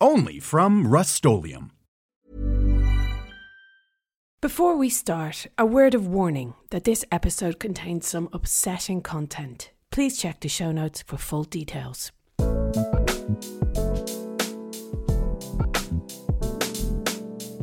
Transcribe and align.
Only 0.00 0.40
from 0.40 0.86
Rust-Oleum 0.86 1.70
Before 4.42 4.76
we 4.76 4.90
start, 4.90 5.46
a 5.56 5.64
word 5.64 5.94
of 5.94 6.06
warning 6.06 6.52
that 6.68 6.84
this 6.84 7.02
episode 7.10 7.58
contains 7.58 8.06
some 8.06 8.28
upsetting 8.30 9.00
content. 9.00 9.70
Please 9.90 10.18
check 10.18 10.40
the 10.40 10.48
show 10.48 10.70
notes 10.70 11.00
for 11.00 11.16
full 11.16 11.44
details. 11.44 12.12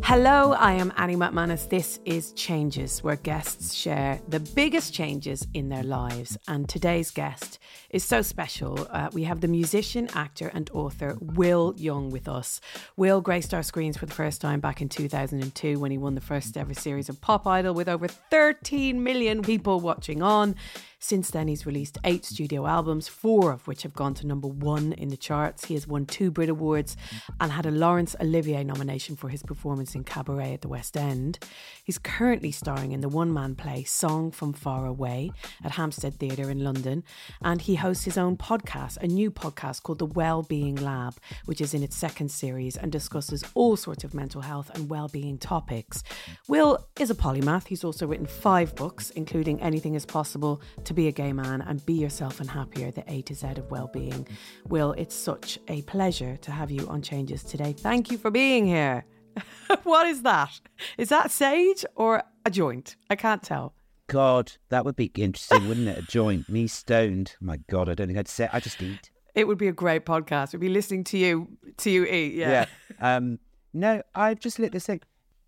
Hello, 0.04 0.54
I 0.54 0.74
am 0.74 0.94
Annie 0.98 1.16
MacManus. 1.16 1.70
This 1.70 2.00
is 2.04 2.34
Changes, 2.34 3.04
where 3.04 3.16
guests 3.16 3.74
share 3.74 4.20
the 4.28 4.40
biggest 4.40 4.94
changes 4.94 5.48
in 5.54 5.70
their 5.70 5.82
lives. 5.82 6.38
And 6.48 6.68
today's 6.68 7.10
guest 7.10 7.58
is 7.94 8.04
so 8.04 8.24
special. 8.24 8.88
Uh, 8.90 9.08
we 9.14 9.24
have 9.24 9.40
the 9.40 9.48
musician, 9.48 10.10
actor, 10.16 10.52
and 10.54 10.70
author 10.74 11.16
Will 11.22 11.76
Young 11.78 12.10
with 12.10 12.28
us. 12.28 12.60
Will 12.98 13.22
graced 13.22 13.54
our 13.54 13.62
screens 13.62 13.96
for 13.96 14.08
the 14.08 14.14
first 14.14 14.42
time 14.42 14.60
back 14.60 14.82
in 14.82 14.90
2002 14.90 15.80
when 15.80 15.92
he 15.92 15.98
won 15.98 16.16
the 16.16 16.22
first 16.22 16.58
ever 16.58 16.74
series 16.74 17.08
of 17.08 17.22
Pop 17.22 17.46
Idol 17.46 17.76
with 17.76 17.88
over 17.88 18.08
13 18.08 19.02
million 19.04 19.44
people 19.44 19.80
watching 19.80 20.24
on. 20.24 20.56
Since 21.04 21.32
then, 21.32 21.50
he's 21.50 21.66
released 21.66 21.98
eight 22.06 22.24
studio 22.24 22.66
albums, 22.66 23.10
four 23.10 23.52
of 23.52 23.68
which 23.68 23.84
have 23.84 23.94
gone 23.94 24.14
to 24.14 24.26
number 24.26 24.48
one 24.48 24.94
in 24.94 25.10
the 25.10 25.18
charts. 25.18 25.66
He 25.66 25.74
has 25.74 25.86
won 25.86 26.06
two 26.06 26.32
Brit 26.32 26.48
Awards 26.48 26.96
and 27.42 27.52
had 27.52 27.66
a 27.66 27.72
Laurence 27.72 28.16
Olivier 28.22 28.64
nomination 28.64 29.18
for 29.18 29.28
his 29.28 29.44
performance 29.44 29.96
in 29.96 30.06
Cabaret 30.06 30.54
at 30.54 30.62
the 30.62 30.70
West 30.70 30.96
End. 30.96 31.40
He's 31.84 31.98
currently 31.98 32.54
starring 32.54 32.94
in 32.94 33.02
the 33.02 33.10
one 33.10 33.34
man 33.34 33.56
play 33.56 33.84
Song 33.84 34.32
from 34.32 34.54
Far 34.54 34.86
Away 34.86 35.34
at 35.62 35.72
Hampstead 35.72 36.18
Theatre 36.18 36.50
in 36.50 36.64
London, 36.64 37.04
and 37.42 37.62
he 37.62 37.76
hosts 37.84 38.06
his 38.06 38.18
own 38.18 38.38
podcast, 38.38 38.96
a 39.02 39.08
new 39.08 39.30
podcast 39.30 39.84
called 39.84 40.00
The 40.00 40.06
Wellbeing 40.06 40.78
Lab, 40.78 41.18
which 41.48 41.60
is 41.60 41.74
in 41.74 41.84
its 41.84 41.98
second 41.98 42.30
series 42.32 42.78
and 42.78 42.90
discusses 42.90 43.44
all 43.56 43.76
sorts 43.76 44.06
of 44.06 44.14
mental 44.14 44.40
health 44.40 44.72
and 44.74 44.90
well-being 44.90 45.38
topics. 45.38 46.02
Will 46.48 46.88
is 46.98 47.10
a 47.10 47.14
polymath. 47.14 47.68
He's 47.68 47.84
also 47.84 48.08
written 48.08 48.26
five 48.26 48.74
books, 48.76 49.10
including 49.10 49.62
Anything 49.62 49.96
is 49.96 50.06
Possible 50.06 50.62
to 50.86 50.94
be 50.94 51.10
a 51.10 51.12
gay 51.12 51.34
man 51.34 51.60
and 51.60 51.86
be 51.86 51.96
yourself 51.96 52.40
and 52.40 52.50
happier, 52.50 52.90
the 52.90 53.04
A 53.12 53.22
to 53.24 53.36
Z 53.36 53.48
of 53.58 53.70
well-being. 53.70 54.26
Will, 54.70 54.94
it's 54.94 55.14
such 55.14 55.60
a 55.68 55.82
pleasure 55.82 56.38
to 56.38 56.52
have 56.52 56.72
you 56.72 56.88
on 56.88 57.02
Changes 57.02 57.44
today. 57.44 57.74
Thank 57.74 58.10
you 58.10 58.18
for 58.18 58.32
being 58.32 58.66
here. 58.66 59.04
what 59.84 60.08
is 60.08 60.22
that? 60.22 60.62
Is 60.98 61.10
that 61.10 61.32
sage 61.32 61.84
or 61.98 62.24
a 62.46 62.50
joint? 62.50 62.96
I 63.10 63.18
can't 63.18 63.44
tell. 63.44 63.74
God, 64.08 64.54
that 64.70 64.86
would 64.86 64.96
be 64.96 65.12
interesting, 65.16 65.68
wouldn't 65.68 65.88
it? 65.88 65.98
A 65.98 66.02
joint, 66.04 66.50
me 66.50 66.68
stoned. 66.68 67.36
My 67.40 67.58
God, 67.70 67.90
I 67.90 67.94
don't 67.94 68.08
think 68.08 68.20
I'd 68.20 68.28
say. 68.28 68.50
I 68.52 68.60
just 68.60 68.82
eat. 68.82 69.12
It 69.36 69.48
would 69.48 69.58
be 69.58 69.68
a 69.68 69.74
great 69.74 70.06
podcast. 70.06 70.54
We'd 70.54 70.60
be 70.62 70.70
listening 70.70 71.04
to 71.06 71.18
you 71.18 71.48
to 71.78 71.90
you 71.90 72.06
eat. 72.06 72.34
Yeah. 72.34 72.66
yeah. 73.00 73.16
Um, 73.16 73.40
no, 73.74 74.02
I 74.14 74.34
just 74.36 74.60
lit 74.60 74.72
this 74.72 74.86
thing. 74.86 75.02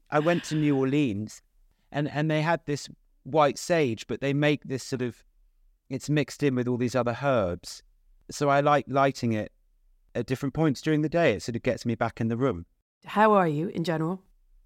I 0.10 0.20
went 0.20 0.44
to 0.46 0.56
New 0.56 0.78
Orleans, 0.78 1.42
and 1.92 2.10
and 2.10 2.32
they 2.32 2.42
had 2.42 2.62
this 2.66 2.90
white 3.24 3.60
sage, 3.60 4.08
but 4.08 4.22
they 4.22 4.34
make 4.34 4.64
this 4.64 4.84
sort 4.84 5.02
of 5.02 5.24
it's 5.90 6.10
mixed 6.10 6.42
in 6.42 6.56
with 6.56 6.68
all 6.68 6.78
these 6.78 6.96
other 6.96 7.18
herbs. 7.22 7.84
So 8.32 8.50
I 8.50 8.62
like 8.62 8.86
lighting 8.88 9.34
it 9.34 9.52
at 10.16 10.26
different 10.26 10.54
points 10.54 10.82
during 10.82 11.02
the 11.02 11.10
day. 11.10 11.34
It 11.34 11.44
sort 11.44 11.56
of 11.56 11.64
gets 11.64 11.86
me 11.86 11.96
back 11.96 12.20
in 12.20 12.28
the 12.28 12.38
room. 12.38 12.66
How 13.06 13.34
are 13.34 13.48
you 13.48 13.68
in 13.68 13.84
general? 13.84 14.24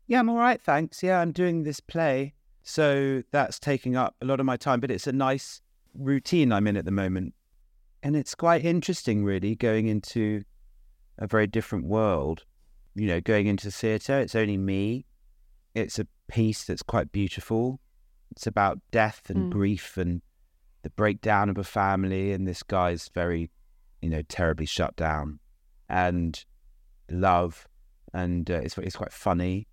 Yeah, 0.08 0.20
I'm 0.20 0.30
all 0.30 0.38
right, 0.38 0.62
thanks. 0.62 1.04
Yeah, 1.04 1.20
I'm 1.20 1.32
doing 1.32 1.64
this 1.64 1.80
play. 1.80 2.36
So 2.64 3.24
that's 3.32 3.60
taking 3.60 3.96
up 3.96 4.16
a 4.22 4.26
lot 4.26 4.40
of 4.40 4.46
my 4.46 4.58
time, 4.58 4.80
but 4.80 4.92
it's 4.92 5.08
a 5.08 5.12
nice 5.12 5.62
routine 5.94 6.52
I'm 6.52 6.68
in 6.68 6.78
at 6.78 6.86
the 6.86 6.92
moment. 6.92 7.34
And 8.04 8.16
it's 8.16 8.36
quite 8.36 8.64
interesting, 8.64 9.24
really, 9.24 9.56
going 9.56 9.88
into 9.88 10.44
a 11.18 11.28
very 11.28 11.48
different 11.48 11.86
world. 11.86 12.46
You 12.96 13.08
know, 13.08 13.22
going 13.22 13.48
into 13.48 13.72
theatre, 13.72 14.20
it's 14.20 14.36
only 14.36 14.58
me. 14.58 15.06
It's 15.76 16.00
a 16.00 16.08
piece 16.28 16.64
that's 16.66 16.84
quite 16.84 17.12
beautiful. 17.12 17.80
It's 18.32 18.48
about 18.48 18.80
death 18.92 19.30
and 19.30 19.48
mm. 19.48 19.50
grief 19.50 19.98
and 19.98 20.22
the 20.84 20.90
breakdown 20.92 21.50
of 21.50 21.58
a 21.58 21.64
family, 21.64 22.32
and 22.32 22.48
this 22.48 22.64
guy's 22.64 23.10
very, 23.14 23.50
you 24.02 24.10
know, 24.10 24.22
terribly 24.24 24.66
shut 24.66 24.96
down, 24.96 25.40
and 25.90 26.44
love, 27.10 27.68
and 28.14 28.50
uh, 28.50 28.56
it's 28.56 28.78
it's 28.78 28.96
quite 28.96 29.12
funny, 29.12 29.68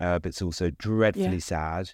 uh, 0.00 0.18
but 0.18 0.30
it's 0.30 0.42
also 0.42 0.70
dreadfully 0.70 1.34
yeah. 1.34 1.38
sad. 1.38 1.92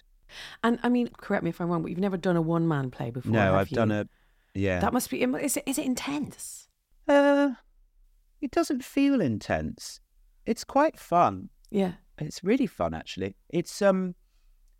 And 0.63 0.79
I 0.83 0.89
mean, 0.89 1.09
correct 1.17 1.43
me 1.43 1.49
if 1.49 1.59
I'm 1.59 1.69
wrong, 1.69 1.81
but 1.81 1.89
you've 1.89 1.99
never 1.99 2.17
done 2.17 2.35
a 2.35 2.41
one 2.41 2.67
man 2.67 2.91
play 2.91 3.09
before. 3.11 3.31
No, 3.31 3.55
I've 3.55 3.69
you? 3.69 3.75
done 3.75 3.91
a, 3.91 4.07
yeah. 4.53 4.79
That 4.79 4.93
must 4.93 5.09
be. 5.09 5.21
Is 5.21 5.57
it 5.57 5.63
is 5.65 5.77
it 5.77 5.85
intense? 5.85 6.67
Uh, 7.07 7.51
it 8.41 8.51
doesn't 8.51 8.83
feel 8.83 9.21
intense. 9.21 9.99
It's 10.45 10.63
quite 10.63 10.97
fun. 10.97 11.49
Yeah, 11.69 11.93
it's 12.17 12.43
really 12.43 12.67
fun 12.67 12.93
actually. 12.93 13.35
It's 13.49 13.81
um 13.81 14.15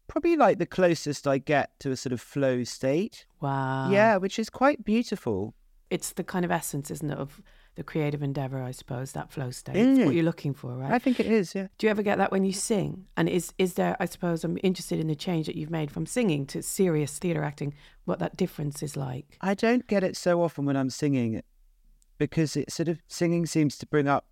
probably 0.08 0.36
like 0.36 0.58
the 0.58 0.66
closest 0.66 1.28
I 1.28 1.38
get 1.38 1.72
to 1.80 1.92
a 1.92 1.96
sort 1.96 2.14
of 2.14 2.22
flow 2.22 2.64
state. 2.64 3.26
Wow. 3.42 3.90
Yeah, 3.92 4.18
which 4.18 4.40
is 4.40 4.50
quite 4.50 4.84
beautiful. 4.84 5.54
It's 5.90 6.12
the 6.14 6.24
kind 6.24 6.46
of 6.46 6.52
essence, 6.52 6.92
isn't 6.92 7.10
it, 7.10 7.18
of 7.18 7.42
the 7.80 7.84
creative 7.84 8.22
endeavor, 8.22 8.62
I 8.62 8.72
suppose, 8.72 9.14
that 9.14 9.32
flow 9.32 9.52
state. 9.52 9.78
Mm. 9.78 10.04
what 10.04 10.14
you're 10.14 10.26
looking 10.26 10.54
for, 10.54 10.76
right? 10.76 10.92
I 10.92 11.00
think 11.00 11.18
it 11.18 11.28
is, 11.28 11.56
yeah. 11.56 11.68
Do 11.78 11.88
you 11.88 11.92
ever 11.92 12.04
get 12.04 12.18
that 12.18 12.30
when 12.30 12.44
you 12.44 12.52
sing? 12.52 13.06
And 13.16 13.30
is 13.30 13.54
is 13.58 13.76
there, 13.76 13.96
I 14.02 14.06
suppose, 14.06 14.44
I'm 14.44 14.58
interested 14.64 15.00
in 15.00 15.08
the 15.08 15.16
change 15.16 15.46
that 15.46 15.56
you've 15.56 15.72
made 15.72 15.90
from 15.90 16.06
singing 16.06 16.46
to 16.48 16.62
serious 16.62 17.18
theatre 17.18 17.42
acting, 17.42 17.74
what 18.04 18.20
that 18.20 18.36
difference 18.36 18.84
is 18.84 18.98
like? 18.98 19.38
I 19.40 19.54
don't 19.54 19.88
get 19.88 20.04
it 20.04 20.18
so 20.18 20.44
often 20.44 20.66
when 20.66 20.76
I'm 20.76 20.90
singing 20.90 21.42
because 22.18 22.58
it 22.58 22.70
sort 22.70 22.90
of, 22.90 23.02
singing 23.08 23.46
seems 23.46 23.78
to 23.78 23.88
bring 23.88 24.10
up 24.10 24.26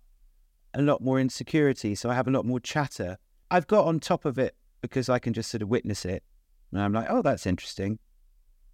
a 0.74 0.82
lot 0.82 1.00
more 1.00 1.18
insecurity. 1.18 1.94
So 1.94 2.10
I 2.10 2.14
have 2.14 2.28
a 2.28 2.30
lot 2.30 2.44
more 2.44 2.60
chatter. 2.60 3.16
I've 3.50 3.66
got 3.66 3.86
on 3.86 3.98
top 3.98 4.26
of 4.26 4.38
it 4.38 4.56
because 4.82 5.08
I 5.08 5.18
can 5.18 5.32
just 5.32 5.50
sort 5.50 5.62
of 5.62 5.70
witness 5.70 6.04
it. 6.04 6.22
And 6.70 6.82
I'm 6.82 6.92
like, 6.92 7.06
oh, 7.08 7.22
that's 7.22 7.46
interesting. 7.46 7.98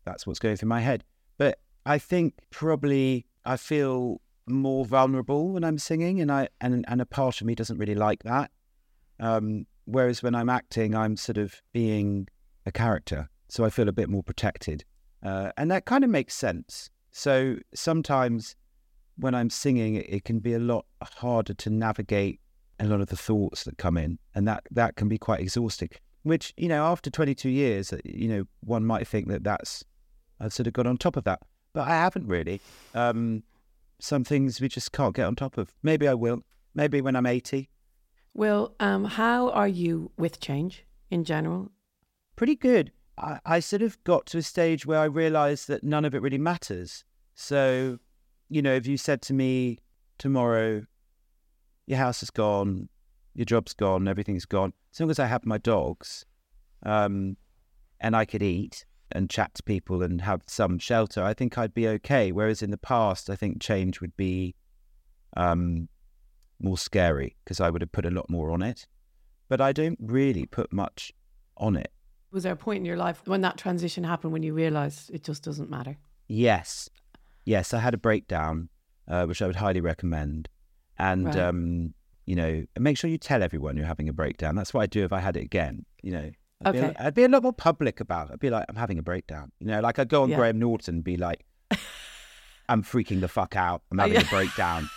That's 0.04 0.26
what's 0.26 0.40
going 0.40 0.56
through 0.56 0.68
my 0.68 0.80
head. 0.80 1.04
But 1.38 1.60
I 1.86 1.98
think 1.98 2.34
probably 2.50 3.26
I 3.44 3.56
feel 3.56 4.20
more 4.46 4.84
vulnerable 4.84 5.52
when 5.52 5.64
I'm 5.64 5.78
singing, 5.78 6.20
and 6.20 6.30
I 6.30 6.48
and 6.60 6.84
and 6.88 7.00
a 7.00 7.06
part 7.06 7.40
of 7.40 7.46
me 7.46 7.54
doesn't 7.54 7.78
really 7.78 7.94
like 7.94 8.22
that. 8.24 8.50
Um, 9.20 9.66
whereas 9.84 10.22
when 10.22 10.34
I'm 10.34 10.48
acting, 10.48 10.94
I'm 10.94 11.16
sort 11.16 11.38
of 11.38 11.60
being 11.72 12.28
a 12.66 12.72
character, 12.72 13.28
so 13.48 13.64
I 13.64 13.70
feel 13.70 13.88
a 13.88 13.92
bit 13.92 14.08
more 14.08 14.22
protected, 14.22 14.84
uh, 15.22 15.52
and 15.56 15.70
that 15.70 15.84
kind 15.84 16.04
of 16.04 16.10
makes 16.10 16.34
sense. 16.34 16.90
So 17.10 17.56
sometimes 17.74 18.56
when 19.16 19.34
I'm 19.34 19.50
singing, 19.50 19.94
it, 19.94 20.06
it 20.08 20.24
can 20.24 20.40
be 20.40 20.54
a 20.54 20.58
lot 20.58 20.86
harder 21.00 21.54
to 21.54 21.70
navigate 21.70 22.40
a 22.80 22.86
lot 22.86 23.00
of 23.00 23.06
the 23.08 23.16
thoughts 23.16 23.64
that 23.64 23.78
come 23.78 23.96
in, 23.96 24.18
and 24.34 24.46
that 24.48 24.64
that 24.70 24.96
can 24.96 25.08
be 25.08 25.18
quite 25.18 25.40
exhausting. 25.40 25.90
Which 26.22 26.54
you 26.56 26.68
know, 26.68 26.84
after 26.86 27.10
22 27.10 27.50
years, 27.50 27.92
uh, 27.92 27.98
you 28.04 28.28
know, 28.28 28.44
one 28.60 28.84
might 28.84 29.06
think 29.06 29.28
that 29.28 29.44
that's 29.44 29.84
I've 30.40 30.52
sort 30.52 30.66
of 30.66 30.72
got 30.72 30.86
on 30.86 30.96
top 30.96 31.16
of 31.16 31.24
that, 31.24 31.40
but 31.72 31.86
I 31.88 31.96
haven't 31.96 32.26
really. 32.26 32.60
Um, 32.94 33.42
some 34.00 34.24
things 34.24 34.60
we 34.60 34.68
just 34.68 34.92
can't 34.92 35.14
get 35.14 35.26
on 35.26 35.36
top 35.36 35.58
of. 35.58 35.72
Maybe 35.82 36.08
I 36.08 36.14
will. 36.14 36.42
Maybe 36.74 37.00
when 37.00 37.16
I'm 37.16 37.26
80. 37.26 37.68
Well, 38.34 38.74
um, 38.80 39.04
how 39.04 39.50
are 39.50 39.68
you 39.68 40.10
with 40.18 40.40
change 40.40 40.84
in 41.10 41.24
general? 41.24 41.70
Pretty 42.36 42.56
good. 42.56 42.90
I, 43.16 43.38
I 43.44 43.60
sort 43.60 43.82
of 43.82 44.02
got 44.04 44.26
to 44.26 44.38
a 44.38 44.42
stage 44.42 44.84
where 44.86 44.98
I 44.98 45.04
realised 45.04 45.68
that 45.68 45.84
none 45.84 46.04
of 46.04 46.14
it 46.14 46.22
really 46.22 46.38
matters. 46.38 47.04
So, 47.34 47.98
you 48.48 48.60
know, 48.60 48.74
if 48.74 48.86
you 48.86 48.96
said 48.96 49.22
to 49.22 49.34
me 49.34 49.78
tomorrow, 50.18 50.84
your 51.86 51.98
house 51.98 52.22
is 52.22 52.30
gone, 52.30 52.88
your 53.34 53.44
job's 53.44 53.72
gone, 53.72 54.08
everything's 54.08 54.46
gone. 54.46 54.72
As 54.92 55.00
long 55.00 55.10
as 55.10 55.18
I 55.18 55.26
have 55.26 55.46
my 55.46 55.58
dogs, 55.58 56.24
um, 56.84 57.36
and 58.00 58.16
I 58.16 58.24
could 58.24 58.42
eat 58.42 58.84
and 59.14 59.30
chat 59.30 59.54
to 59.54 59.62
people 59.62 60.02
and 60.02 60.20
have 60.22 60.42
some 60.46 60.78
shelter, 60.78 61.22
I 61.22 61.34
think 61.34 61.56
I'd 61.56 61.74
be 61.74 61.88
okay. 61.88 62.32
Whereas 62.32 62.62
in 62.62 62.70
the 62.70 62.78
past, 62.78 63.30
I 63.30 63.36
think 63.36 63.62
change 63.62 64.00
would 64.00 64.16
be 64.16 64.54
um, 65.36 65.88
more 66.60 66.78
scary 66.78 67.36
because 67.44 67.60
I 67.60 67.70
would 67.70 67.82
have 67.82 67.92
put 67.92 68.06
a 68.06 68.10
lot 68.10 68.28
more 68.28 68.50
on 68.50 68.62
it. 68.62 68.86
But 69.48 69.60
I 69.60 69.72
don't 69.72 69.98
really 70.00 70.46
put 70.46 70.72
much 70.72 71.12
on 71.56 71.76
it. 71.76 71.92
Was 72.30 72.42
there 72.42 72.52
a 72.52 72.56
point 72.56 72.78
in 72.78 72.84
your 72.84 72.96
life 72.96 73.22
when 73.26 73.42
that 73.42 73.56
transition 73.56 74.02
happened 74.02 74.32
when 74.32 74.42
you 74.42 74.52
realised 74.52 75.10
it 75.10 75.22
just 75.22 75.44
doesn't 75.44 75.70
matter? 75.70 75.96
Yes. 76.26 76.90
Yes, 77.44 77.72
I 77.72 77.78
had 77.78 77.94
a 77.94 77.98
breakdown, 77.98 78.70
uh, 79.06 79.26
which 79.26 79.40
I 79.40 79.46
would 79.46 79.56
highly 79.56 79.80
recommend. 79.80 80.48
And 80.98 81.26
right. 81.26 81.38
um, 81.38 81.94
you 82.26 82.34
know, 82.34 82.64
make 82.78 82.96
sure 82.96 83.10
you 83.10 83.18
tell 83.18 83.42
everyone 83.42 83.76
you're 83.76 83.86
having 83.86 84.08
a 84.08 84.12
breakdown. 84.12 84.56
That's 84.56 84.72
what 84.72 84.82
I'd 84.82 84.90
do 84.90 85.04
if 85.04 85.12
I 85.12 85.20
had 85.20 85.36
it 85.36 85.42
again. 85.42 85.84
You 86.02 86.12
know, 86.12 86.30
I'd, 86.64 86.76
Okay. 86.76 86.88
be, 86.90 86.96
I'd 86.98 87.14
be 87.14 87.24
a 87.24 87.28
lot 87.28 87.42
more 87.42 87.52
public 87.52 88.00
about 88.00 88.28
it. 88.30 88.34
I'd 88.34 88.40
be 88.40 88.50
like, 88.50 88.64
I'm 88.68 88.76
having 88.76 88.98
a 88.98 89.02
breakdown. 89.02 89.52
You 89.60 89.66
know, 89.68 89.80
like 89.80 89.98
I'd 89.98 90.08
go 90.08 90.22
on 90.22 90.30
Yeah. 90.30 90.36
Graham 90.36 90.58
Norton 90.58 90.96
and 90.96 91.04
be 91.04 91.16
like, 91.16 91.44
I'm 92.68 92.82
freaking 92.82 93.20
the 93.20 93.28
fuck 93.28 93.56
out. 93.56 93.82
I'm 93.90 93.98
having 93.98 94.16
a 94.22 94.24
breakdown. 94.26 94.88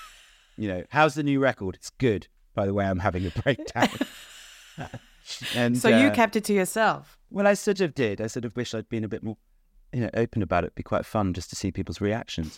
You 0.57 0.67
know, 0.69 0.83
how's 0.89 1.15
the 1.15 1.23
new 1.23 1.39
record? 1.39 1.75
It's 1.75 1.89
good. 1.89 2.27
By 2.55 2.65
the 2.65 2.73
way, 2.73 2.85
I'm 2.85 2.99
having 2.99 3.25
a 3.25 3.29
breakdown. 3.41 3.89
and 5.55 5.77
So 5.77 5.89
you 5.89 6.07
uh, 6.07 6.13
kept 6.13 6.35
it 6.35 6.43
to 6.45 6.53
yourself. 6.53 7.17
well, 7.29 7.45
I 7.47 7.53
sort 7.53 7.81
of 7.81 7.93
did. 7.93 8.21
I 8.21 8.27
sort 8.27 8.45
of 8.45 8.55
wish 8.55 8.73
I'd 8.73 8.89
been 8.89 9.03
a 9.03 9.07
bit 9.07 9.23
more, 9.23 9.37
you 9.93 10.01
know, 10.01 10.09
open 10.13 10.41
about 10.41 10.63
it. 10.63 10.67
It'd 10.67 10.75
be 10.75 10.83
quite 10.83 11.05
fun 11.05 11.33
just 11.33 11.49
to 11.51 11.55
see 11.55 11.71
people's 11.71 12.01
reactions. 12.01 12.57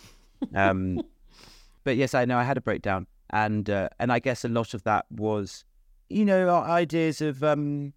Um, 0.54 1.02
but 1.84 1.96
yes, 1.96 2.14
I 2.14 2.24
know 2.24 2.38
I 2.38 2.44
had 2.44 2.56
a 2.56 2.60
breakdown, 2.60 3.06
and 3.30 3.68
uh, 3.68 3.88
and 3.98 4.12
I 4.12 4.18
guess 4.18 4.44
a 4.44 4.48
lot 4.48 4.72
of 4.74 4.84
that 4.84 5.06
was, 5.10 5.64
you 6.08 6.24
know, 6.24 6.48
our 6.48 6.64
ideas 6.64 7.20
of 7.20 7.42
um, 7.42 7.92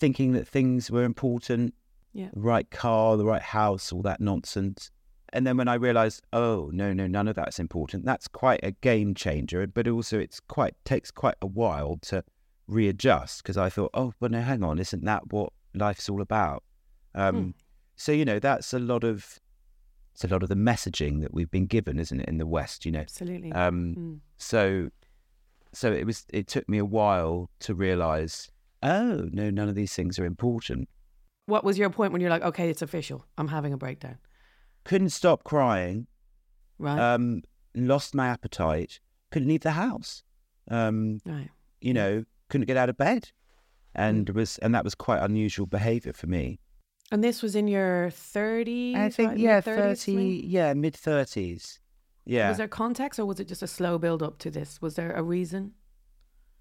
thinking 0.00 0.32
that 0.32 0.48
things 0.48 0.90
were 0.90 1.04
important, 1.04 1.74
Yeah. 2.12 2.30
the 2.32 2.40
right 2.40 2.68
car, 2.70 3.16
the 3.16 3.24
right 3.24 3.42
house, 3.42 3.92
all 3.92 4.02
that 4.02 4.20
nonsense. 4.20 4.90
And 5.32 5.46
then 5.46 5.56
when 5.56 5.68
I 5.68 5.74
realised, 5.74 6.22
oh 6.32 6.70
no, 6.72 6.92
no, 6.92 7.06
none 7.06 7.28
of 7.28 7.36
that's 7.36 7.60
important. 7.60 8.04
That's 8.04 8.26
quite 8.26 8.60
a 8.64 8.72
game 8.72 9.14
changer, 9.14 9.64
but 9.68 9.86
also 9.86 10.18
it's 10.18 10.40
quite 10.40 10.74
takes 10.84 11.10
quite 11.12 11.36
a 11.40 11.46
while 11.46 11.98
to 12.02 12.24
readjust 12.66 13.42
because 13.42 13.56
I 13.56 13.68
thought, 13.68 13.90
oh, 13.94 14.12
but 14.18 14.30
no, 14.32 14.40
hang 14.40 14.64
on, 14.64 14.78
isn't 14.80 15.04
that 15.04 15.32
what 15.32 15.52
life's 15.74 16.08
all 16.08 16.20
about? 16.20 16.64
Um, 17.14 17.34
Hmm. 17.36 17.50
So 17.96 18.12
you 18.12 18.24
know, 18.24 18.38
that's 18.38 18.72
a 18.72 18.78
lot 18.78 19.04
of 19.04 19.38
it's 20.14 20.24
a 20.24 20.28
lot 20.28 20.42
of 20.42 20.48
the 20.48 20.56
messaging 20.56 21.20
that 21.20 21.32
we've 21.32 21.50
been 21.50 21.66
given, 21.66 21.98
isn't 21.98 22.18
it, 22.20 22.28
in 22.28 22.38
the 22.38 22.46
West? 22.46 22.84
You 22.86 22.92
know, 22.92 23.00
Absolutely. 23.00 23.52
um, 23.52 23.94
Mm. 23.96 24.20
so 24.38 24.90
so 25.72 25.92
it 25.92 26.04
was. 26.04 26.26
It 26.32 26.48
took 26.48 26.68
me 26.68 26.78
a 26.78 26.84
while 26.84 27.48
to 27.60 27.74
realise, 27.74 28.50
oh 28.82 29.28
no, 29.32 29.50
none 29.50 29.68
of 29.68 29.74
these 29.74 29.94
things 29.94 30.18
are 30.18 30.24
important. 30.24 30.88
What 31.46 31.64
was 31.64 31.78
your 31.78 31.90
point 31.90 32.12
when 32.12 32.20
you're 32.20 32.30
like, 32.30 32.42
okay, 32.42 32.70
it's 32.70 32.82
official. 32.82 33.26
I'm 33.36 33.48
having 33.48 33.72
a 33.72 33.76
breakdown. 33.76 34.18
Couldn't 34.84 35.10
stop 35.10 35.42
crying. 35.44 36.06
Right. 36.78 36.98
Um, 36.98 37.42
lost 37.74 38.14
my 38.14 38.28
appetite. 38.28 39.00
Couldn't 39.30 39.48
leave 39.48 39.60
the 39.62 39.72
house. 39.72 40.22
Um, 40.70 41.18
right. 41.26 41.50
you 41.80 41.92
know, 41.92 42.24
couldn't 42.48 42.66
get 42.66 42.76
out 42.76 42.88
of 42.88 42.96
bed, 42.96 43.30
and 43.94 44.28
was 44.30 44.58
and 44.58 44.74
that 44.74 44.84
was 44.84 44.94
quite 44.94 45.22
unusual 45.22 45.66
behaviour 45.66 46.12
for 46.12 46.26
me. 46.26 46.60
And 47.12 47.24
this 47.24 47.42
was 47.42 47.56
in 47.56 47.66
your 47.66 48.10
30s? 48.12 48.94
I 48.94 49.08
think 49.10 49.30
right? 49.30 49.38
yeah, 49.38 49.56
Mid-30s, 49.56 49.64
thirty, 49.64 50.14
maybe? 50.14 50.46
yeah, 50.46 50.74
mid 50.74 50.94
thirties. 50.94 51.80
Yeah, 52.24 52.48
Was 52.50 52.58
there 52.58 52.68
context 52.68 53.18
or 53.18 53.26
was 53.26 53.40
it 53.40 53.48
just 53.48 53.62
a 53.62 53.66
slow 53.66 53.98
build 53.98 54.22
up 54.22 54.38
to 54.40 54.50
this? 54.50 54.80
Was 54.80 54.94
there 54.94 55.12
a 55.12 55.22
reason? 55.22 55.72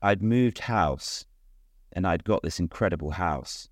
I'd 0.01 0.24
moved 0.24 0.60
house, 0.60 1.25
and 1.94 2.06
I'd 2.07 2.24
got 2.24 2.44
this 2.44 2.59
incredible 2.59 3.12
house, 3.12 3.69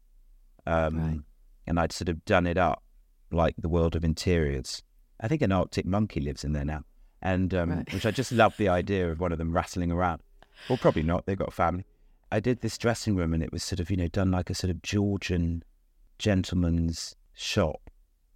um, 0.65 0.97
Right. 0.97 1.19
and 1.65 1.79
I'd 1.79 1.91
sort 1.91 2.09
of 2.09 2.23
done 2.25 2.47
it 2.47 2.57
up 2.57 2.83
like 3.31 3.55
the 3.57 3.69
world 3.69 3.95
of 3.95 4.03
interiors. 4.03 4.83
I 5.19 5.27
think 5.27 5.41
an 5.41 5.51
Arctic 5.51 5.85
monkey 5.85 6.19
lives 6.21 6.43
in 6.43 6.53
there 6.53 6.65
now, 6.65 6.83
and 7.21 7.53
um, 7.53 7.69
Right. 7.71 7.93
which 7.93 8.05
I 8.05 8.11
just 8.11 8.31
love 8.31 8.55
the 8.57 8.69
idea 8.69 9.11
of 9.11 9.19
one 9.19 9.31
of 9.31 9.37
them 9.37 9.53
rattling 9.53 9.91
around. 9.91 10.21
Well, 10.69 10.77
probably 10.77 11.03
not. 11.03 11.25
They've 11.25 11.37
got 11.37 11.49
a 11.49 11.51
family. 11.51 11.85
I 12.31 12.39
did 12.39 12.61
this 12.61 12.77
dressing 12.77 13.15
room, 13.15 13.33
and 13.33 13.41
it 13.43 13.51
was 13.51 13.63
sort 13.63 13.79
of 13.79 13.89
you 13.91 13.97
know 13.97 14.07
done 14.07 14.31
like 14.31 14.49
a 14.49 14.53
sort 14.55 14.71
of 14.71 14.81
Georgian 14.81 15.63
gentleman's 16.17 17.15
shop. 17.33 17.89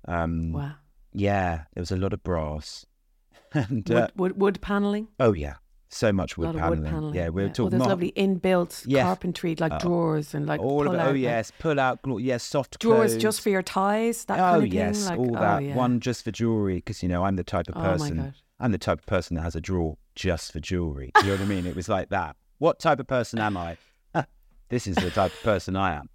Um, 0.08 0.52
Wow. 0.54 0.76
Yeah, 1.14 1.64
there 1.74 1.82
was 1.82 1.92
a 1.92 1.98
lot 1.98 2.14
of 2.14 2.24
brass, 2.24 2.86
and 3.54 3.88
Wood, 3.90 3.98
uh, 3.98 4.08
wood, 4.16 4.40
wood 4.40 4.62
paneling? 4.62 5.10
oh 5.20 5.34
yeah, 5.34 5.56
so 5.94 6.12
much 6.14 6.38
wood 6.38 6.54
paneling. 6.56 6.82
wood 6.82 6.90
paneling. 6.90 7.16
Yeah, 7.16 7.30
we 7.30 7.44
were 7.44 7.50
Oh, 7.50 7.52
talking 7.52 7.70
there's 7.72 7.80
mar- 7.80 7.90
lovely 7.90 8.12
inbuilt 8.16 8.84
Yeah. 8.88 9.04
carpentry, 9.04 9.56
like 9.56 9.74
Oh, 9.74 9.80
drawers 9.80 10.34
and 10.34 10.46
like 10.46 10.62
all 10.62 10.88
of 10.88 10.94
it. 10.94 10.98
Oh 11.00 11.12
yes, 11.14 11.52
pull 11.60 11.80
out. 11.80 12.00
Yes, 12.20 12.44
soft 12.44 12.80
drawers 12.80 13.12
clothes. 13.12 13.22
just 13.22 13.42
for 13.42 13.50
your 13.50 13.62
ties, 13.64 14.26
that 14.26 14.40
oh 14.40 14.44
kind 14.54 14.64
of 14.64 14.74
yes, 14.74 15.08
thing. 15.08 15.10
Like, 15.10 15.20
all 15.20 15.38
oh, 15.38 15.42
that. 15.42 15.64
yeah. 15.64 15.76
One 15.76 16.00
just 16.00 16.24
for 16.24 16.32
jewelry, 16.32 16.76
because 16.76 17.04
you 17.04 17.10
know 17.10 17.24
I'm 17.26 17.36
the 17.36 17.44
type 17.44 17.68
of 17.70 17.76
Oh 17.78 17.80
my 17.82 17.92
person. 17.92 18.18
God. 18.18 18.34
I'm 18.60 18.72
the 18.72 18.78
type 18.78 19.00
of 19.00 19.06
person 19.06 19.36
that 19.36 19.42
has 19.42 19.56
a 19.56 19.62
drawer 19.62 19.98
just 20.16 20.52
for 20.54 20.60
jewelry. 20.60 21.12
Do 21.16 21.22
you 21.26 21.28
know 21.34 21.40
what 21.40 21.46
I 21.46 21.46
mean? 21.48 21.66
It 21.66 21.76
was 21.76 21.90
like 21.90 22.10
that. 22.10 22.36
What 22.60 22.80
type 22.80 23.00
of 23.00 23.08
person 23.08 23.40
am 23.40 23.58
I? 23.58 23.78
this 24.70 24.86
is 24.88 24.96
the 24.96 25.10
type 25.10 25.34
of 25.34 25.42
person 25.42 25.76
I 25.76 25.96
am. 25.96 26.10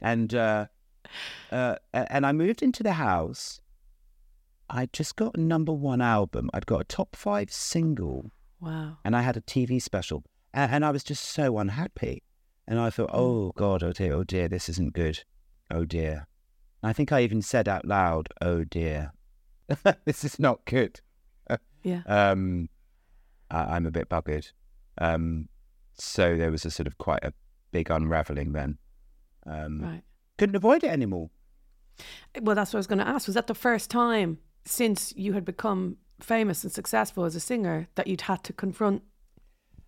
And 0.00 0.34
uh, 0.34 0.66
uh, 1.52 1.76
and 1.92 2.26
I 2.26 2.32
moved 2.32 2.62
into 2.62 2.82
the 2.82 2.94
house. 2.94 3.60
I 4.68 4.86
just 4.92 5.14
got 5.16 5.36
a 5.36 5.40
number 5.40 5.72
one 5.72 6.00
album. 6.00 6.50
I'd 6.52 6.66
got 6.66 6.80
a 6.80 6.84
top 6.84 7.14
five 7.14 7.52
single, 7.52 8.32
Wow. 8.64 8.98
and 9.04 9.14
I 9.16 9.22
had 9.22 9.36
a 9.36 9.40
TV 9.40 9.80
special, 9.80 10.24
and, 10.52 10.70
and 10.72 10.84
I 10.84 10.90
was 10.90 11.04
just 11.04 11.24
so 11.24 11.58
unhappy. 11.58 12.22
And 12.66 12.78
I 12.80 12.88
thought, 12.88 13.10
oh 13.12 13.52
God, 13.56 13.82
oh 13.82 13.92
dear, 13.92 14.14
oh 14.14 14.24
dear, 14.24 14.48
this 14.48 14.68
isn't 14.70 14.94
good. 14.94 15.22
Oh 15.70 15.84
dear. 15.84 16.26
And 16.82 16.88
I 16.90 16.92
think 16.94 17.12
I 17.12 17.20
even 17.22 17.42
said 17.42 17.68
out 17.68 17.84
loud, 17.84 18.28
oh 18.40 18.64
dear, 18.64 19.12
this 20.06 20.24
is 20.24 20.38
not 20.38 20.64
good. 20.64 21.00
Yeah. 21.82 22.00
Um, 22.06 22.70
I, 23.50 23.76
I'm 23.76 23.84
a 23.84 23.90
bit 23.90 24.08
buggered. 24.08 24.50
Um, 24.96 25.50
so 25.92 26.34
there 26.34 26.50
was 26.50 26.64
a 26.64 26.70
sort 26.70 26.86
of 26.86 26.96
quite 26.96 27.22
a 27.22 27.34
big 27.72 27.90
unraveling 27.90 28.52
then. 28.52 28.78
Um, 29.46 29.82
Right. 29.82 30.02
Couldn't 30.38 30.56
avoid 30.56 30.82
it 30.82 30.88
anymore. 30.90 31.28
Well, 32.40 32.56
that's 32.56 32.72
what 32.72 32.78
I 32.78 32.80
was 32.80 32.86
going 32.86 33.00
to 33.00 33.06
ask. 33.06 33.26
Was 33.26 33.34
that 33.34 33.48
the 33.48 33.54
first 33.54 33.90
time 33.90 34.38
since 34.64 35.12
you 35.14 35.34
had 35.34 35.44
become 35.44 35.98
famous 36.24 36.64
and 36.64 36.72
successful 36.72 37.24
as 37.24 37.34
a 37.36 37.40
singer 37.40 37.88
that 37.94 38.06
you'd 38.06 38.22
had 38.22 38.42
to 38.44 38.52
confront 38.52 39.02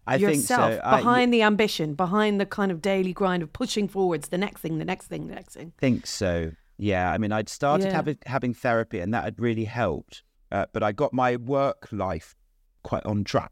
I 0.06 0.16
yourself 0.16 0.70
think 0.70 0.82
so. 0.82 0.88
I- 0.88 0.98
behind 0.98 1.32
the 1.34 1.42
ambition, 1.42 1.94
behind 1.94 2.40
the 2.40 2.46
kind 2.46 2.70
of 2.70 2.80
daily 2.80 3.12
grind 3.12 3.42
of 3.42 3.52
pushing 3.52 3.88
forwards, 3.88 4.28
the 4.28 4.38
next 4.38 4.60
thing, 4.60 4.78
the 4.78 4.84
next 4.84 5.06
thing, 5.08 5.26
the 5.26 5.34
next 5.34 5.54
thing? 5.54 5.72
think 5.78 6.06
so. 6.06 6.52
Yeah, 6.78 7.10
I 7.10 7.18
mean, 7.18 7.32
I'd 7.32 7.48
started 7.48 7.86
Yeah. 7.86 7.94
having 7.94 8.18
having 8.26 8.54
therapy, 8.54 9.00
and 9.00 9.12
that 9.14 9.24
had 9.24 9.40
really 9.40 9.64
helped. 9.64 10.22
Uh, 10.52 10.66
but 10.72 10.82
I 10.82 10.92
got 10.92 11.12
my 11.12 11.36
work 11.36 11.88
life 11.90 12.36
quite 12.84 13.04
on 13.06 13.24
track. 13.24 13.50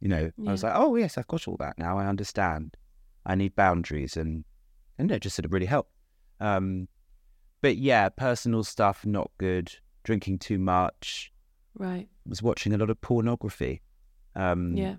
You 0.00 0.08
know, 0.08 0.30
I 0.46 0.50
was 0.52 0.62
like, 0.62 0.72
oh 0.74 0.96
yes, 0.96 1.16
I've 1.16 1.28
got 1.28 1.46
all 1.48 1.56
that 1.58 1.78
now. 1.78 1.96
I 1.98 2.06
understand. 2.06 2.76
I 3.24 3.34
need 3.36 3.54
boundaries, 3.56 4.16
and 4.16 4.44
and 4.98 5.10
it 5.10 5.22
just 5.22 5.36
sort 5.36 5.46
of 5.46 5.52
really 5.52 5.66
helped. 5.66 5.92
Um, 6.40 6.88
but 7.62 7.76
yeah, 7.78 8.08
personal 8.10 8.64
stuff 8.64 9.06
not 9.06 9.30
good. 9.38 9.72
Drinking 10.04 10.38
too 10.40 10.58
much. 10.58 11.32
Right. 11.78 12.08
Was 12.26 12.42
watching 12.42 12.72
a 12.72 12.78
lot 12.78 12.90
of 12.90 13.00
pornography. 13.00 13.82
Um, 14.34 14.76
Yeah. 14.76 14.96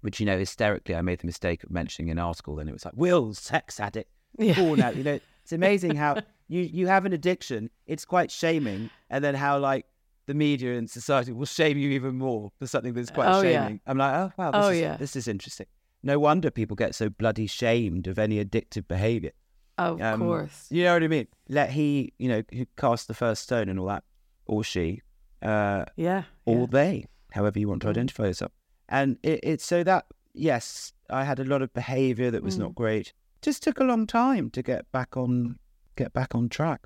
Which 0.00 0.20
you 0.20 0.26
know, 0.26 0.36
hysterically, 0.38 0.94
I 0.94 1.00
made 1.02 1.20
the 1.20 1.26
mistake 1.26 1.64
of 1.64 1.70
mentioning 1.70 2.10
an 2.10 2.18
article, 2.18 2.58
and 2.58 2.68
it 2.68 2.72
was 2.72 2.84
like, 2.84 2.94
"Will 2.96 3.32
sex 3.32 3.80
addict 3.80 4.10
Yeah. 4.38 4.54
porn 4.54 4.80
out. 4.82 4.96
You 4.96 5.02
know, 5.04 5.18
it's 5.42 5.52
amazing 5.60 5.96
how 5.96 6.16
you 6.48 6.60
you 6.60 6.86
have 6.88 7.06
an 7.06 7.12
addiction. 7.14 7.70
It's 7.86 8.04
quite 8.04 8.30
shaming, 8.30 8.90
and 9.08 9.24
then 9.24 9.34
how 9.34 9.58
like 9.58 9.86
the 10.26 10.34
media 10.34 10.76
and 10.76 10.88
society 10.90 11.32
will 11.32 11.46
shame 11.46 11.78
you 11.78 11.90
even 11.90 12.16
more 12.16 12.50
for 12.58 12.66
something 12.66 12.92
that's 12.94 13.10
quite 13.10 13.28
Oh, 13.28 13.40
yeah. 13.42 13.62
shaming. 13.64 13.80
I'm 13.86 13.96
like, 13.98 14.14
oh 14.14 14.32
wow, 14.36 14.50
this 14.50 14.64
Oh, 14.64 14.68
is, 14.70 14.80
yeah. 14.80 14.96
this 14.96 15.16
is 15.16 15.26
interesting. 15.28 15.66
No 16.02 16.18
wonder 16.18 16.50
people 16.50 16.76
get 16.76 16.94
so 16.94 17.08
bloody 17.08 17.46
shamed 17.46 18.06
of 18.06 18.18
any 18.18 18.42
addictive 18.44 18.86
behaviour. 18.88 19.32
Of 19.78 20.00
Um, 20.02 20.20
course. 20.20 20.66
You 20.70 20.84
know 20.84 20.94
what 20.94 21.02
I 21.02 21.08
mean? 21.08 21.28
Let 21.48 21.70
he, 21.70 22.12
you 22.18 22.28
know, 22.28 22.42
who 22.52 22.66
cast 22.76 23.08
the 23.08 23.14
first 23.14 23.42
stone 23.42 23.68
and 23.70 23.78
all 23.78 23.86
that, 23.86 24.04
or 24.46 24.62
she, 24.64 25.00
uh, 25.44 25.84
Yeah. 25.96 26.24
or 26.46 26.60
yeah. 26.60 26.66
they, 26.70 27.06
however 27.32 27.58
you 27.58 27.68
want 27.68 27.82
to 27.82 27.88
identify 27.88 28.26
yourself. 28.26 28.52
And 28.88 29.18
it, 29.22 29.40
it's 29.42 29.64
so 29.66 29.82
that 29.84 30.06
yes, 30.34 30.92
I 31.10 31.24
had 31.24 31.38
a 31.38 31.44
lot 31.44 31.62
of 31.62 31.72
behaviour 31.74 32.30
that 32.30 32.42
was 32.42 32.56
Mm. 32.56 32.60
not 32.60 32.74
great. 32.74 33.12
Just 33.42 33.62
took 33.62 33.78
a 33.78 33.84
long 33.84 34.06
time 34.06 34.50
to 34.50 34.62
get 34.62 34.90
back 34.90 35.16
on 35.16 35.58
get 35.96 36.12
back 36.12 36.34
on 36.34 36.48
track. 36.48 36.80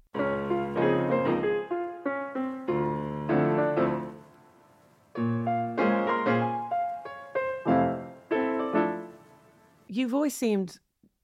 You've 9.91 10.15
always 10.15 10.35
seemed 10.35 10.79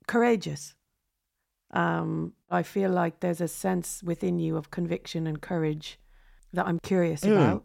courageous. 0.06 0.74
Um, 1.70 2.32
I 2.50 2.62
feel 2.62 2.90
like 2.90 3.20
there's 3.20 3.40
a 3.40 3.48
sense 3.48 4.02
within 4.02 4.38
you 4.38 4.56
of 4.56 4.70
conviction 4.70 5.26
and 5.26 5.40
courage 5.40 5.98
that 6.54 6.66
I'm 6.66 6.78
curious 6.80 7.22
Mm. 7.22 7.32
about. 7.36 7.64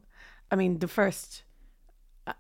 I 0.51 0.55
mean, 0.55 0.79
the 0.79 0.88
first 0.88 1.43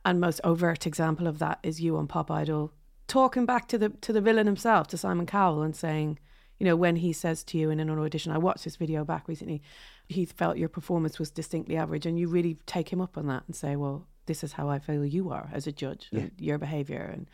and 0.05 0.19
most 0.19 0.41
overt 0.43 0.85
example 0.85 1.27
of 1.27 1.39
that 1.39 1.59
is 1.63 1.81
you 1.81 1.97
on 1.97 2.07
Pop 2.07 2.29
Idol 2.29 2.73
talking 3.07 3.45
back 3.45 3.67
to 3.67 3.77
the 3.77 3.89
to 3.89 4.13
the 4.13 4.21
villain 4.21 4.45
himself, 4.45 4.87
to 4.87 4.97
Simon 4.97 5.25
Cowell, 5.25 5.63
and 5.63 5.75
saying, 5.75 6.19
you 6.59 6.65
know, 6.65 6.75
when 6.75 6.97
he 6.97 7.11
says 7.13 7.43
to 7.45 7.57
you 7.57 7.69
in 7.69 7.79
an 7.79 7.89
audition, 7.89 8.31
I 8.31 8.37
watched 8.37 8.63
this 8.65 8.75
video 8.75 9.03
back 9.03 9.27
recently, 9.27 9.61
he 10.07 10.25
felt 10.25 10.57
your 10.57 10.69
performance 10.69 11.17
was 11.17 11.31
distinctly 11.31 11.75
average, 11.77 12.05
and 12.05 12.19
you 12.19 12.27
really 12.27 12.57
take 12.65 12.91
him 12.91 13.01
up 13.01 13.17
on 13.17 13.27
that 13.27 13.43
and 13.47 13.55
say, 13.55 13.75
well, 13.75 14.07
this 14.29 14.43
is 14.43 14.53
how 14.53 14.69
I 14.69 14.79
feel 14.79 15.03
you 15.03 15.31
are 15.31 15.49
as 15.51 15.67
a 15.67 15.71
judge, 15.71 16.07
Yeah. 16.11 16.19
and 16.21 16.31
your 16.37 16.57
behavior, 16.57 17.09
and 17.13 17.27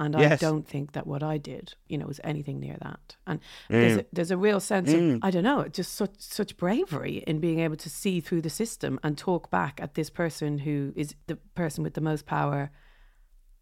and 0.00 0.16
I 0.16 0.36
don't 0.36 0.66
think 0.66 0.92
that 0.92 1.06
what 1.06 1.22
I 1.22 1.38
did, 1.38 1.74
you 1.88 1.98
know, 1.98 2.06
was 2.06 2.20
anything 2.24 2.60
near 2.60 2.76
that. 2.80 3.16
And 3.26 3.40
there's 3.68 3.98
mm. 3.98 4.00
a, 4.00 4.06
there's 4.12 4.30
a 4.30 4.36
real 4.36 4.60
sense 4.60 4.92
of 4.92 5.00
mm. 5.00 5.18
I 5.22 5.30
don't 5.30 5.42
know, 5.42 5.66
just 5.68 5.94
such 5.94 6.14
such 6.18 6.56
bravery 6.56 7.24
in 7.26 7.38
being 7.40 7.60
able 7.60 7.76
to 7.76 7.90
see 7.90 8.20
through 8.20 8.42
the 8.42 8.50
system 8.50 8.98
and 9.02 9.18
talk 9.18 9.50
back 9.50 9.80
at 9.82 9.94
this 9.94 10.10
person 10.10 10.58
who 10.58 10.92
is 10.96 11.14
the 11.26 11.36
person 11.54 11.84
with 11.84 11.94
the 11.94 12.00
most 12.00 12.26
power 12.26 12.70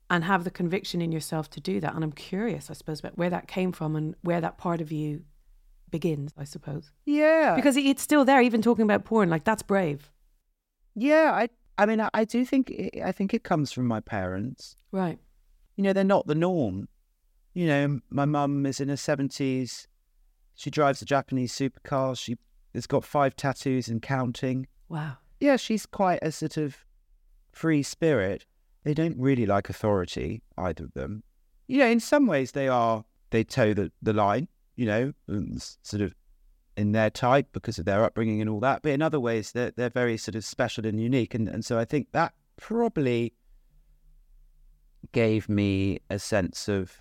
and 0.09 0.25
have 0.25 0.45
the 0.45 0.51
conviction 0.51 1.01
in 1.03 1.11
yourself 1.11 1.51
to 1.51 1.61
do 1.61 1.81
that. 1.81 1.95
And 1.95 2.05
I'm 2.05 2.13
curious, 2.13 2.71
I 2.71 2.75
suppose, 2.75 3.01
about 3.01 3.19
where 3.19 3.31
that 3.31 3.49
came 3.49 3.73
from 3.73 3.97
and 3.97 4.15
where 4.23 4.41
that 4.41 4.59
part 4.59 4.81
of 4.81 4.93
you 4.93 5.25
begins, 5.91 6.33
I 6.37 6.45
suppose. 6.45 6.93
Yeah. 7.05 7.55
Because 7.57 7.77
it's 7.77 8.03
still 8.03 8.25
there, 8.25 8.41
even 8.43 8.63
talking 8.63 8.85
about 8.85 9.05
porn, 9.05 9.31
like 9.31 9.45
that's 9.45 9.63
brave. 9.63 10.11
Yeah, 10.95 11.33
I 11.35 11.49
I 11.79 11.87
mean 11.87 12.01
I, 12.01 12.11
I 12.15 12.25
do 12.25 12.45
think 12.45 12.71
it, 12.71 13.03
I 13.03 13.13
think 13.13 13.35
it 13.35 13.43
comes 13.45 13.73
from 13.73 13.87
my 13.87 14.01
parents. 14.01 14.77
Right. 14.93 15.19
You 15.77 15.85
know, 15.85 15.93
they're 15.93 16.05
not 16.05 16.27
the 16.27 16.35
norm. 16.35 16.89
You 17.55 17.67
know, 17.67 18.01
my 18.11 18.25
mum 18.25 18.67
is 18.67 18.81
in 18.81 18.89
her 18.89 18.97
seventies. 18.97 19.87
She 20.55 20.71
drives 20.71 21.03
a 21.03 21.05
Japanese 21.05 21.53
supercar. 21.53 22.19
She 22.19 22.37
has 22.75 22.87
got 22.87 23.05
five 23.05 23.37
tattoos 23.37 23.89
and 23.89 24.01
counting. 24.01 24.67
Wow. 24.89 25.19
Yeah, 25.41 25.57
she's 25.57 25.85
quite 25.87 26.19
a 26.23 26.33
sort 26.33 26.57
of 26.57 26.77
free 27.53 27.83
spirit. 27.83 28.47
They 28.85 28.95
don't 28.95 29.19
really 29.19 29.47
like 29.47 29.69
authority, 29.69 30.43
either 30.57 30.85
of 30.85 30.95
them. 30.95 31.23
You 31.67 31.79
know, 31.79 31.87
in 31.87 32.01
some 32.01 32.27
ways 32.27 32.53
they 32.53 32.69
are 32.69 33.05
they 33.31 33.45
toe 33.45 33.75
the, 33.75 33.91
the 34.03 34.13
line, 34.13 34.49
you 34.77 34.87
know, 34.87 35.13
and 35.27 35.61
sort 35.83 36.03
of 36.03 36.15
in 36.77 36.93
their 36.93 37.11
type 37.11 37.49
because 37.53 37.79
of 37.79 37.85
their 37.85 38.05
upbringing 38.05 38.41
and 38.41 38.51
all 38.51 38.61
that. 38.61 38.83
But 38.83 38.93
in 38.93 39.03
other 39.03 39.21
ways, 39.21 39.53
they're 39.53 39.73
they're 39.73 39.91
very 39.91 40.17
sort 40.17 40.35
of 40.35 40.45
special 40.45 40.87
and 40.87 41.01
unique, 41.01 41.35
and 41.35 41.49
and 41.49 41.65
so 41.65 41.79
I 41.79 41.85
think 41.85 42.13
that 42.13 42.35
probably 42.57 43.35
gave 45.13 45.49
me 45.49 46.01
a 46.11 46.19
sense 46.19 46.69
of 46.69 47.01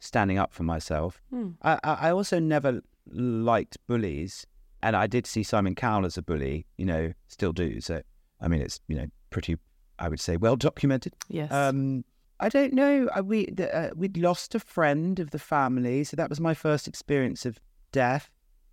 standing 0.00 0.38
up 0.38 0.52
for 0.52 0.62
myself. 0.62 1.20
Hmm. 1.30 1.50
I 1.62 1.78
I 1.82 2.10
also 2.10 2.38
never 2.38 2.82
liked 3.10 3.78
bullies, 3.86 4.46
and 4.82 4.96
I 4.96 5.06
did 5.06 5.26
see 5.26 5.42
Simon 5.42 5.74
Cowell 5.74 6.06
as 6.06 6.18
a 6.18 6.22
bully. 6.22 6.66
You 6.76 6.86
know, 6.86 7.12
still 7.28 7.52
do. 7.52 7.80
So 7.80 8.02
I 8.40 8.48
mean, 8.48 8.60
it's 8.60 8.80
you 8.88 8.96
know 8.96 9.06
pretty, 9.30 9.56
I 9.98 10.08
would 10.08 10.20
say, 10.20 10.36
well 10.36 10.56
documented. 10.56 11.14
Yes. 11.28 11.52
Um, 11.52 12.04
I 12.40 12.48
don't 12.48 12.72
know. 12.72 13.08
I, 13.14 13.20
we 13.20 13.46
uh, 13.72 13.90
we'd 13.94 14.16
lost 14.16 14.54
a 14.56 14.58
friend 14.58 15.20
of 15.20 15.30
the 15.30 15.38
family, 15.38 16.02
so 16.02 16.16
that 16.16 16.28
was 16.28 16.40
my 16.40 16.54
first 16.54 16.88
experience 16.88 17.46
of 17.46 17.60
death, 17.92 18.30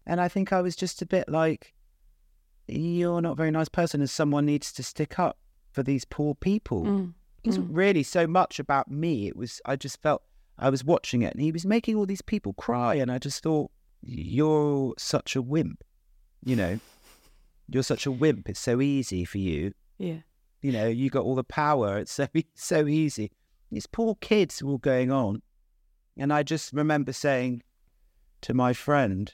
and 0.10 0.20
I 0.20 0.28
think 0.28 0.52
I 0.52 0.62
was 0.62 0.76
just 0.76 1.02
a 1.02 1.06
bit 1.06 1.30
like, 1.30 1.74
"You're 2.68 3.22
not 3.22 3.34
a 3.34 3.36
very 3.36 3.52
nice 3.52 3.70
person, 3.70 4.02
and 4.02 4.10
someone 4.10 4.46
needs 4.46 4.74
to 4.74 4.84
stick 4.84 5.20
up 5.20 5.38
for 5.72 5.84
these 5.84 6.04
poor 6.06 6.36
people." 6.36 6.84
Mm. 6.84 7.14
It 7.44 7.48
wasn't 7.50 7.72
really 7.72 8.04
so 8.04 8.28
much 8.28 8.60
about 8.60 8.90
me. 8.92 9.28
It 9.28 9.36
was 9.38 9.62
I 9.66 9.76
just 9.76 10.02
felt 10.02 10.24
I 10.58 10.70
was 10.70 10.84
watching 10.84 11.22
it, 11.22 11.34
and 11.34 11.42
he 11.42 11.52
was 11.52 11.66
making 11.66 11.96
all 11.96 12.06
these 12.06 12.22
people 12.22 12.54
cry, 12.54 12.96
and 12.96 13.12
I 13.12 13.18
just 13.20 13.42
thought, 13.44 13.72
"You're 14.02 14.94
such 14.98 15.36
a 15.36 15.42
wimp," 15.42 15.84
you 16.44 16.56
know. 16.56 16.80
You're 17.72 17.84
such 17.84 18.06
a 18.08 18.12
wimp. 18.12 18.50
It's 18.50 18.60
so 18.60 18.82
easy 18.82 19.24
for 19.26 19.38
you 19.38 19.74
Yeah. 20.00 20.22
you 20.62 20.72
know, 20.72 20.88
you 20.88 21.12
got 21.12 21.24
all 21.24 21.36
the 21.36 21.44
power. 21.44 22.00
It's 22.00 22.12
so 22.20 22.28
so 22.56 22.88
easy. 22.88 23.32
These 23.72 23.86
poor 23.88 24.16
kids 24.16 24.64
were 24.64 24.72
all 24.72 24.78
going 24.80 25.12
on, 25.12 25.44
and 26.18 26.34
I 26.34 26.42
just 26.44 26.74
remember 26.74 27.14
saying 27.14 27.62
to 28.42 28.54
my 28.56 28.74
friend, 28.74 29.34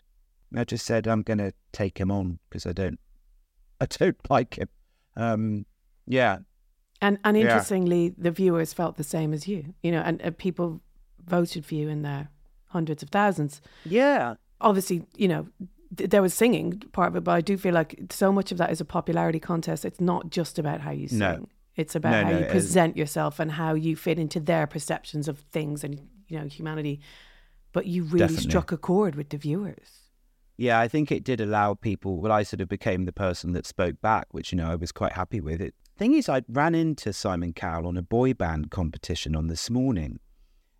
I 0.55 0.63
just 0.63 0.85
said, 0.85 1.07
"I'm 1.07 1.21
going 1.21 1.37
to 1.39 1.53
take 1.71 1.97
him 1.97 2.11
on 2.11 2.39
because 2.49 2.65
I 2.65 2.73
don't, 2.73 2.99
I 3.81 3.85
don't 3.85 4.17
like 4.29 4.57
him." 4.57 4.69
Um, 5.15 5.65
yeah, 6.07 6.39
And 7.01 7.17
and 7.23 7.35
Yeah. 7.37 7.43
interestingly, 7.43 8.13
the 8.17 8.31
viewers 8.31 8.73
felt 8.73 8.97
the 8.97 9.03
same 9.03 9.33
as 9.33 9.47
you, 9.47 9.73
you 9.83 9.91
know, 9.91 10.01
and 10.01 10.21
uh, 10.21 10.31
people 10.37 10.81
voted 11.25 11.65
for 11.65 11.75
you 11.75 11.89
in 11.89 12.01
their 12.03 12.29
hundreds 12.67 13.01
of 13.03 13.09
thousands. 13.09 13.61
yeah, 13.85 14.35
Obviously, 14.61 15.05
you 15.17 15.27
know, 15.27 15.47
th- 15.97 16.09
there 16.09 16.21
was 16.21 16.33
singing 16.33 16.79
part 16.93 17.09
of 17.09 17.15
it, 17.17 17.23
but 17.23 17.31
I 17.31 17.41
do 17.41 17.57
feel 17.57 17.73
like 17.73 17.99
so 18.09 18.31
much 18.31 18.51
of 18.51 18.57
that 18.57 18.71
is 18.71 18.79
a 18.81 18.85
popularity 18.85 19.39
contest. 19.39 19.83
It's 19.85 19.99
not 20.01 20.29
just 20.29 20.57
about 20.59 20.81
how 20.81 20.91
you 20.91 21.07
sing. 21.07 21.19
No. 21.19 21.47
It's 21.75 21.95
about 21.95 22.11
No, 22.11 22.23
how 22.23 22.29
no, 22.31 22.39
you 22.39 22.45
present 22.45 22.95
yourself 22.95 23.39
and 23.39 23.51
how 23.51 23.73
you 23.73 23.95
fit 23.97 24.17
into 24.19 24.39
their 24.39 24.65
perceptions 24.67 25.27
of 25.27 25.39
things 25.51 25.83
and 25.83 26.07
you 26.29 26.39
know 26.39 26.45
humanity. 26.47 27.01
But 27.73 27.85
you 27.87 28.03
really 28.03 28.19
Definitely. 28.27 28.49
struck 28.49 28.71
a 28.71 28.77
chord 28.77 29.15
with 29.15 29.29
the 29.29 29.37
viewers. 29.37 30.04
Yeah. 30.57 30.79
I 30.79 30.87
think 30.87 31.11
it 31.11 31.23
did 31.23 31.41
allow 31.41 31.73
people. 31.73 32.17
Well, 32.17 32.31
I 32.31 32.43
sort 32.43 32.61
of 32.61 32.69
became 32.69 33.05
the 33.05 33.13
person 33.13 33.53
that 33.53 33.65
spoke 33.65 33.99
back, 34.01 34.27
which 34.31 34.51
you 34.51 34.57
know 34.57 34.71
I 34.71 34.75
was 34.75 34.91
quite 34.91 35.13
happy 35.13 35.41
with. 35.41 35.61
It 35.61 35.73
thing 35.97 36.13
is, 36.13 36.27
I 36.29 36.41
ran 36.47 36.75
into 36.75 37.13
Simon 37.13 37.53
Cowell 37.53 37.87
on 37.87 37.97
a 37.97 38.01
boy 38.01 38.33
band 38.33 38.71
competition 38.71 39.35
on 39.35 39.47
this 39.47 39.69
morning, 39.69 40.19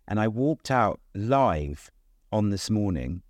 and 0.06 0.20
I 0.20 0.28
walked 0.28 0.70
out 0.70 1.00
live 1.14 1.90
on 2.32 2.50
this 2.50 2.70
morning 2.70 3.22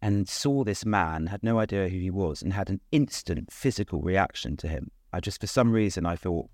and 0.00 0.28
saw 0.28 0.64
this 0.64 0.84
man, 0.84 1.28
had 1.28 1.42
no 1.42 1.58
idea 1.58 1.88
who 1.88 1.98
he 1.98 2.10
was, 2.10 2.42
and 2.42 2.52
had 2.52 2.68
an 2.68 2.80
instant 2.92 3.50
physical 3.50 4.02
reaction 4.02 4.56
to 4.58 4.68
him. 4.68 4.90
I 5.12 5.20
just, 5.20 5.40
for 5.40 5.46
some 5.46 5.72
reason, 5.72 6.04
I 6.04 6.14
thought, 6.14 6.50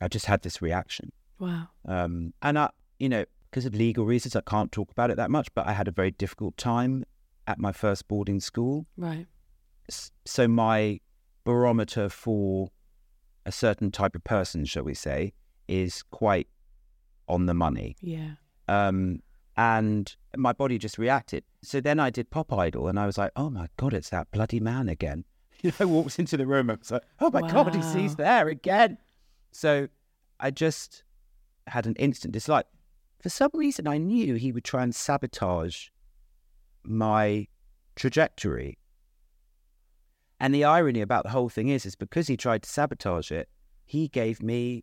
I 0.00 0.08
just 0.08 0.26
had 0.26 0.42
this 0.42 0.62
reaction. 0.62 1.10
Wow. 1.38 1.68
Um, 1.84 2.34
and 2.40 2.56
I, 2.58 2.70
you 3.00 3.08
know, 3.08 3.24
because 3.52 3.66
of 3.66 3.74
legal 3.74 4.06
reasons, 4.06 4.34
I 4.34 4.40
can't 4.40 4.72
talk 4.72 4.90
about 4.90 5.10
it 5.10 5.18
that 5.18 5.30
much, 5.30 5.52
but 5.54 5.66
I 5.66 5.72
had 5.72 5.86
a 5.86 5.90
very 5.90 6.10
difficult 6.10 6.56
time 6.56 7.04
at 7.46 7.58
my 7.58 7.70
first 7.70 8.08
boarding 8.08 8.40
school. 8.40 8.86
Right. 8.96 9.26
So 10.24 10.48
my 10.48 11.00
barometer 11.44 12.08
for 12.08 12.70
a 13.44 13.52
certain 13.52 13.90
type 13.90 14.16
of 14.16 14.24
person, 14.24 14.64
shall 14.64 14.84
we 14.84 14.94
say, 14.94 15.34
is 15.68 16.02
quite 16.02 16.48
on 17.28 17.44
the 17.44 17.52
money. 17.52 17.96
Yeah. 18.00 18.36
Um, 18.68 19.20
and 19.58 20.16
my 20.34 20.54
body 20.54 20.78
just 20.78 20.96
reacted. 20.96 21.44
So 21.62 21.82
then 21.82 22.00
I 22.00 22.08
did 22.08 22.30
Pop 22.30 22.54
Idol, 22.54 22.88
and 22.88 22.98
I 22.98 23.04
was 23.04 23.18
like, 23.18 23.32
"Oh 23.36 23.50
my 23.50 23.68
god, 23.76 23.92
it's 23.92 24.08
that 24.08 24.30
bloody 24.30 24.60
man 24.60 24.88
again!" 24.88 25.24
You 25.62 25.70
know, 25.70 25.76
I 25.80 25.84
walked 25.84 26.18
into 26.18 26.38
the 26.38 26.46
room, 26.46 26.70
I 26.70 26.74
was 26.74 26.90
like, 26.90 27.02
"Oh 27.20 27.30
my 27.30 27.42
god, 27.50 27.74
he's, 27.74 27.92
he's 27.92 28.16
there 28.16 28.48
again!" 28.48 28.96
So 29.50 29.88
I 30.40 30.50
just 30.50 31.04
had 31.66 31.86
an 31.86 31.94
instant 31.96 32.32
dislike. 32.32 32.66
For 33.22 33.28
some 33.28 33.50
reason, 33.54 33.86
I 33.86 33.98
knew 33.98 34.34
he 34.34 34.50
would 34.50 34.64
try 34.64 34.82
and 34.82 34.92
sabotage 34.92 35.88
my 36.82 37.46
trajectory. 37.94 38.78
And 40.40 40.52
the 40.52 40.64
irony 40.64 41.00
about 41.00 41.22
the 41.22 41.30
whole 41.30 41.48
thing 41.48 41.68
is, 41.68 41.86
is 41.86 41.94
because 41.94 42.26
he 42.26 42.36
tried 42.36 42.64
to 42.64 42.68
sabotage 42.68 43.30
it, 43.30 43.48
he 43.84 44.08
gave 44.08 44.42
me 44.42 44.82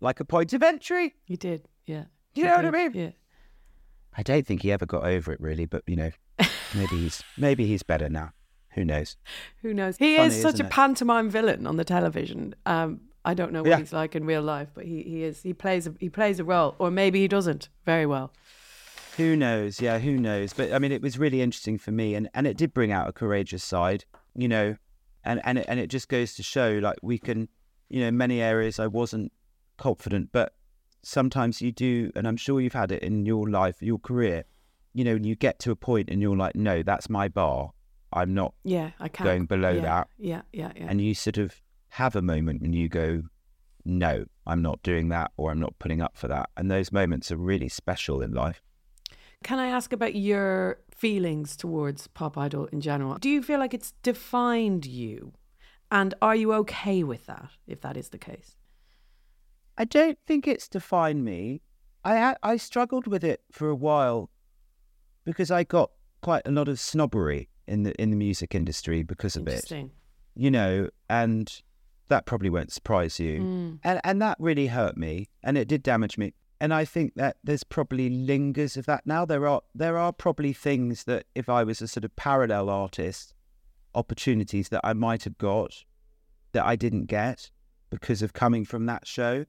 like 0.00 0.18
a 0.18 0.24
point 0.24 0.52
of 0.52 0.64
entry. 0.64 1.14
You 1.28 1.36
did. 1.36 1.68
Yeah. 1.86 2.06
You 2.34 2.44
know 2.44 2.56
what 2.56 2.64
I 2.64 2.70
mean? 2.70 2.90
Yeah. 2.92 3.10
I 4.16 4.24
don't 4.24 4.44
think 4.44 4.62
he 4.62 4.72
ever 4.72 4.84
got 4.84 5.04
over 5.04 5.32
it 5.32 5.40
really, 5.40 5.66
but 5.66 5.84
you 5.86 5.94
know, 5.94 6.10
maybe 6.74 6.96
he's 6.98 7.22
maybe 7.38 7.66
he's 7.66 7.84
better 7.84 8.08
now. 8.08 8.32
Who 8.74 8.84
knows? 8.84 9.16
Who 9.60 9.72
knows? 9.72 9.96
He 9.96 10.16
Funny, 10.16 10.28
is 10.34 10.42
such 10.42 10.58
a 10.58 10.64
it? 10.64 10.70
pantomime 10.70 11.30
villain 11.30 11.66
on 11.68 11.76
the 11.76 11.84
television. 11.84 12.54
Um, 12.66 13.02
I 13.24 13.34
don't 13.34 13.52
know 13.52 13.62
what 13.62 13.68
Yeah. 13.70 13.78
he's 13.78 13.92
like 13.92 14.16
in 14.16 14.24
real 14.24 14.42
life, 14.42 14.68
but 14.74 14.84
he, 14.84 15.02
he 15.02 15.22
is. 15.22 15.42
He 15.42 15.52
plays 15.52 15.86
a, 15.86 15.94
he 16.00 16.08
plays 16.08 16.40
a 16.40 16.44
role, 16.44 16.74
or 16.78 16.90
maybe 16.90 17.20
he 17.20 17.28
doesn't 17.28 17.68
very 17.86 18.06
well. 18.06 18.32
Who 19.16 19.36
knows? 19.36 19.80
Yeah, 19.80 19.98
who 19.98 20.16
knows? 20.16 20.52
But 20.52 20.72
I 20.72 20.78
mean, 20.78 20.90
it 20.92 21.02
was 21.02 21.18
really 21.18 21.42
interesting 21.42 21.78
for 21.78 21.92
me, 21.92 22.14
and, 22.14 22.28
and 22.34 22.46
it 22.46 22.56
did 22.56 22.72
bring 22.74 22.90
out 22.92 23.08
a 23.08 23.12
courageous 23.12 23.62
side, 23.62 24.04
you 24.34 24.48
know, 24.48 24.76
and 25.24 25.40
and 25.44 25.58
it, 25.58 25.66
and 25.68 25.78
it 25.78 25.88
just 25.88 26.08
goes 26.08 26.34
to 26.34 26.42
show 26.42 26.78
like 26.82 26.96
we 27.02 27.18
can, 27.18 27.48
you 27.90 28.00
know, 28.00 28.08
in 28.08 28.16
many 28.16 28.40
areas 28.40 28.80
I 28.80 28.86
wasn't 28.88 29.30
confident, 29.76 30.30
but 30.32 30.54
sometimes 31.02 31.60
you 31.60 31.72
do, 31.72 32.10
and 32.16 32.26
I'm 32.26 32.36
sure 32.36 32.60
you've 32.60 32.72
had 32.72 32.90
it 32.92 33.02
in 33.02 33.26
your 33.26 33.48
life, 33.48 33.82
your 33.82 33.98
career, 33.98 34.44
you 34.94 35.04
know, 35.04 35.14
you 35.14 35.36
get 35.36 35.58
to 35.60 35.70
a 35.70 35.76
point 35.76 36.08
and 36.10 36.20
you're 36.22 36.36
like, 36.36 36.54
no, 36.56 36.82
that's 36.82 37.08
my 37.08 37.28
bar. 37.28 37.72
I'm 38.12 38.34
not 38.34 38.52
Yeah, 38.62 38.90
I 39.00 39.08
can't 39.08 39.24
going 39.26 39.46
below 39.46 39.70
yeah, 39.72 39.80
that. 39.80 40.08
Yeah, 40.18 40.42
yeah, 40.52 40.72
yeah. 40.76 40.86
and 40.88 41.00
you 41.00 41.14
sort 41.14 41.38
of 41.38 41.61
have 41.92 42.16
a 42.16 42.22
moment 42.22 42.62
when 42.62 42.72
you 42.72 42.88
go, 42.88 43.22
no, 43.84 44.24
I'm 44.46 44.62
not 44.62 44.82
doing 44.82 45.10
that, 45.10 45.30
or 45.36 45.50
I'm 45.50 45.60
not 45.60 45.78
putting 45.78 46.00
up 46.00 46.16
for 46.16 46.26
that. 46.26 46.48
And 46.56 46.70
those 46.70 46.90
moments 46.90 47.30
are 47.30 47.36
really 47.36 47.68
special 47.68 48.22
in 48.22 48.32
life. 48.32 48.62
Can 49.44 49.58
I 49.58 49.66
ask 49.66 49.92
about 49.92 50.14
your 50.14 50.78
feelings 50.90 51.54
towards 51.54 52.06
pop 52.06 52.38
idol 52.38 52.64
in 52.66 52.80
general? 52.80 53.18
Do 53.18 53.28
you 53.28 53.42
feel 53.42 53.58
like 53.58 53.74
it's 53.74 53.92
defined 54.02 54.86
you, 54.86 55.34
and 55.90 56.14
are 56.22 56.34
you 56.34 56.54
okay 56.54 57.02
with 57.02 57.26
that 57.26 57.50
if 57.66 57.82
that 57.82 57.98
is 57.98 58.08
the 58.08 58.18
case? 58.18 58.56
I 59.76 59.84
don't 59.84 60.18
think 60.26 60.48
it's 60.48 60.68
defined 60.68 61.26
me. 61.26 61.60
I 62.06 62.36
I 62.42 62.56
struggled 62.56 63.06
with 63.06 63.22
it 63.22 63.42
for 63.50 63.68
a 63.68 63.74
while 63.74 64.30
because 65.24 65.50
I 65.50 65.64
got 65.64 65.90
quite 66.22 66.42
a 66.46 66.52
lot 66.52 66.68
of 66.68 66.80
snobbery 66.80 67.50
in 67.66 67.82
the 67.82 67.92
in 68.00 68.08
the 68.08 68.16
music 68.16 68.54
industry 68.54 69.02
because 69.02 69.36
of 69.36 69.46
it. 69.46 69.70
You 70.34 70.50
know, 70.50 70.88
and 71.10 71.52
that 72.12 72.26
probably 72.26 72.50
won't 72.50 72.70
surprise 72.70 73.18
you. 73.18 73.40
Mm. 73.40 73.78
And 73.82 74.00
and 74.04 74.20
that 74.20 74.36
really 74.38 74.66
hurt 74.66 74.96
me 74.96 75.28
and 75.42 75.56
it 75.56 75.66
did 75.66 75.82
damage 75.82 76.18
me. 76.18 76.34
And 76.60 76.72
I 76.72 76.84
think 76.84 77.14
that 77.16 77.38
there's 77.42 77.64
probably 77.64 78.08
lingers 78.08 78.76
of 78.76 78.84
that 78.86 79.06
now. 79.06 79.24
There 79.24 79.48
are 79.48 79.62
there 79.74 79.96
are 79.96 80.12
probably 80.12 80.52
things 80.52 81.04
that 81.04 81.24
if 81.34 81.48
I 81.48 81.64
was 81.64 81.80
a 81.80 81.88
sort 81.88 82.04
of 82.04 82.14
parallel 82.14 82.68
artist, 82.68 83.34
opportunities 83.94 84.68
that 84.68 84.82
I 84.84 84.92
might 84.92 85.24
have 85.24 85.38
got 85.38 85.84
that 86.52 86.66
I 86.66 86.76
didn't 86.76 87.06
get 87.06 87.50
because 87.88 88.20
of 88.20 88.34
coming 88.34 88.64
from 88.66 88.84
that 88.86 89.06
show. 89.06 89.46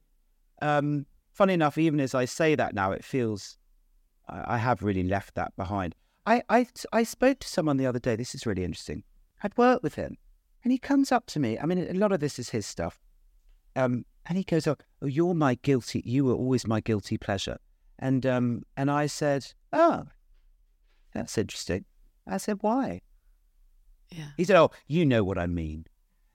Um, 0.62 1.06
funny 1.34 1.54
enough, 1.54 1.78
even 1.78 2.00
as 2.00 2.16
I 2.16 2.26
say 2.26 2.56
that 2.56 2.74
now, 2.74 2.94
it 2.94 3.04
feels 3.04 3.58
I, 4.30 4.56
I 4.56 4.58
have 4.58 4.84
really 4.84 5.04
left 5.04 5.36
that 5.36 5.54
behind. 5.58 5.96
I, 6.26 6.42
I 6.48 6.68
I 6.94 7.04
spoke 7.04 7.40
to 7.40 7.48
someone 7.48 7.76
the 7.76 7.88
other 7.88 8.00
day. 8.00 8.16
This 8.16 8.34
is 8.34 8.46
really 8.46 8.64
interesting. 8.64 9.04
I'd 9.44 9.58
worked 9.58 9.84
with 9.84 9.96
him, 9.96 10.18
and 10.64 10.72
he 10.72 10.78
comes 10.78 11.12
up 11.12 11.26
to 11.28 11.40
me. 11.40 11.58
I 11.60 11.66
mean, 11.66 11.80
a 11.80 11.94
lot 11.94 12.12
of 12.12 12.20
this 12.20 12.40
is 12.40 12.50
his 12.50 12.66
stuff. 12.66 13.00
Um, 13.76 14.06
And 14.26 14.38
he 14.38 14.44
goes, 14.44 14.68
"Oh, 14.68 14.78
oh 15.02 15.08
you're 15.08 15.34
my 15.34 15.56
guilty. 15.56 16.02
You 16.06 16.26
were 16.26 16.34
always 16.34 16.66
my 16.66 16.80
guilty 16.80 17.18
pleasure." 17.18 17.58
And 18.00 18.26
um, 18.26 18.64
and 18.78 18.90
I 18.90 19.08
said, 19.08 19.54
"Oh, 19.72 20.06
that's 21.14 21.38
interesting." 21.38 21.86
I 22.26 22.38
said, 22.38 22.60
"Why?" 22.62 23.02
Yeah. 24.10 24.30
He 24.38 24.46
said, 24.46 24.56
"Oh, 24.56 24.72
you 24.88 25.06
know 25.06 25.24
what 25.24 25.38
I 25.38 25.48
mean." 25.48 25.88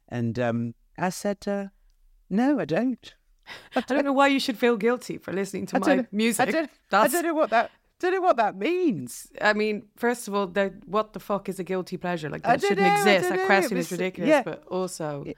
And 0.09 0.39
um, 0.39 0.75
I 0.99 1.11
said, 1.11 1.39
uh, 1.47 1.69
"No, 2.29 2.61
I 2.61 2.65
don't." 2.67 3.15
I 3.77 3.81
don't 3.81 4.05
know 4.05 4.13
why 4.13 4.29
you 4.29 4.41
should 4.41 4.59
feel 4.59 4.77
guilty 4.77 5.17
for 5.19 5.33
listening 5.33 5.67
to 5.67 5.77
I 5.77 5.79
my 5.79 6.07
music. 6.13 6.49
I 6.49 6.51
don't, 6.51 6.71
I 6.93 7.09
don't, 7.09 7.25
know 7.25 7.35
what 7.35 7.51
that. 7.51 7.71
Don't 8.01 8.13
know 8.15 8.21
what 8.21 8.37
that 8.37 8.57
means. 8.57 9.27
I 9.41 9.53
mean, 9.55 9.87
first 9.97 10.29
of 10.29 10.35
all, 10.35 10.47
what 10.87 11.13
the 11.15 11.21
fuck 11.21 11.49
is 11.49 11.59
a 11.59 11.65
guilty 11.65 11.97
pleasure? 11.97 12.31
Like 12.31 12.43
that 12.43 12.61
shouldn't 12.61 12.81
know, 12.81 12.93
exist. 12.95 13.29
That 13.29 13.37
know, 13.37 13.47
question 13.47 13.77
it 13.77 13.81
is 13.81 13.87
was- 13.91 13.99
ridiculous. 13.99 14.29
yeah. 14.29 14.43
But 14.43 14.65
also, 14.69 15.25
It- 15.27 15.37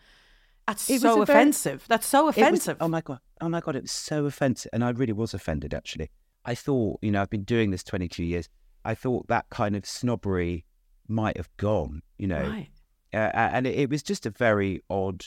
that's 0.66 0.90
it 0.90 1.00
so 1.00 1.22
a 1.22 1.26
very- 1.26 1.38
offensive. 1.40 1.84
that's 1.88 2.06
so 2.06 2.24
It 2.24 2.26
was- 2.26 2.36
offensive. 2.36 2.76
oh 2.80 2.88
my 2.88 3.00
god! 3.00 3.20
Oh 3.40 3.48
my 3.48 3.60
god! 3.60 3.76
It 3.76 3.82
was 3.82 3.92
so 3.92 4.26
offensive, 4.26 4.68
and 4.74 4.84
I 4.84 4.90
really 4.90 5.14
was 5.14 5.32
offended. 5.32 5.72
Actually, 5.72 6.10
I 6.44 6.54
thought, 6.54 6.98
you 7.02 7.10
know, 7.10 7.22
I've 7.22 7.30
been 7.30 7.44
doing 7.44 7.70
this 7.70 7.82
twenty-two 7.82 8.24
years. 8.24 8.48
I 8.84 8.94
thought 8.94 9.26
that 9.28 9.48
kind 9.50 9.74
of 9.74 9.86
snobbery 9.86 10.64
might 11.08 11.36
have 11.38 11.48
gone, 11.56 12.02
you 12.18 12.26
know, 12.26 12.42
right. 12.48 12.68
uh, 13.12 13.16
and 13.34 13.66
it, 13.66 13.78
it 13.78 13.90
was 13.90 14.02
just 14.02 14.26
a 14.26 14.30
very 14.30 14.82
odd 14.90 15.24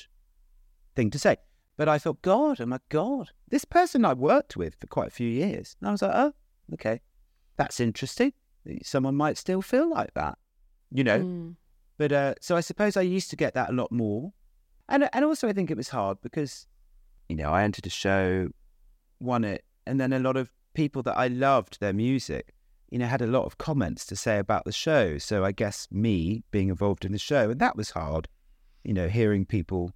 thing 0.95 1.09
to 1.11 1.19
say. 1.19 1.37
But 1.77 1.89
I 1.89 1.97
thought, 1.97 2.21
God, 2.21 2.61
oh 2.61 2.65
my 2.67 2.79
God, 2.89 3.31
this 3.49 3.65
person 3.65 4.05
I 4.05 4.13
worked 4.13 4.55
with 4.55 4.75
for 4.79 4.85
quite 4.87 5.07
a 5.07 5.11
few 5.11 5.27
years, 5.27 5.75
and 5.79 5.89
I 5.89 5.91
was 5.91 6.01
like, 6.03 6.11
oh, 6.13 6.33
okay, 6.73 7.01
that's 7.57 7.79
interesting. 7.79 8.33
Someone 8.83 9.15
might 9.15 9.37
still 9.37 9.61
feel 9.61 9.89
like 9.89 10.13
that, 10.13 10.37
you 10.91 11.03
know. 11.03 11.19
Mm. 11.19 11.55
But 11.97 12.11
uh, 12.11 12.33
so 12.41 12.55
I 12.55 12.61
suppose 12.61 12.97
I 12.97 13.01
used 13.01 13.29
to 13.29 13.35
get 13.35 13.53
that 13.53 13.69
a 13.69 13.73
lot 13.73 13.91
more, 13.91 14.33
and 14.89 15.09
and 15.13 15.25
also 15.25 15.47
I 15.47 15.53
think 15.53 15.69
it 15.69 15.77
was 15.77 15.89
hard 15.89 16.17
because, 16.21 16.65
you 17.29 17.35
know, 17.35 17.51
I 17.51 17.63
entered 17.63 17.85
a 17.85 17.89
show, 17.89 18.49
won 19.19 19.43
it, 19.43 19.63
and 19.85 19.99
then 19.99 20.13
a 20.13 20.19
lot 20.19 20.37
of 20.37 20.51
people 20.73 21.03
that 21.03 21.17
I 21.17 21.27
loved 21.27 21.79
their 21.79 21.93
music, 21.93 22.53
you 22.89 22.97
know, 22.99 23.05
had 23.05 23.21
a 23.21 23.27
lot 23.27 23.45
of 23.45 23.57
comments 23.57 24.05
to 24.07 24.15
say 24.15 24.39
about 24.39 24.65
the 24.65 24.71
show. 24.71 25.17
So 25.17 25.45
I 25.45 25.51
guess 25.51 25.87
me 25.91 26.43
being 26.51 26.69
involved 26.69 27.05
in 27.05 27.11
the 27.11 27.19
show, 27.19 27.51
and 27.51 27.59
that 27.59 27.75
was 27.75 27.91
hard, 27.91 28.27
you 28.83 28.93
know, 28.93 29.07
hearing 29.07 29.45
people 29.45 29.91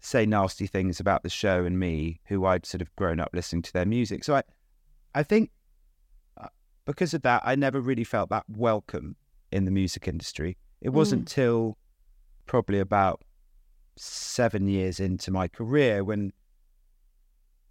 say 0.00 0.24
nasty 0.24 0.66
things 0.66 1.00
about 1.00 1.24
the 1.24 1.28
show 1.28 1.64
and 1.64 1.78
me, 1.78 2.20
who 2.26 2.46
I'd 2.46 2.64
sort 2.64 2.82
of 2.82 2.94
grown 2.94 3.18
up 3.18 3.30
listening 3.32 3.62
to 3.62 3.72
their 3.72 3.86
music. 3.86 4.22
So 4.22 4.36
I, 4.36 4.42
I 5.14 5.22
think 5.24 5.50
uh, 5.50 5.57
because 6.88 7.12
of 7.12 7.20
that, 7.20 7.42
I 7.44 7.54
never 7.54 7.80
really 7.82 8.02
felt 8.02 8.30
that 8.30 8.44
welcome 8.48 9.14
in 9.52 9.66
the 9.66 9.70
music 9.70 10.08
industry. 10.08 10.56
It 10.80 10.88
wasn't 10.88 11.28
till 11.28 11.76
probably 12.46 12.78
about 12.80 13.20
seven 13.96 14.66
years 14.68 14.98
into 14.98 15.30
my 15.30 15.48
career 15.48 16.02
when 16.02 16.32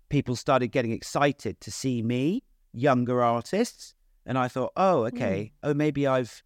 people 0.10 0.36
started 0.36 0.68
getting 0.68 0.92
excited 0.92 1.60
to 1.62 1.72
see 1.72 2.04
me, 2.04 2.44
younger 2.74 3.24
artists, 3.24 3.96
and 4.24 4.38
I 4.38 4.48
thought, 4.48 4.72
oh, 4.78 5.06
okay, 5.08 5.52
oh, 5.64 5.74
maybe 5.74 6.06
I've, 6.06 6.44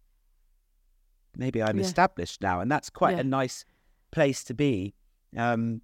maybe 1.36 1.62
I'm 1.62 1.76
Yeah. 1.76 1.84
established 1.84 2.40
now, 2.40 2.60
and 2.60 2.72
that's 2.72 2.88
quite 2.88 3.16
Yeah. 3.16 3.20
a 3.20 3.24
nice 3.24 3.66
place 4.12 4.42
to 4.44 4.54
be. 4.54 4.94
Um, 5.36 5.82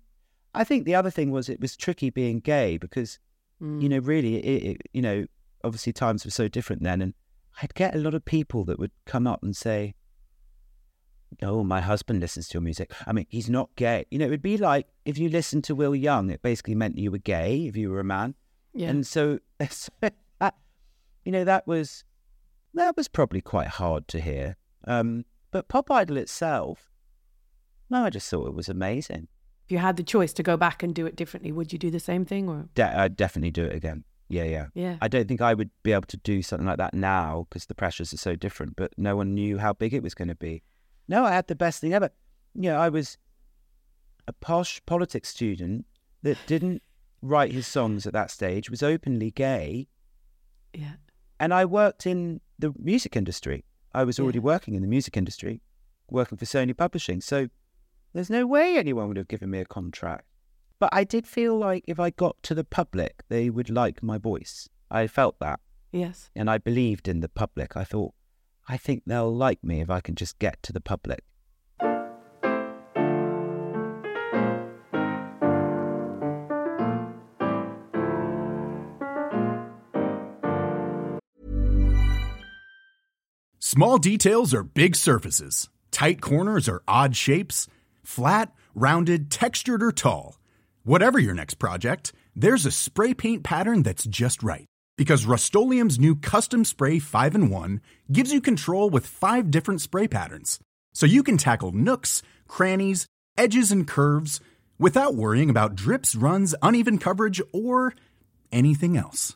I 0.55 0.65
think 0.65 0.87
the 0.87 0.95
other 0.95 1.11
thing 1.11 1.33
was 1.33 1.51
it 1.51 1.61
was 1.61 1.77
tricky 1.77 2.09
being 2.09 2.41
gay 2.41 2.79
because 2.79 3.19
Mm. 3.61 3.83
you 3.83 3.89
know, 3.89 3.99
really, 3.99 4.37
it, 4.37 4.63
it, 4.71 4.83
you 4.93 5.03
know, 5.03 5.27
obviously 5.65 5.93
times 5.93 6.25
were 6.25 6.31
so 6.31 6.49
different 6.49 6.83
then, 6.83 7.01
and 7.01 7.15
I'd 7.63 7.75
get 7.75 7.95
a 7.95 7.99
lot 7.99 8.15
of 8.15 8.25
people 8.25 8.65
that 8.65 8.79
would 8.79 8.93
come 9.07 9.27
up 9.27 9.43
and 9.43 9.57
say, 9.57 9.95
"Oh, 11.43 11.65
my 11.65 11.81
husband 11.81 12.21
listens 12.21 12.49
to 12.49 12.55
your 12.55 12.63
music. 12.63 12.93
I 13.07 13.13
mean, 13.13 13.27
he's 13.29 13.51
not 13.51 13.71
gay." 13.77 14.07
You 14.11 14.19
know, 14.19 14.27
it 14.27 14.31
would 14.31 14.43
be 14.43 14.57
like 14.57 14.87
if 15.05 15.19
you 15.19 15.29
listened 15.29 15.65
to 15.65 15.75
Will 15.75 15.95
Young, 15.95 16.31
it 16.31 16.43
basically 16.43 16.75
meant 16.75 16.99
you 16.99 17.11
were 17.11 17.19
gay 17.19 17.67
if 17.67 17.77
you 17.77 17.91
were 17.91 18.01
a 18.01 18.05
man, 18.05 18.35
yeah. 18.75 18.91
and 18.91 19.07
so, 19.07 19.39
so 19.71 19.91
that, 20.01 20.55
you 21.25 21.33
know, 21.33 21.45
that 21.45 21.67
was 21.67 22.05
that 22.75 22.97
was 22.97 23.09
probably 23.09 23.41
quite 23.41 23.69
hard 23.69 24.09
to 24.09 24.21
hear. 24.21 24.57
Um, 24.87 25.25
but 25.51 25.69
Pop 25.69 25.91
Idol 25.91 26.17
itself, 26.19 26.91
no, 27.91 28.05
I 28.05 28.11
just 28.11 28.29
thought 28.31 28.47
it 28.47 28.55
was 28.55 28.69
amazing. 28.69 29.29
if 29.65 29.73
you 29.73 29.79
had 29.79 29.97
the 29.97 30.03
choice 30.03 30.33
to 30.35 30.43
go 30.43 30.57
back 30.57 30.83
and 30.83 30.95
do 30.95 31.07
it 31.07 31.17
differently, 31.17 31.53
would 31.53 31.73
you 31.73 31.79
do 31.79 31.91
the 31.91 32.01
same 32.01 32.25
thing 32.25 32.49
or? 32.49 32.69
De- 32.75 32.99
I'd 32.99 33.17
definitely 33.17 33.51
do 33.51 33.65
it 33.65 33.75
again. 33.75 34.05
Yeah, 34.29 34.45
yeah. 34.45 34.67
Yeah. 34.75 34.97
I 35.01 35.09
don't 35.09 35.27
think 35.27 35.41
I 35.41 35.55
would 35.55 35.71
be 35.83 35.93
able 35.93 36.07
to 36.09 36.17
do 36.19 36.43
something 36.43 36.67
like 36.67 36.77
that 36.79 36.93
now 36.95 37.47
because 37.49 37.67
the 37.67 37.75
pressures 37.75 38.13
are 38.13 38.19
so 38.19 38.37
different. 38.37 38.77
But 38.77 38.93
no 38.99 39.17
one 39.17 39.35
knew 39.35 39.59
how 39.59 39.73
big 39.73 39.95
it 39.95 40.03
was 40.03 40.15
going 40.15 40.29
to 40.29 40.35
be. 40.35 40.63
No, 41.09 41.25
I 41.25 41.33
had 41.33 41.47
the 41.47 41.55
best 41.55 41.81
thing 41.81 41.95
ever. 41.95 42.11
You 42.55 42.71
know, 42.71 42.79
I 42.79 42.89
was 42.91 43.17
a 44.27 44.33
posh 44.35 44.81
politics 44.85 45.31
student 45.31 45.87
that 46.23 46.37
didn't 46.47 46.83
write 47.23 47.53
his 47.53 47.67
songs 47.67 48.07
at 48.07 48.13
that 48.13 48.31
stage, 48.31 48.69
was 48.71 48.83
openly 48.83 49.31
gay, 49.31 49.89
yeah. 50.75 50.93
and 51.41 51.53
I 51.55 51.65
worked 51.65 52.07
in 52.07 52.41
the 52.59 52.73
music 52.79 53.17
industry. 53.17 53.65
I 53.95 54.05
was 54.05 54.21
already 54.21 54.39
Yeah. 54.39 54.45
working 54.45 54.75
in 54.75 54.83
the 54.83 54.89
music 54.89 55.17
industry, 55.17 55.63
working 56.11 56.37
for 56.37 56.45
Sony 56.45 56.77
Publishing. 56.77 57.21
So 57.21 57.49
there's 58.13 58.31
no 58.31 58.47
way 58.47 58.77
anyone 58.77 59.09
would 59.09 59.17
have 59.17 59.29
given 59.29 59.51
me 59.51 59.59
a 59.61 59.65
contract. 59.65 60.27
But 60.81 60.91
I 60.93 61.05
did 61.05 61.27
feel 61.27 61.59
like 61.59 61.85
if 61.89 61.99
I 61.99 62.11
got 62.11 62.41
to 62.45 62.55
the 62.55 62.65
public, 62.65 63.25
they 63.29 63.51
would 63.51 63.69
like 63.71 64.03
my 64.03 64.17
voice. 64.19 64.69
I 64.91 65.07
felt 65.09 65.39
that 65.41 65.61
Yes. 65.93 66.31
and 66.37 66.49
I 66.49 66.59
believed 66.59 67.09
in 67.09 67.21
the 67.21 67.29
public. 67.29 67.77
I 67.77 67.85
thought, 67.85 68.15
I 68.69 68.77
think 68.77 69.03
they'll 69.07 69.35
like 69.35 69.65
me 69.65 69.81
if 69.81 69.91
I 69.91 70.01
can 70.01 70.15
just 70.15 70.39
get 70.39 70.63
to 70.63 70.73
the 70.73 70.81
public. 70.81 71.25
Small 83.59 83.99
details 83.99 84.55
are 84.55 84.63
big 84.63 84.97
surfaces. 84.97 85.69
Tight 85.91 86.21
corners 86.21 86.69
are 86.69 86.83
odd 86.87 87.17
shapes. 87.17 87.67
Flat, 88.05 88.53
rounded, 88.75 89.31
textured, 89.31 89.83
or 89.83 89.93
tall. 89.93 90.38
Whatever 90.85 91.19
your 91.19 91.35
next 91.35 91.55
project, 91.55 92.13
there's 92.35 92.65
a 92.65 92.71
spray 92.71 93.15
paint 93.15 93.43
pattern 93.43 93.83
that's 93.83 94.05
just 94.05 94.43
right. 94.43 94.67
Because 94.97 95.27
Rust-Oleum 95.27 95.91
Custom 96.17 96.65
Spray 96.65 96.99
5 96.99 97.35
in 97.35 97.51
1 97.51 97.81
gives 98.11 98.33
you 98.33 98.41
control 98.41 98.91
with 98.91 99.07
five 99.07 99.51
different 99.51 99.81
spray 99.81 100.09
patterns. 100.09 100.59
So 100.95 101.07
you 101.07 101.23
can 101.23 101.37
tackle 101.37 101.73
nooks, 101.73 102.23
crannies, 102.49 103.07
edges, 103.37 103.71
and 103.71 103.87
curves 103.87 104.41
without 104.79 105.15
worrying 105.15 105.51
about 105.51 105.75
drips, 105.75 106.15
runs, 106.17 106.55
uneven 106.63 106.99
coverage, 106.99 107.41
or 107.53 107.95
anything 108.51 108.97
else. 108.97 109.35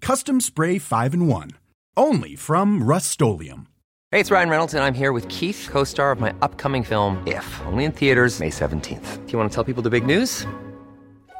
Custom 0.00 0.40
Spray 0.40 0.78
5 0.78 1.14
in 1.14 1.26
1. 1.28 1.50
Only 1.96 2.36
from 2.36 2.82
Rust 2.82 3.20
Hey, 3.20 4.20
it's 4.20 4.30
Ryan 4.30 4.48
Reynolds, 4.48 4.74
and 4.74 4.84
I'm 4.84 4.94
here 4.94 5.12
with 5.12 5.28
Keith, 5.28 5.68
co 5.70 5.82
star 5.82 6.12
of 6.12 6.20
my 6.20 6.32
upcoming 6.42 6.84
film, 6.84 7.20
If, 7.26 7.60
only 7.66 7.84
in 7.84 7.90
theaters, 7.92 8.38
May 8.38 8.50
17th. 8.50 9.26
Do 9.26 9.32
you 9.32 9.38
want 9.38 9.50
to 9.50 9.54
tell 9.54 9.64
people 9.64 9.82
the 9.82 9.90
big 9.90 10.06
news? 10.06 10.46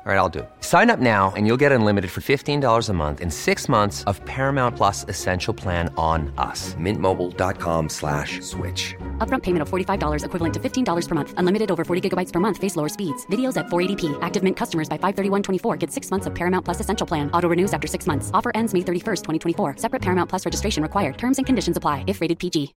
All 0.06 0.12
right, 0.12 0.18
I'll 0.18 0.28
do. 0.28 0.46
Sign 0.60 0.90
up 0.90 1.00
now 1.00 1.32
and 1.34 1.46
you'll 1.46 1.62
get 1.64 1.72
unlimited 1.72 2.10
for 2.10 2.20
$15 2.20 2.90
a 2.90 2.92
month 2.92 3.22
in 3.22 3.30
six 3.30 3.70
months 3.70 4.04
of 4.04 4.22
Paramount 4.26 4.76
Plus 4.76 5.06
Essential 5.08 5.54
Plan 5.54 5.90
on 5.96 6.30
us. 6.36 6.74
Mintmobile.com 6.74 7.88
slash 7.88 8.42
switch. 8.42 8.94
Upfront 9.26 9.44
payment 9.44 9.62
of 9.62 9.70
$45 9.70 10.26
equivalent 10.26 10.54
to 10.54 10.60
$15 10.60 11.08
per 11.08 11.14
month. 11.14 11.32
Unlimited 11.38 11.70
over 11.70 11.86
40 11.86 12.10
gigabytes 12.10 12.30
per 12.34 12.38
month. 12.38 12.58
Face 12.58 12.76
lower 12.76 12.90
speeds. 12.90 13.24
Videos 13.32 13.56
at 13.56 13.68
480p. 13.68 14.18
Active 14.20 14.42
Mint 14.42 14.58
customers 14.58 14.90
by 14.90 14.98
531.24 14.98 15.78
get 15.78 15.90
six 15.90 16.10
months 16.10 16.26
of 16.26 16.34
Paramount 16.34 16.66
Plus 16.66 16.80
Essential 16.80 17.06
Plan. 17.06 17.30
Auto 17.30 17.48
renews 17.48 17.72
after 17.72 17.88
six 17.88 18.06
months. 18.06 18.30
Offer 18.34 18.52
ends 18.54 18.74
May 18.74 18.80
31st, 18.80 19.22
2024. 19.56 19.76
Separate 19.78 20.02
Paramount 20.02 20.28
Plus 20.28 20.44
registration 20.44 20.82
required. 20.82 21.16
Terms 21.16 21.38
and 21.38 21.46
conditions 21.46 21.78
apply 21.78 22.04
if 22.06 22.20
rated 22.20 22.38
PG. 22.38 22.74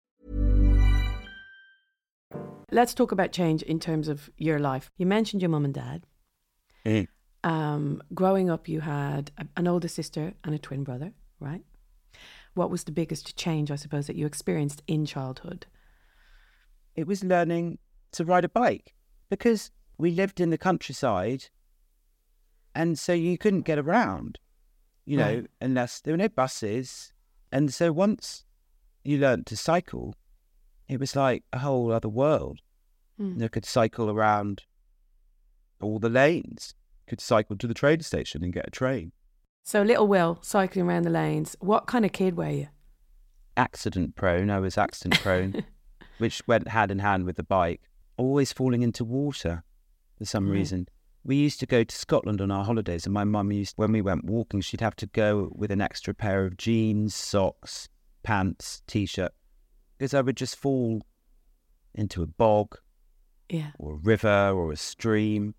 Let's 2.71 2.95
talk 2.95 3.11
about 3.11 3.33
change 3.33 3.63
in 3.63 3.81
terms 3.81 4.07
of 4.07 4.31
your 4.39 4.61
life. 4.61 4.91
You 4.97 5.07
mentioned 5.07 5.43
your 5.43 5.49
mum 5.49 5.65
and 5.65 5.75
dad. 5.75 6.07
Mm. 6.85 7.09
Um, 7.47 8.03
growing 8.13 8.51
up, 8.51 8.67
you 8.69 8.81
had 8.81 9.31
a, 9.39 9.47
an 9.57 9.69
older 9.69 9.87
sister 9.89 10.35
and 10.43 10.53
a 10.55 10.59
twin 10.59 10.83
brother, 10.83 11.13
right? 11.39 11.63
What 12.55 12.71
was 12.71 12.85
the 12.85 12.93
biggest 12.93 13.37
change, 13.37 13.71
I 13.71 13.77
suppose, 13.77 14.09
that 14.09 14.17
you 14.17 14.27
experienced 14.27 14.83
in 14.89 15.07
childhood? 15.07 15.67
It 16.97 17.07
was 17.07 17.23
learning 17.23 17.79
to 18.13 18.25
ride 18.25 18.45
a 18.45 18.49
bike 18.49 18.95
because 19.31 19.71
we 19.97 20.11
lived 20.11 20.41
in 20.41 20.51
the 20.51 20.59
countryside 20.59 21.45
and 22.75 22.99
so 22.99 23.13
you 23.13 23.39
couldn't 23.39 23.63
get 23.63 23.79
around, 23.79 24.39
you 25.05 25.17
know, 25.17 25.35
Right. 25.37 25.47
unless 25.61 26.01
there 26.01 26.13
were 26.15 26.19
no 26.19 26.29
buses. 26.29 27.13
And 27.53 27.73
so 27.73 27.93
once 27.93 28.45
you 29.05 29.19
learnt 29.19 29.47
to 29.47 29.57
cycle, 29.57 30.15
it 30.89 30.99
was 30.99 31.15
like 31.15 31.45
a 31.53 31.61
whole 31.61 31.93
other 31.93 32.09
world. 32.09 32.61
Mm. 33.21 33.41
You 33.41 33.49
could 33.49 33.65
cycle 33.65 34.11
around 34.11 34.65
all 35.81 35.99
the 35.99 36.11
lanes, 36.11 36.75
could 37.07 37.21
cycle 37.21 37.57
to 37.57 37.67
the 37.67 37.75
train 37.75 38.01
station 38.01 38.43
and 38.45 38.53
get 38.53 38.67
a 38.69 38.71
train. 38.71 39.13
So, 39.65 39.83
little 39.83 40.07
Will 40.07 40.39
cycling 40.43 40.87
around 40.87 41.03
the 41.03 41.11
lanes. 41.11 41.57
What 41.61 41.87
kind 41.87 42.05
of 42.05 42.13
kid 42.13 42.37
were 42.37 42.49
you? 42.51 42.69
Accident 43.57 44.15
prone, 44.17 44.51
I 44.51 44.61
was 44.61 44.77
accident 44.77 45.21
prone, 45.23 45.65
which 46.19 46.43
went 46.47 46.69
hand 46.69 46.91
in 46.91 46.99
hand 46.99 47.25
with 47.25 47.37
the 47.37 47.43
bike. 47.43 47.83
Always 48.17 48.53
falling 48.53 48.83
into 48.83 49.05
water 49.05 49.65
for 50.19 50.25
some 50.25 50.47
Right. 50.49 50.59
reason. 50.59 50.89
we 51.25 51.35
used 51.37 51.59
to 51.59 51.67
go 51.67 51.83
to 51.83 51.97
Scotland 51.97 52.41
on 52.41 52.53
our 52.53 52.65
holidays, 52.65 53.05
and 53.05 53.13
my 53.13 53.25
mum 53.25 53.51
used, 53.51 53.75
when 53.77 53.91
we 53.91 54.01
went 54.01 54.25
walking, 54.25 54.61
she'd 54.61 54.81
have 54.81 54.95
to 54.97 55.07
go 55.07 55.51
with 55.57 55.73
an 55.73 55.81
extra 55.81 56.15
pair 56.15 56.45
of 56.47 56.57
jeans, 56.57 57.17
socks, 57.17 57.89
pants, 58.23 58.83
t 58.87 59.07
shirt, 59.07 59.33
because 59.99 60.15
I 60.15 60.21
would 60.21 60.37
just 60.37 60.55
fall 60.55 61.03
into 61.97 62.23
a 62.23 62.27
bog 62.27 62.79
Yeah. 63.49 63.73
or 63.79 63.95
a 63.95 63.97
river 63.97 64.51
or 64.55 64.71
a 64.71 64.77
stream. 64.77 65.55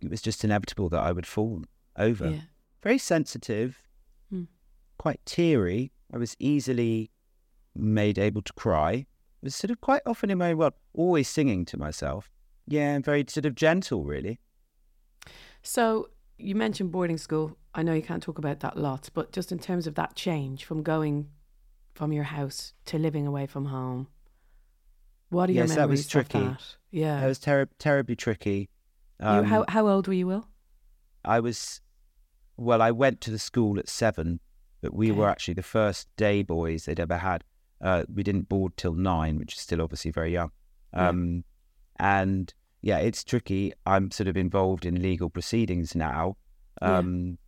It 0.00 0.10
was 0.10 0.22
just 0.22 0.44
inevitable 0.44 0.88
that 0.90 1.00
I 1.00 1.12
would 1.12 1.26
fall 1.26 1.62
over. 1.96 2.28
Yeah. 2.30 2.40
Very 2.82 2.98
sensitive, 2.98 3.82
Hmm. 4.30 4.44
quite 4.98 5.20
teary. 5.26 5.90
I 6.12 6.18
was 6.18 6.36
easily 6.38 7.10
made 7.74 8.18
able 8.18 8.42
to 8.42 8.52
cry. 8.52 8.90
I 8.92 9.06
was 9.42 9.54
sort 9.54 9.70
of 9.70 9.80
quite 9.80 10.02
often 10.06 10.30
in 10.30 10.38
my 10.38 10.50
own 10.50 10.58
world, 10.58 10.74
always 10.94 11.28
singing 11.28 11.64
to 11.66 11.76
myself. 11.76 12.30
Yeah, 12.66 12.94
and 12.94 13.04
very 13.04 13.24
sort 13.28 13.46
of 13.46 13.54
gentle, 13.54 14.04
really. 14.04 14.38
So 15.62 16.10
you 16.38 16.54
mentioned 16.54 16.92
boarding 16.92 17.18
school. 17.18 17.56
I 17.74 17.82
know 17.82 17.92
you 17.94 18.02
can't 18.02 18.22
talk 18.22 18.38
about 18.38 18.60
that 18.60 18.76
lot, 18.76 19.10
but 19.14 19.32
just 19.32 19.50
in 19.52 19.58
terms 19.58 19.86
of 19.86 19.94
that 19.96 20.14
change 20.14 20.64
from 20.64 20.82
going 20.82 21.28
from 21.94 22.12
your 22.12 22.24
house 22.24 22.74
to 22.86 22.98
living 22.98 23.26
away 23.26 23.46
from 23.46 23.66
home, 23.66 24.08
what 25.30 25.48
are 25.48 25.52
your 25.52 25.64
Yes, 25.64 25.74
that 25.74 25.88
was 25.88 26.00
memories 26.00 26.08
tricky. 26.08 26.38
of 26.38 26.44
that? 26.58 26.76
Yeah. 26.90 27.20
That 27.20 27.26
was 27.26 27.38
ter- 27.38 27.68
terribly 27.78 28.16
tricky. 28.16 28.68
You, 29.20 29.26
Um, 29.26 29.44
how 29.44 29.64
how 29.68 29.88
old 29.88 30.06
were 30.06 30.14
you, 30.14 30.26
Will? 30.26 30.48
I 31.24 31.40
was, 31.40 31.80
well, 32.56 32.80
I 32.80 32.90
went 32.90 33.20
to 33.22 33.30
the 33.30 33.38
school 33.38 33.78
at 33.78 33.88
seven, 33.88 34.40
but 34.80 34.94
we 34.94 35.10
were 35.10 35.28
actually 35.28 35.54
the 35.54 35.62
first 35.62 36.08
day 36.16 36.42
boys 36.42 36.84
they'd 36.84 37.00
ever 37.00 37.18
had. 37.18 37.44
Uh, 37.80 38.04
we 38.12 38.22
didn't 38.22 38.48
board 38.48 38.76
till 38.76 38.94
nine, 38.94 39.38
which 39.38 39.54
is 39.54 39.60
still 39.60 39.82
obviously 39.82 40.10
very 40.10 40.32
young. 40.32 40.50
Yeah. 40.94 41.08
Um, 41.08 41.44
And 42.00 42.54
yeah, 42.80 42.98
it's 42.98 43.24
tricky. 43.24 43.72
I'm 43.84 44.10
sort 44.10 44.28
of 44.28 44.36
involved 44.36 44.86
in 44.86 45.02
legal 45.02 45.30
proceedings 45.30 45.94
now. 45.94 46.36
Yeah. 46.80 46.98
Um, 46.98 47.38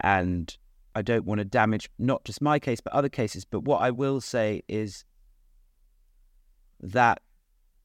And 0.00 0.56
I 0.94 1.02
don't 1.02 1.24
want 1.24 1.38
to 1.38 1.44
damage 1.44 1.88
not 1.98 2.24
just 2.24 2.42
my 2.42 2.58
case, 2.58 2.80
but 2.80 2.92
other 2.92 3.08
cases. 3.08 3.44
But 3.44 3.62
what 3.64 3.80
I 3.80 3.90
will 3.90 4.20
say 4.20 4.62
is 4.68 5.04
that 6.80 7.22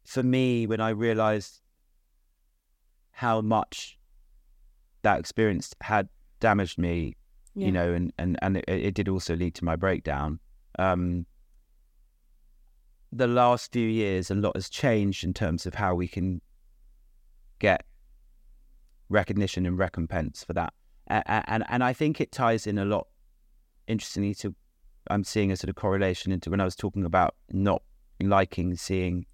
for 0.03 0.23
me, 0.23 0.67
when 0.67 0.81
I 0.81 0.89
realized 0.89 1.61
how 3.17 3.41
much 3.41 3.97
that 5.01 5.19
experience 5.19 5.73
had 5.81 6.07
damaged 6.39 6.77
me, 6.77 7.15
Yeah. 7.55 7.65
you 7.65 7.71
know, 7.71 7.91
and, 7.91 8.13
and, 8.19 8.37
and 8.43 8.57
it, 8.57 8.65
it 8.69 8.93
did 8.93 9.09
also 9.09 9.35
lead 9.35 9.55
to 9.55 9.65
my 9.65 9.75
breakdown. 9.75 10.39
Um, 10.77 11.25
the 13.11 13.25
last 13.25 13.71
few 13.71 13.87
years, 13.87 14.29
a 14.29 14.35
lot 14.35 14.55
has 14.55 14.69
changed 14.69 15.23
in 15.23 15.33
terms 15.33 15.65
of 15.65 15.73
how 15.73 15.95
we 15.95 16.07
can 16.07 16.41
get 17.57 17.85
recognition 19.09 19.65
and 19.65 19.79
recompense 19.79 20.43
for 20.43 20.53
that. 20.53 20.73
And, 21.07 21.23
and, 21.47 21.63
and 21.69 21.83
I 21.83 21.93
think 21.93 22.21
it 22.21 22.31
ties 22.31 22.67
in 22.67 22.77
a 22.77 22.85
lot, 22.85 23.07
interestingly, 23.87 24.35
to 24.35 24.53
I'm 25.09 25.23
seeing 25.23 25.51
a 25.51 25.55
sort 25.55 25.69
of 25.69 25.75
correlation 25.75 26.31
into 26.31 26.51
when 26.51 26.61
I 26.61 26.65
was 26.65 26.75
talking 26.75 27.03
about 27.03 27.33
not 27.49 27.81
liking 28.21 28.75
seeing 28.75 29.25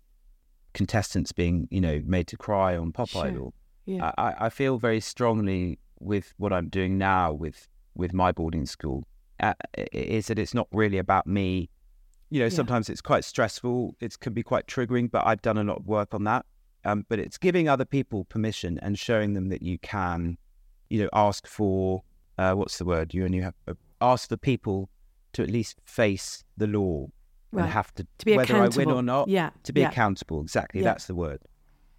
contestants 0.74 1.34
being, 1.34 1.68
you 1.70 1.82
know, 1.82 2.02
made 2.06 2.28
to 2.28 2.38
cry 2.38 2.78
on 2.78 2.94
Pop 2.94 3.10
Sure. 3.10 3.52
Yeah. 3.86 4.12
I, 4.18 4.34
I- 4.46 4.50
feel 4.50 4.78
very 4.78 5.00
strongly 5.00 5.80
with 6.00 6.34
what 6.38 6.52
I'm 6.54 6.70
doing 6.70 6.98
now 6.98 7.32
with 7.34 7.68
with 7.96 8.14
my 8.14 8.32
boarding 8.32 8.66
school 8.66 9.06
uh, 9.40 9.54
is 9.94 10.28
that 10.28 10.40
it's 10.40 10.54
not 10.54 10.68
really 10.72 10.98
about 10.98 11.28
me. 11.28 11.70
You 12.32 12.40
know, 12.40 12.46
Yeah. 12.46 12.50
sometimes 12.50 12.90
it's 12.90 13.02
quite 13.02 13.24
stressful. 13.24 13.96
It 14.00 14.20
can 14.20 14.34
be 14.34 14.42
quite 14.44 14.66
triggering, 14.68 15.12
but 15.12 15.26
I've 15.28 15.42
done 15.44 15.58
a 15.60 15.64
lot 15.64 15.78
of 15.78 15.86
work 15.88 16.14
on 16.16 16.24
that. 16.24 16.46
Um, 16.86 17.06
but 17.08 17.20
it's 17.20 17.38
giving 17.38 17.70
other 17.70 17.86
people 17.86 18.26
permission 18.26 18.80
and 18.82 18.98
showing 18.98 19.34
them 19.36 19.50
that 19.50 19.62
you 19.62 19.78
can, 19.80 20.38
you 20.90 21.04
know, 21.04 21.10
ask 21.14 21.46
for 21.48 22.04
uh, 22.40 22.54
what's 22.54 22.78
the 22.80 22.86
word? 22.86 23.14
You 23.14 23.26
only 23.26 23.42
have 23.42 23.54
uh, 23.68 23.74
ask 24.02 24.28
for 24.30 24.38
people 24.38 24.90
to 25.34 25.44
at 25.44 25.50
least 25.52 25.80
face 25.86 26.44
the 26.58 26.68
law 26.68 27.08
Right. 27.52 27.64
and 27.66 27.72
have 27.72 27.94
to, 27.96 28.08
To 28.18 28.26
be 28.26 28.36
whether 28.36 28.58
I 28.58 28.68
win 28.70 28.90
or 28.90 29.04
not, 29.04 29.28
Yeah, 29.28 29.52
to 29.64 29.72
be 29.74 29.82
yeah. 29.82 29.90
accountable. 29.90 30.42
Exactly, 30.42 30.82
Yeah. 30.82 30.86
that's 30.86 31.06
the 31.06 31.14
word. 31.16 31.42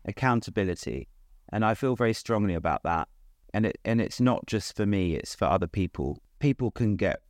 Accountability, 0.05 1.09
and 1.55 1.65
I 1.65 1.75
feel 1.75 1.95
very 1.95 2.13
strongly 2.13 2.55
about 2.55 2.83
that. 2.83 3.09
And 3.55 3.65
it 3.65 3.79
and 3.85 4.01
it's 4.01 4.21
not 4.21 4.45
just 4.47 4.75
for 4.75 4.85
me; 4.85 5.15
it's 5.15 5.37
for 5.37 5.45
other 5.45 5.69
people. 5.69 6.21
People 6.41 6.73
can 6.73 6.97
get 6.97 7.23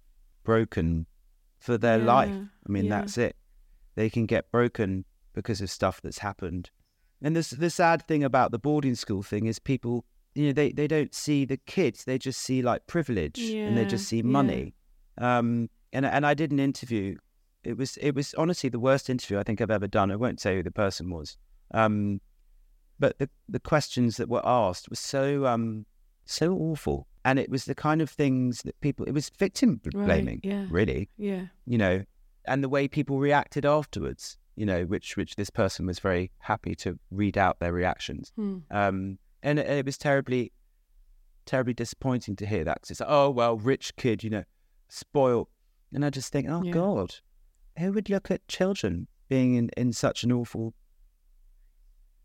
broken 0.45 1.07
for 1.59 1.77
their 1.77 1.99
life. 1.99 2.31
I 2.31 2.73
mean, 2.73 2.87
yeah. 2.87 3.01
that's 3.01 3.19
it. 3.19 3.37
They 3.95 4.09
can 4.09 4.25
get 4.25 4.51
broken 4.51 5.05
because 5.35 5.61
of 5.61 5.71
stuff 5.71 6.01
that's 6.01 6.19
happened. 6.19 6.71
And 7.21 7.37
this 7.37 7.51
the 7.51 7.69
sad 7.69 8.09
thing 8.09 8.25
about 8.25 8.51
the 8.51 8.59
boarding 8.59 8.95
school 8.95 9.23
thing 9.23 9.45
is 9.45 9.59
people, 9.59 10.07
you 10.35 10.47
know, 10.47 10.53
they, 10.53 10.73
they 10.73 10.87
don't 10.87 11.15
see 11.15 11.45
the 11.45 11.59
kids; 11.59 12.05
they 12.05 12.17
just 12.17 12.41
see 12.41 12.63
like 12.63 12.87
privilege 12.87 13.39
and 13.39 13.77
they 13.77 13.85
just 13.85 14.09
see 14.09 14.19
yeah. 14.19 14.23
money. 14.23 14.75
Um, 15.19 15.69
and 15.93 16.07
and 16.07 16.25
I 16.25 16.33
did 16.33 16.51
an 16.51 16.61
interview. 16.61 17.19
It 17.63 17.77
was 17.77 17.99
it 17.99 18.13
was 18.15 18.33
honestly 18.39 18.71
the 18.71 18.81
worst 18.81 19.11
interview 19.11 19.39
I 19.39 19.43
think 19.43 19.61
I've 19.61 19.71
ever 19.71 19.87
done. 19.87 20.11
I 20.11 20.17
won't 20.17 20.41
say 20.41 20.57
who 20.57 20.63
the 20.63 20.71
person 20.71 21.11
was. 21.11 21.37
Um, 21.73 22.23
but 22.99 23.19
the 23.19 23.29
the 23.49 23.61
questions 23.61 24.17
that 24.19 24.29
were 24.29 24.43
asked 24.47 24.89
were 24.91 24.97
so 24.97 25.47
um 25.47 25.87
so 26.27 26.55
awful, 26.55 27.07
and 27.25 27.39
it 27.39 27.51
was 27.51 27.65
the 27.67 27.75
kind 27.75 28.01
of 28.01 28.09
things 28.09 28.63
that 28.63 28.81
people. 28.81 29.05
It 29.07 29.13
was 29.13 29.31
victim 29.39 29.81
Right, 29.95 30.07
blaming, 30.07 30.41
yeah. 30.43 30.67
really 30.71 31.11
Yeah. 31.19 31.47
you 31.67 31.77
know, 31.79 32.05
and 32.47 32.65
the 32.65 32.69
way 32.69 32.89
people 32.89 33.19
reacted 33.19 33.67
afterwards, 33.67 34.39
you 34.57 34.65
know, 34.65 34.85
which 34.85 35.17
which 35.17 35.37
this 35.37 35.51
person 35.51 35.87
was 35.87 35.99
very 35.99 36.31
happy 36.39 36.75
to 36.77 36.99
read 37.11 37.37
out 37.37 37.59
their 37.61 37.73
reactions. 37.73 38.33
Hmm. 38.37 38.59
Um, 38.71 39.19
and 39.43 39.59
it, 39.59 39.67
it 39.69 39.85
was 39.85 39.99
terribly, 39.99 40.51
terribly 41.47 41.75
disappointing 41.75 42.37
to 42.37 42.47
hear 42.47 42.65
that 42.65 42.77
because 42.77 42.91
it's 42.93 43.01
like, 43.01 43.11
oh 43.11 43.31
well, 43.31 43.57
rich 43.59 43.95
kid, 43.97 44.25
you 44.25 44.31
know, 44.31 44.45
spoiled, 44.89 45.49
and 45.93 46.05
I 46.05 46.11
just 46.11 46.33
think, 46.33 46.49
oh 46.49 46.63
Yeah. 46.63 46.73
God, 46.73 47.17
who 47.79 47.93
would 47.93 48.09
look 48.09 48.31
at 48.31 48.47
children 48.49 49.09
being 49.29 49.55
in, 49.57 49.71
in 49.77 49.93
such 49.93 50.23
an 50.25 50.33
awful 50.33 50.73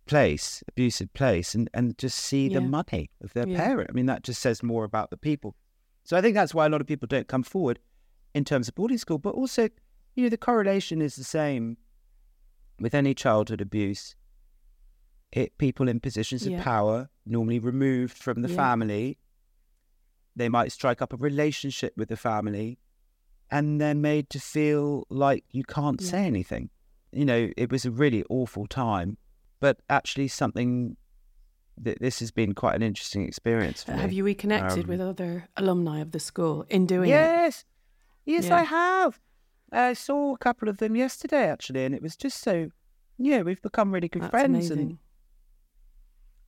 place, 0.10 0.64
abusive 0.68 1.14
place, 1.14 1.50
and 1.58 1.70
and 1.74 1.98
just 1.98 2.18
see 2.18 2.50
the 2.50 2.62
money 2.62 3.10
of 3.24 3.34
their 3.34 3.48
Yeah. 3.48 3.58
parent? 3.66 3.90
I 3.92 3.94
mean, 3.94 4.08
that 4.08 4.24
just 4.24 4.42
says 4.42 4.64
more 4.64 4.84
about 4.84 5.10
the 5.12 5.18
people. 5.18 5.56
So 6.04 6.18
I 6.18 6.22
think 6.22 6.34
that's 6.36 6.54
why 6.56 6.66
a 6.66 6.70
lot 6.70 6.82
of 6.82 6.88
people 6.88 7.08
don't 7.08 7.28
come 7.28 7.44
forward 7.44 7.78
in 8.34 8.44
terms 8.44 8.68
of 8.68 8.76
boarding 8.76 8.98
school, 8.98 9.20
but 9.20 9.36
also, 9.36 9.64
you 10.16 10.24
know, 10.24 10.30
the 10.30 10.38
correlation 10.50 11.02
is 11.02 11.16
the 11.16 11.24
same 11.24 11.78
with 12.80 12.94
any 12.96 13.14
childhood 13.14 13.62
abuse. 13.62 14.16
It 15.32 15.58
people 15.58 15.88
in 15.88 16.00
positions 16.00 16.46
Yeah. 16.46 16.58
of 16.58 16.64
power, 16.64 17.10
normally 17.26 17.60
removed 17.60 18.18
from 18.18 18.42
the 18.42 18.50
Yeah. 18.50 18.56
family, 18.56 19.20
they 20.36 20.50
might 20.50 20.72
strike 20.72 21.02
up 21.04 21.14
a 21.14 21.18
relationship 21.18 21.94
with 21.98 22.10
the 22.10 22.18
family, 22.18 22.80
and 23.52 23.80
they're 23.80 23.94
made 24.12 24.30
to 24.32 24.40
feel 24.40 25.06
like 25.10 25.44
you 25.52 25.64
can't 25.64 26.02
Yeah. 26.02 26.10
say 26.12 26.26
anything. 26.26 26.70
You 27.12 27.26
know, 27.26 27.52
it 27.58 27.72
was 27.72 27.86
a 27.86 27.92
really 27.92 28.24
awful 28.30 28.66
time, 28.68 29.18
but 29.60 29.80
actually 29.90 30.28
something 30.28 30.96
that 31.82 32.00
this 32.00 32.20
has 32.20 32.32
been 32.32 32.54
quite 32.54 32.76
an 32.76 32.82
interesting 32.82 33.26
experience 33.26 33.84
for 33.84 33.92
me. 33.94 34.02
Have 34.02 34.12
you 34.12 34.24
reconnected 34.26 34.84
Um, 34.86 34.90
with 34.90 35.00
other 35.02 35.48
alumni 35.56 36.00
of 36.00 36.12
the 36.12 36.20
school 36.20 36.66
in 36.70 36.86
doing 36.86 37.10
it? 37.10 37.14
Yes, 37.14 37.66
yes, 38.26 38.46
Yeah. 38.46 38.58
I 38.58 38.64
have. 38.64 39.20
I 39.72 39.94
saw 39.94 40.34
a 40.34 40.38
couple 40.38 40.68
of 40.68 40.78
them 40.78 40.96
yesterday 40.96 41.48
actually, 41.48 41.86
and 41.86 41.94
it 41.96 42.02
was 42.02 42.16
just 42.18 42.40
so. 42.42 42.72
Yeah, 43.18 43.42
we've 43.44 43.62
become 43.62 43.92
really 43.94 44.08
good 44.10 44.24
That's 44.24 44.32
friends, 44.32 44.72
amazing. 44.72 44.80
and 44.80 44.98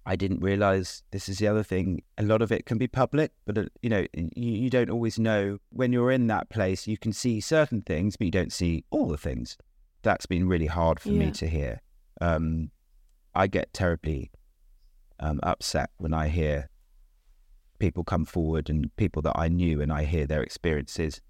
I 0.05 0.15
didn't 0.15 0.39
realize 0.39 1.03
this 1.11 1.29
is 1.29 1.37
the 1.37 1.47
other 1.47 1.63
thing. 1.63 2.01
A 2.17 2.23
lot 2.23 2.41
of 2.41 2.51
it 2.51 2.65
can 2.65 2.77
be 2.77 2.87
public, 2.87 3.31
but 3.45 3.57
uh, 3.57 3.65
you 3.81 3.89
know, 3.89 4.05
you, 4.13 4.31
you 4.63 4.69
don't 4.69 4.89
always 4.89 5.19
know 5.19 5.59
when 5.69 5.93
you're 5.93 6.11
in 6.11 6.27
that 6.27 6.49
place. 6.49 6.87
You 6.87 6.97
can 6.97 7.13
see 7.13 7.39
certain 7.39 7.81
things, 7.83 8.17
but 8.17 8.25
you 8.25 8.31
don't 8.31 8.51
see 8.51 8.83
all 8.89 9.07
the 9.07 9.17
things. 9.17 9.57
That's 10.01 10.25
been 10.25 10.47
really 10.47 10.65
hard 10.65 10.99
for 10.99 11.09
Yeah. 11.09 11.19
me 11.25 11.31
to 11.31 11.47
hear. 11.47 11.81
Um, 12.19 12.71
I 13.33 13.47
get 13.47 13.73
terribly 13.73 14.31
um, 15.19 15.39
upset 15.43 15.89
when 15.97 16.13
I 16.13 16.27
hear 16.27 16.69
people 17.79 18.03
come 18.03 18.25
forward 18.25 18.69
and 18.69 18.95
people 18.95 19.21
that 19.23 19.33
I 19.35 19.47
knew, 19.47 19.81
and 19.81 19.91
I 19.91 20.03
hear 20.05 20.25
their 20.27 20.41
experiences, 20.43 21.21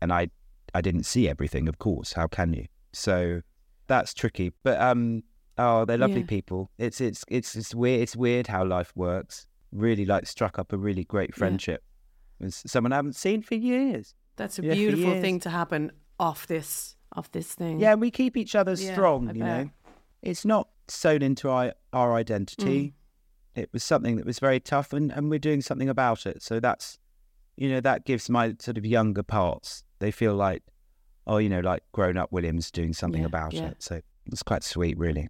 and 0.00 0.12
I 0.12 0.28
I 0.74 0.80
didn't 0.80 1.04
see 1.04 1.28
everything, 1.28 1.68
of 1.68 1.78
course. 1.78 2.12
How 2.12 2.26
can 2.26 2.52
you? 2.52 2.66
So 2.92 3.40
that's 3.86 4.14
tricky. 4.14 4.52
But 4.62 4.80
um, 4.80 5.22
oh, 5.56 5.84
they're 5.84 5.98
lovely 5.98 6.20
Yeah. 6.20 6.26
people. 6.26 6.70
It's 6.78 7.00
it's 7.00 7.24
it's 7.28 7.56
it's 7.56 7.74
weird. 7.74 8.00
It's 8.02 8.16
weird 8.16 8.46
how 8.48 8.64
life 8.64 8.92
works. 8.94 9.46
Really, 9.72 10.06
like 10.06 10.26
struck 10.26 10.58
up 10.58 10.72
a 10.72 10.78
really 10.78 11.04
great 11.04 11.34
friendship 11.34 11.82
with 12.40 12.54
someone 12.54 12.92
I 12.92 12.96
haven't 12.96 13.16
seen 13.16 13.42
for 13.42 13.54
years. 13.54 14.14
That's 14.36 14.58
a 14.58 14.62
Yeah, 14.62 14.74
beautiful 14.74 15.14
thing 15.20 15.40
to 15.40 15.50
happen 15.50 15.92
off 16.18 16.46
this 16.46 16.96
off 17.14 17.30
this 17.32 17.54
thing. 17.54 17.80
Yeah, 17.80 17.92
and 17.92 18.00
we 18.00 18.10
keep 18.10 18.36
each 18.36 18.54
other 18.54 18.72
Yeah, 18.72 18.92
strong. 18.92 19.34
You 19.34 19.44
know, 19.44 19.70
it's 20.22 20.44
not 20.46 20.68
sewn 20.90 21.22
into 21.22 21.48
our, 21.48 21.74
our 21.92 22.14
identity. 22.14 22.94
Mm. 23.56 23.62
It 23.62 23.70
was 23.72 23.82
something 23.82 24.16
that 24.16 24.26
was 24.26 24.38
very 24.38 24.60
tough, 24.60 24.92
and, 24.92 25.10
and 25.10 25.30
we're 25.30 25.38
doing 25.38 25.60
something 25.60 25.88
about 25.88 26.26
it. 26.26 26.42
So 26.42 26.60
that's, 26.60 26.98
you 27.56 27.68
know, 27.68 27.80
that 27.80 28.04
gives 28.04 28.30
my 28.30 28.54
sort 28.60 28.78
of 28.78 28.86
younger 28.86 29.22
parts. 29.22 29.82
They 29.98 30.10
feel 30.10 30.34
like, 30.34 30.62
oh, 31.26 31.38
you 31.38 31.48
know, 31.48 31.60
like 31.60 31.82
grown 31.92 32.16
up 32.16 32.30
Williams 32.30 32.70
doing 32.70 32.92
something 32.92 33.22
yeah, 33.22 33.26
about 33.26 33.52
yeah. 33.52 33.68
it. 33.68 33.82
So 33.82 34.00
it's 34.26 34.42
quite 34.42 34.62
sweet, 34.62 34.96
really. 34.96 35.28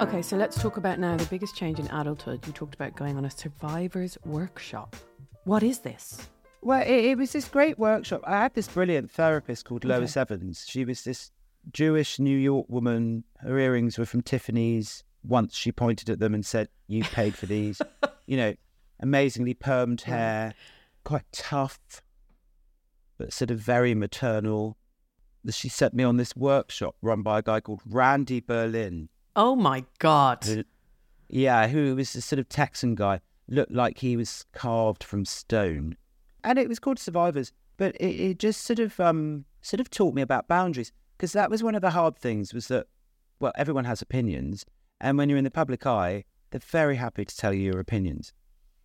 Okay, 0.00 0.22
so 0.22 0.36
let's 0.36 0.60
talk 0.60 0.76
about 0.78 0.98
now 0.98 1.16
the 1.16 1.26
biggest 1.26 1.54
change 1.54 1.78
in 1.78 1.86
adulthood. 1.88 2.46
You 2.46 2.52
talked 2.52 2.74
about 2.74 2.96
going 2.96 3.16
on 3.16 3.24
a 3.24 3.30
survivor's 3.30 4.16
workshop. 4.24 4.96
What 5.48 5.62
is 5.62 5.78
this? 5.78 6.28
Well, 6.60 6.82
it, 6.82 7.06
it 7.06 7.16
was 7.16 7.32
this 7.32 7.48
great 7.48 7.78
workshop. 7.78 8.20
I 8.26 8.36
had 8.42 8.52
this 8.52 8.68
brilliant 8.68 9.10
therapist 9.10 9.64
called 9.64 9.82
Lois 9.82 10.14
Evans. 10.14 10.66
She 10.68 10.84
was 10.84 11.04
this 11.04 11.30
Jewish 11.72 12.18
New 12.18 12.36
York 12.36 12.66
woman. 12.68 13.24
Her 13.38 13.58
earrings 13.58 13.96
were 13.96 14.04
from 14.04 14.20
Tiffany's. 14.20 15.04
Once 15.24 15.56
she 15.56 15.72
pointed 15.72 16.10
at 16.10 16.18
them 16.18 16.34
and 16.34 16.44
said, 16.44 16.68
You 16.86 17.02
paid 17.02 17.34
for 17.34 17.46
these. 17.46 17.80
you 18.26 18.36
know, 18.36 18.54
amazingly 19.00 19.54
permed 19.54 20.02
hair, 20.02 20.52
quite 21.02 21.24
tough, 21.32 21.80
but 23.16 23.32
sort 23.32 23.50
of 23.50 23.58
very 23.58 23.94
maternal. 23.94 24.76
She 25.48 25.70
sent 25.70 25.94
me 25.94 26.04
on 26.04 26.18
this 26.18 26.36
workshop 26.36 26.94
run 27.00 27.22
by 27.22 27.38
a 27.38 27.42
guy 27.42 27.62
called 27.62 27.80
Randy 27.86 28.40
Berlin. 28.40 29.08
Oh 29.34 29.56
my 29.56 29.86
God. 29.98 30.44
Who, 30.44 30.64
yeah, 31.30 31.68
who 31.68 31.96
was 31.96 32.14
a 32.14 32.20
sort 32.20 32.38
of 32.38 32.50
Texan 32.50 32.94
guy, 32.94 33.20
looked 33.48 33.72
like 33.72 33.98
he 33.98 34.16
was 34.16 34.44
carved 34.52 35.02
from 35.02 35.24
stone, 35.24 35.96
and 36.44 36.58
it 36.58 36.68
was 36.68 36.78
called 36.78 36.98
Survivors. 36.98 37.52
But 37.76 37.94
it, 37.96 38.20
it 38.20 38.38
just 38.38 38.62
sort 38.62 38.78
of 38.78 38.98
um 39.00 39.44
sort 39.62 39.80
of 39.80 39.90
taught 39.90 40.14
me 40.14 40.22
about 40.22 40.48
boundaries 40.48 40.92
because 41.16 41.32
that 41.32 41.50
was 41.50 41.62
one 41.62 41.74
of 41.74 41.82
the 41.82 41.90
hard 41.90 42.16
things 42.16 42.54
was 42.54 42.68
that 42.68 42.86
well 43.40 43.52
everyone 43.56 43.84
has 43.84 44.02
opinions, 44.02 44.64
and 45.00 45.18
when 45.18 45.28
you're 45.28 45.38
in 45.38 45.44
the 45.44 45.50
public 45.50 45.86
eye, 45.86 46.24
they're 46.50 46.60
very 46.60 46.96
happy 46.96 47.24
to 47.24 47.36
tell 47.36 47.52
you 47.52 47.62
your 47.62 47.80
opinions. 47.80 48.32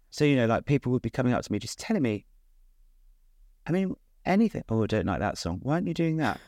So 0.10 0.26
you 0.26 0.36
know, 0.36 0.46
like 0.46 0.66
people 0.66 0.92
would 0.92 1.02
be 1.02 1.10
coming 1.10 1.34
up 1.34 1.44
to 1.44 1.52
me 1.52 1.60
just 1.60 1.80
telling 1.80 2.04
me, 2.04 2.26
I 3.68 3.72
mean 3.72 3.96
anything. 4.26 4.64
Oh, 4.70 4.84
I 4.84 4.88
don't 4.88 5.06
like 5.08 5.20
that 5.20 5.38
song. 5.38 5.60
Why 5.64 5.74
aren't 5.74 5.88
you 5.88 5.94
doing 5.94 6.18
that? 6.18 6.40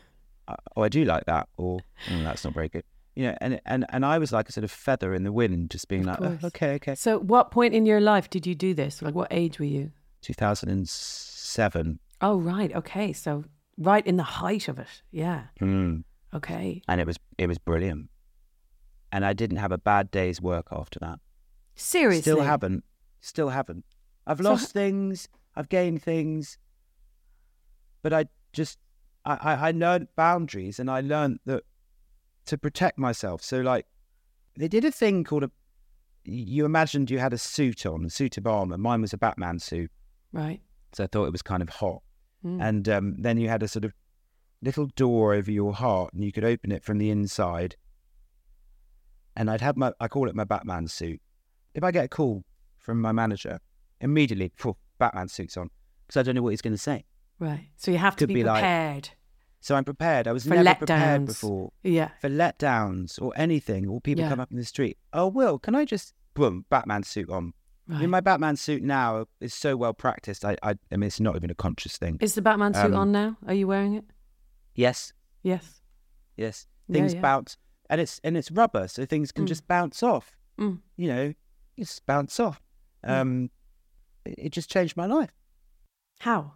Oh, 0.76 0.84
I 0.84 0.90
do 0.90 1.04
like 1.06 1.26
that. 1.26 1.50
Or 1.58 1.80
oh, 2.12 2.24
that's 2.24 2.44
not 2.44 2.54
very 2.54 2.70
good 2.70 2.84
you 3.16 3.28
know, 3.28 3.38
and 3.40 3.62
and 3.66 3.86
and 3.90 4.06
I 4.06 4.18
was 4.18 4.34
like 4.34 4.50
a 4.50 4.52
sort 4.52 4.66
of 4.66 4.72
feather 4.72 5.14
in 5.14 5.24
the 5.24 5.32
wind, 5.32 5.72
just 5.72 5.88
being 5.88 6.04
like, 6.04 6.20
oh, 6.22 6.38
okay, 6.44 6.76
okay. 6.76 6.96
So, 6.96 7.20
what 7.20 7.50
point 7.50 7.74
in 7.74 7.86
your 7.86 8.02
life 8.02 8.30
did 8.30 8.46
you 8.46 8.56
do 8.56 8.74
this? 8.74 9.02
Like, 9.02 9.16
what 9.16 9.30
age 9.32 9.58
were 9.58 9.66
you? 9.66 9.92
Two 10.22 10.34
thousand 10.34 10.70
and 10.70 10.88
seven. 10.88 12.00
Oh, 12.22 12.38
right. 12.38 12.76
Okay, 12.76 13.14
so 13.14 13.46
right 13.78 14.06
in 14.06 14.18
the 14.18 14.24
height 14.24 14.68
of 14.68 14.80
it. 14.80 15.02
Yeah. 15.12 15.44
Mm. 15.62 16.04
Okay. 16.34 16.82
And 16.88 17.00
it 17.00 17.08
was 17.08 17.18
it 17.38 17.48
was 17.48 17.58
brilliant, 17.58 18.10
and 19.12 19.26
I 19.26 19.32
didn't 19.32 19.58
have 19.58 19.72
a 19.72 19.78
bad 19.78 20.12
day's 20.12 20.42
work 20.42 20.68
after 20.72 21.00
that. 21.00 21.20
Seriously. 21.76 22.22
Still 22.22 22.42
haven't. 22.42 22.84
Still 23.22 23.50
haven't. 23.50 23.86
I've 24.28 24.40
so, 24.40 24.44
lost 24.44 24.74
things. 24.74 25.30
I've 25.56 25.70
gained 25.70 26.04
things. 26.04 26.58
But 28.02 28.12
I 28.12 28.26
just 28.52 28.78
I, 29.24 29.38
I, 29.42 29.68
I 29.68 29.72
learned 29.72 30.10
boundaries, 30.18 30.80
and 30.80 30.92
I 30.92 31.00
learned 31.00 31.40
that 31.46 31.64
to 32.46 32.58
protect 32.58 32.98
myself. 32.98 33.42
So 33.42 33.62
like 33.62 33.86
they 34.58 34.68
did 34.68 34.86
a 34.86 34.92
thing 34.92 35.24
called 35.24 35.44
a 35.44 35.52
you 36.26 36.66
imagined 36.66 37.12
you 37.12 37.20
had 37.20 37.34
a 37.34 37.38
suit 37.38 37.86
on, 37.86 38.06
a 38.06 38.10
suit 38.10 38.38
of 38.38 38.48
armor. 38.48 38.78
Mine 38.78 39.02
was 39.02 39.14
a 39.14 39.18
Batman 39.18 39.60
suit. 39.60 39.92
Right. 40.32 40.60
So 40.94 41.04
I 41.04 41.08
thought 41.08 41.26
it 41.26 41.32
was 41.32 41.42
kind 41.42 41.62
of 41.62 41.70
hot. 41.70 42.02
Mm. 42.44 42.62
And 42.62 42.90
um, 42.90 43.16
then 43.20 43.38
you 43.38 43.48
had 43.48 43.64
a 43.64 43.68
sort 43.68 43.86
of 43.86 43.94
little 44.62 44.88
door 44.96 45.34
over 45.34 45.52
your 45.52 45.74
heart 45.74 46.14
and 46.14 46.24
you 46.24 46.32
could 46.32 46.44
open 46.44 46.72
it 46.72 46.84
from 46.84 46.98
the 46.98 47.12
inside. 47.12 47.76
And 49.36 49.52
I'd 49.52 49.62
have 49.62 49.78
my, 49.78 49.92
I 50.00 50.08
call 50.08 50.28
it 50.28 50.36
my 50.36 50.46
Batman 50.46 50.88
suit. 50.88 51.22
If 51.74 51.84
I 51.84 51.92
get 51.92 52.06
a 52.06 52.08
call 52.08 52.44
from 52.80 53.02
my 53.02 53.12
manager, 53.12 53.60
immediately, 54.02 54.52
phew, 54.56 54.76
Batman 54.98 55.28
suit's 55.28 55.58
on 55.58 55.70
because 56.08 56.20
I 56.20 56.24
don't 56.24 56.36
know 56.36 56.42
what 56.42 56.50
he's 56.52 56.62
going 56.62 56.74
to 56.74 56.78
say. 56.82 57.06
Right. 57.38 57.70
So 57.76 57.92
you 57.92 57.98
have 57.98 58.16
to 58.16 58.24
Could 58.24 58.30
be, 58.30 58.36
be 58.36 58.44
prepared. 58.44 59.10
Like, 59.10 59.18
so 59.66 59.76
I'm 59.76 59.84
prepared. 59.84 60.28
I 60.28 60.32
was 60.32 60.44
for 60.44 60.52
never 60.54 60.76
prepared 60.76 61.26
before. 61.26 61.72
Yeah. 61.82 62.10
For 62.22 62.30
letdowns 62.30 63.20
or 63.20 63.34
anything, 63.36 63.88
or 63.88 64.00
people 64.00 64.24
Yeah. 64.24 64.30
come 64.30 64.40
up 64.40 64.52
in 64.52 64.58
the 64.58 64.64
street. 64.66 64.98
Oh, 65.12 65.28
Will, 65.28 65.58
can 65.58 65.74
I 65.74 65.86
just 65.86 66.14
boom 66.36 66.66
Batman 66.70 67.02
suit 67.02 67.32
on? 67.32 67.54
Right. 67.88 68.04
In 68.04 68.10
my 68.12 68.20
Batman 68.22 68.58
suit 68.58 68.84
now 68.84 69.26
is 69.42 69.56
so 69.56 69.76
well 69.76 69.94
practiced. 69.94 70.46
I, 70.46 70.56
I, 70.62 70.76
I 70.92 70.98
mean, 70.98 71.08
it's 71.08 71.20
not 71.20 71.36
even 71.36 71.50
a 71.50 71.56
conscious 71.56 71.98
thing. 71.98 72.18
Is 72.22 72.36
the 72.36 72.44
Batman 72.44 72.76
suit 72.76 72.86
Um, 72.86 72.96
on 72.96 73.12
now? 73.12 73.38
Are 73.48 73.56
you 73.56 73.66
wearing 73.68 73.96
it? 73.96 74.06
yes, 74.76 75.14
Yes. 75.42 75.82
yes. 76.38 76.68
Things 76.92 77.16
yeah. 77.16 77.22
bounce, 77.22 77.58
and 77.90 78.00
it's 78.00 78.20
and 78.24 78.38
it's 78.38 78.52
rubber, 78.52 78.88
so 78.88 79.04
things 79.06 79.32
can 79.32 79.46
Mm. 79.46 79.48
just 79.48 79.68
bounce 79.68 80.04
off. 80.04 80.38
Mm. 80.60 80.82
You 80.96 81.08
know, 81.08 81.34
just 81.80 82.06
bounce 82.06 82.40
off. 82.40 82.62
Um, 83.04 83.50
it, 84.26 84.36
it 84.38 84.50
just 84.52 84.70
changed 84.70 84.96
my 84.96 85.08
life 85.08 85.32
How? 86.20 86.54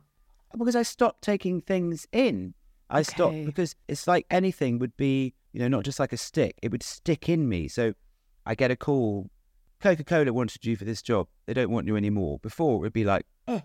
because 0.58 0.76
I 0.76 0.84
stopped 0.84 1.24
taking 1.24 1.62
things 1.62 2.06
in. 2.12 2.54
I 2.90 3.02
stopped 3.04 3.46
because 3.46 3.76
it's 3.88 4.08
like 4.08 4.26
anything 4.32 4.80
would 4.80 4.96
be, 4.98 5.34
you 5.54 5.60
know, 5.60 5.68
not 5.68 5.84
just 5.84 6.00
like 6.00 6.14
a 6.14 6.18
stick. 6.18 6.56
It 6.62 6.72
would 6.72 6.84
stick 6.84 7.30
in 7.30 7.48
me. 7.48 7.68
So 7.68 7.94
I 8.46 8.56
get 8.56 8.72
a 8.72 8.76
call. 8.76 9.30
Coca 9.80 10.04
Cola 10.04 10.34
wanted 10.34 10.66
you 10.66 10.76
for 10.76 10.86
this 10.86 11.02
job. 11.02 11.28
They 11.46 11.54
don't 11.54 11.70
want 11.72 11.88
you 11.88 11.96
anymore. 11.96 12.40
Before 12.40 12.76
it 12.76 12.80
would 12.80 12.94
be 12.94 13.06
like, 13.06 13.26
oh 13.48 13.62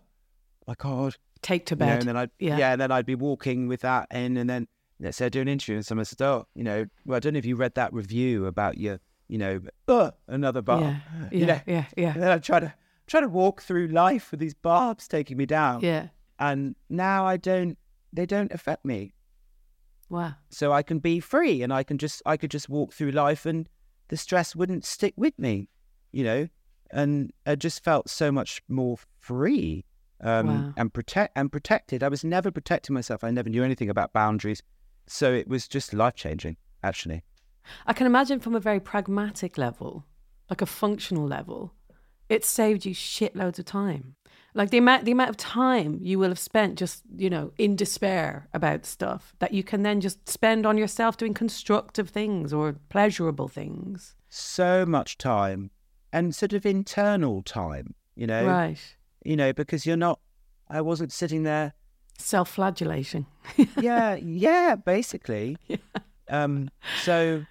my 0.67 0.75
god, 0.79 1.17
Take 1.43 1.67
to 1.67 1.75
you 1.75 1.79
know, 1.81 1.87
bed. 1.87 1.99
and 2.01 2.09
then 2.09 2.17
I'd 2.17 2.31
Yeah. 2.39 2.57
yeah. 2.59 2.73
and 2.73 2.81
then 2.81 2.91
I'd 2.93 3.07
be 3.07 3.15
walking 3.15 3.67
with 3.69 3.81
that 3.81 4.07
in, 4.11 4.37
and 4.37 4.49
then 4.49 4.69
let's 5.01 5.17
say 5.17 5.27
I 5.27 5.29
do 5.29 5.41
an 5.41 5.49
interview, 5.49 5.75
and 5.77 5.85
someone 5.85 6.05
said, 6.05 6.23
oh, 6.23 6.47
you 6.55 6.63
know, 6.65 6.87
well, 7.05 7.17
I 7.17 7.21
don't 7.21 7.33
know 7.33 7.39
if 7.39 7.45
you 7.47 7.57
read 7.57 7.75
that 7.75 7.93
review 7.93 8.47
about 8.47 8.79
your, 8.79 9.01
you 9.29 9.39
know, 9.39 9.61
uh, 9.89 10.11
another 10.29 10.63
bar. 10.63 10.81
yeah. 10.81 11.29
You 11.33 11.39
Yeah. 11.41 11.47
know, 11.47 11.61
Yeah. 11.67 11.85
Yeah. 11.97 12.13
and 12.15 12.23
then 12.23 12.31
I 12.31 12.39
try 12.39 12.61
to 12.61 12.73
try 13.07 13.21
to 13.21 13.29
walk 13.29 13.63
through 13.63 13.89
life 13.89 14.31
with 14.31 14.41
these 14.41 14.55
barbs 14.55 15.09
taking 15.09 15.37
me 15.37 15.45
down 15.47 15.81
Yeah. 15.83 16.09
and 16.39 16.75
now 16.89 17.27
I 17.27 17.37
don't 17.37 17.77
they 18.13 18.25
don't 18.27 18.53
affect 18.53 18.85
me. 18.85 19.13
Wow. 20.15 20.35
So 20.49 20.73
I 20.73 20.85
can 20.85 21.01
be 21.01 21.19
free 21.19 21.63
and 21.63 21.73
I 21.73 21.83
can 21.83 21.99
just 21.99 22.23
I 22.25 22.37
could 22.37 22.53
just 22.53 22.69
walk 22.69 22.93
through 22.93 23.11
life 23.11 23.45
and 23.45 23.69
the 24.11 24.17
stress 24.17 24.55
wouldn't 24.55 24.85
stick 24.85 25.13
with 25.17 25.37
me, 25.41 25.69
you 26.13 26.23
know? 26.23 26.49
And 26.93 27.33
I 27.45 27.57
just 27.57 27.83
felt 27.83 28.09
so 28.09 28.31
much 28.31 28.63
more 28.69 28.97
free 29.19 29.85
um, 30.21 30.47
Wow. 30.47 30.73
and 30.77 30.95
protect 30.95 31.37
and 31.37 31.51
protected. 31.51 32.05
I 32.05 32.09
was 32.09 32.23
never 32.23 32.53
protecting 32.53 32.95
myself. 32.95 33.25
I 33.25 33.33
never 33.33 33.51
knew 33.51 33.65
anything 33.65 33.91
about 33.91 34.13
boundaries. 34.13 34.63
So 35.09 35.33
it 35.33 35.49
was 35.49 35.67
just 35.67 35.93
life 35.93 36.15
changing, 36.15 36.59
actually. 36.85 37.25
I 37.85 37.93
can 37.93 38.07
imagine 38.07 38.39
from 38.39 38.55
a 38.55 38.61
very 38.61 38.79
pragmatic 38.79 39.59
level, 39.59 40.05
like 40.49 40.63
a 40.63 40.67
functional 40.67 41.27
level, 41.27 41.75
it 42.29 42.45
saved 42.45 42.87
you 42.87 42.95
shitloads 42.95 43.59
of 43.59 43.65
time. 43.65 44.15
Like 44.55 44.71
the 44.71 44.79
amount 44.79 45.05
the 45.05 45.13
amount 45.13 45.31
of 45.31 45.37
time 45.37 45.99
you 46.01 46.19
will 46.19 46.29
have 46.29 46.39
spent 46.39 46.79
just, 46.79 47.03
you 47.17 47.29
know, 47.29 47.53
in 47.59 47.77
despair 47.77 48.49
about 48.55 48.87
stuff 48.87 49.35
that 49.41 49.53
you 49.53 49.65
can 49.65 49.83
then 49.83 50.01
just 50.01 50.29
spend 50.29 50.65
on 50.65 50.79
yourself 50.79 51.17
doing 51.17 51.35
constructive 51.35 52.09
things 52.09 52.53
or 52.53 52.77
pleasurable 52.89 53.49
things. 53.49 54.15
So 54.29 54.87
much 54.87 55.19
time 55.19 55.71
and 56.13 56.35
sort 56.35 56.53
of 56.53 56.65
internal 56.65 57.43
time, 57.43 57.95
you 58.15 58.27
know? 58.27 58.47
Right. 58.47 58.97
You 59.25 59.37
know, 59.37 59.53
because 59.53 59.87
you're 59.87 59.97
not 59.97 60.21
I 60.69 60.81
wasn't 60.81 61.13
sitting 61.13 61.43
there 61.43 61.75
Self 62.19 62.49
flagellation. 62.51 63.27
yeah, 63.81 64.15
yeah, 64.15 64.77
basically. 64.77 65.57
Um, 66.29 66.71
so 67.03 67.45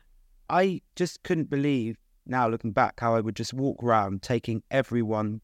I 0.50 0.82
just 0.96 1.22
couldn't 1.24 1.50
believe 1.50 1.98
now 2.26 2.48
looking 2.48 2.72
back 2.72 3.00
how 3.00 3.16
I 3.16 3.20
would 3.20 3.36
just 3.36 3.54
walk 3.54 3.84
around 3.84 4.22
taking 4.22 4.64
everyone. 4.72 5.42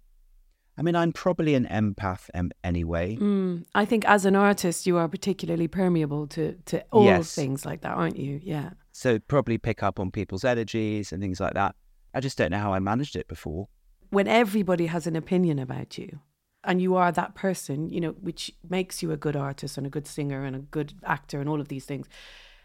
I 0.79 0.81
mean, 0.81 0.95
I'm 0.95 1.11
probably 1.11 1.55
an 1.55 1.65
empath 1.65 2.29
um, 2.33 2.51
anyway. 2.63 3.17
Mm, 3.17 3.65
I 3.75 3.83
think 3.85 4.05
as 4.05 4.23
an 4.25 4.35
artist, 4.35 4.87
you 4.87 4.95
are 4.97 5.09
particularly 5.09 5.67
permeable 5.67 6.25
to, 6.27 6.53
to 6.67 6.83
all 6.91 7.03
Yes. 7.03 7.35
things 7.35 7.65
like 7.65 7.81
that, 7.81 7.91
aren't 7.97 8.17
you? 8.17 8.39
Yeah. 8.41 8.69
So 8.93 9.19
probably 9.19 9.57
pick 9.57 9.83
up 9.83 9.99
on 9.99 10.09
people's 10.09 10.45
energies 10.45 11.11
and 11.11 11.21
things 11.21 11.39
like 11.41 11.53
that. 11.55 11.75
I 12.13 12.21
just 12.21 12.37
don't 12.37 12.51
know 12.51 12.59
how 12.59 12.73
I 12.73 12.79
managed 12.79 13.15
it 13.17 13.27
before. 13.27 13.67
when 14.11 14.27
everybody 14.27 14.87
has 14.87 15.05
an 15.05 15.15
opinion 15.15 15.59
about 15.59 15.97
you 15.97 16.19
and 16.63 16.81
you 16.81 16.95
are 16.95 17.11
that 17.11 17.35
person, 17.35 17.89
you 17.89 18.01
know, 18.01 18.11
which 18.21 18.51
makes 18.67 19.03
you 19.03 19.11
a 19.11 19.17
good 19.17 19.35
artist 19.35 19.77
and 19.77 19.85
a 19.85 19.89
good 19.89 20.07
singer 20.07 20.43
and 20.45 20.55
a 20.55 20.59
good 20.59 20.93
actor 21.03 21.39
and 21.41 21.47
all 21.49 21.61
of 21.61 21.67
these 21.67 21.85
things, 21.85 22.07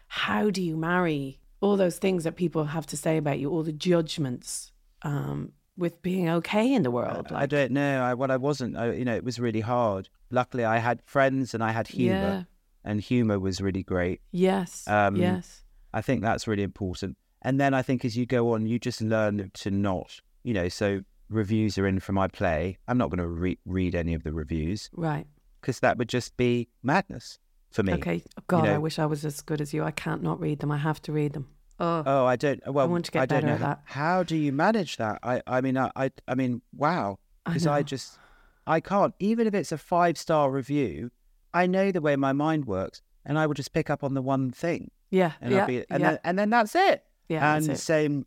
how 0.07 0.49
do 0.49 0.61
you 0.63 0.75
marry 0.77 1.39
all 1.61 1.77
those 1.77 1.97
things 1.99 2.23
that 2.23 2.35
people 2.35 2.63
have 2.65 2.87
to 2.87 2.97
say 2.97 3.17
about 3.17 3.39
you, 3.39 3.49
all 3.51 3.61
the 3.63 3.71
judgments, 3.71 4.71
um, 5.03 5.51
with 5.77 6.01
being 6.01 6.29
okay 6.29 6.73
in 6.73 6.83
the 6.83 6.91
world? 6.91 7.27
I 7.31 7.45
don't 7.45 7.71
know. 7.71 8.01
I, 8.01 8.13
what 8.13 8.31
I 8.31 8.37
wasn't, 8.37 8.77
I, 8.77 8.91
you 8.93 9.05
know, 9.05 9.15
it 9.15 9.23
was 9.23 9.39
really 9.39 9.61
hard. 9.61 10.09
Luckily, 10.31 10.63
I 10.65 10.77
had 10.77 11.01
friends 11.05 11.53
and 11.53 11.63
I 11.63 11.71
had 11.71 11.87
humor, 11.87 12.15
Yeah. 12.15 12.43
and 12.83 13.01
humor 13.01 13.39
was 13.39 13.61
really 13.61 13.83
great. 13.83 14.21
Yes. 14.31 14.87
Um, 14.87 15.15
yes. 15.15 15.63
I 15.93 16.01
think 16.01 16.21
that's 16.21 16.47
really 16.47 16.63
important. 16.63 17.17
And 17.41 17.59
then 17.59 17.73
I 17.73 17.81
think 17.81 18.03
as 18.05 18.17
you 18.17 18.25
go 18.25 18.53
on, 18.53 18.65
you 18.65 18.79
just 18.79 19.01
learn 19.01 19.51
to 19.53 19.71
not, 19.71 20.19
you 20.43 20.53
know, 20.53 20.67
so 20.69 21.01
reviews 21.29 21.77
are 21.77 21.87
in 21.87 21.99
for 21.99 22.11
my 22.13 22.27
play. 22.27 22.77
I'm 22.87 22.97
not 22.97 23.09
going 23.09 23.19
to 23.19 23.27
re- 23.27 23.59
read 23.65 23.95
any 23.95 24.13
of 24.13 24.23
the 24.23 24.31
reviews 24.33 24.89
Right. 24.93 25.27
because 25.61 25.79
that 25.81 25.97
would 25.97 26.09
just 26.09 26.37
be 26.37 26.69
madness 26.83 27.39
for 27.71 27.83
me. 27.83 27.93
Okay. 27.93 28.23
God, 28.47 28.65
I 28.67 28.73
know- 28.73 28.79
wish 28.79 28.97
I 28.99 29.05
was 29.05 29.25
as 29.25 29.41
good 29.41 29.61
as 29.61 29.73
you. 29.73 29.83
I 29.83 29.91
can't 29.91 30.23
not 30.23 30.39
read 30.39 30.59
them. 30.59 30.71
I 30.71 30.77
have 30.77 31.01
to 31.03 31.11
read 31.11 31.33
them. 31.33 31.47
Oh, 31.79 32.03
Oh, 32.05 32.25
I 32.25 32.35
don't. 32.35 32.61
Well, 32.67 32.87
want 32.87 33.05
to 33.05 33.11
get 33.11 33.27
don't 33.29 33.37
better 33.37 33.47
know 33.47 33.53
at 33.53 33.59
that. 33.59 33.81
how 33.85 34.23
do 34.23 34.35
you 34.35 34.51
manage 34.51 34.97
that? 34.97 35.19
I, 35.23 35.41
I 35.45 35.61
mean, 35.61 35.77
I, 35.77 35.91
I, 35.95 36.11
I 36.27 36.35
mean, 36.35 36.61
wow. 36.75 37.19
Because 37.45 37.67
I, 37.67 37.79
know. 37.79 37.83
just, 37.83 38.17
I 38.65 38.79
can't. 38.79 39.13
Even 39.19 39.45
if 39.45 39.53
it's 39.53 39.71
a 39.71 39.77
five 39.77 40.17
star 40.17 40.49
review, 40.49 41.11
I 41.53 41.67
know 41.67 41.91
the 41.91 42.01
way 42.01 42.15
my 42.15 42.33
mind 42.33 42.65
works, 42.65 43.01
and 43.25 43.37
I 43.37 43.45
will 43.45 43.53
just 43.53 43.73
pick 43.73 43.89
up 43.89 44.03
on 44.03 44.13
the 44.13 44.21
one 44.21 44.51
thing, 44.51 44.91
yeah. 45.11 45.33
and 45.41 45.51
yeah. 45.53 45.61
I'll 45.61 45.67
be, 45.67 45.85
and 45.89 46.01
yeah. 46.01 46.09
then, 46.11 46.19
and 46.23 46.39
then 46.39 46.49
that's 46.49 46.75
it. 46.75 47.03
yeah. 47.29 47.55
and 47.55 47.69
it. 47.69 47.77
same 47.77 48.25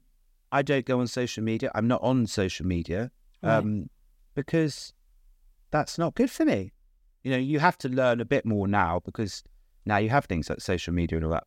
I 0.50 0.62
don't 0.62 0.86
go 0.86 1.00
on 1.00 1.06
social 1.06 1.42
media. 1.42 1.70
I'm 1.74 1.88
not 1.88 2.02
on 2.02 2.26
social 2.26 2.66
media 2.66 3.10
Right. 3.42 3.58
um, 3.58 3.88
because 4.34 4.92
that's 5.70 5.98
not 5.98 6.14
good 6.14 6.30
for 6.30 6.44
me. 6.44 6.72
You 7.22 7.30
know, 7.32 7.36
you 7.38 7.60
have 7.60 7.78
to 7.78 7.88
learn 7.88 8.20
a 8.20 8.24
bit 8.24 8.44
more 8.44 8.66
now 8.66 9.00
because 9.04 9.44
now 9.84 9.98
you 9.98 10.08
have 10.08 10.24
things 10.24 10.48
like 10.48 10.60
social 10.60 10.92
media 10.92 11.18
and 11.18 11.24
all 11.26 11.32
that. 11.32 11.44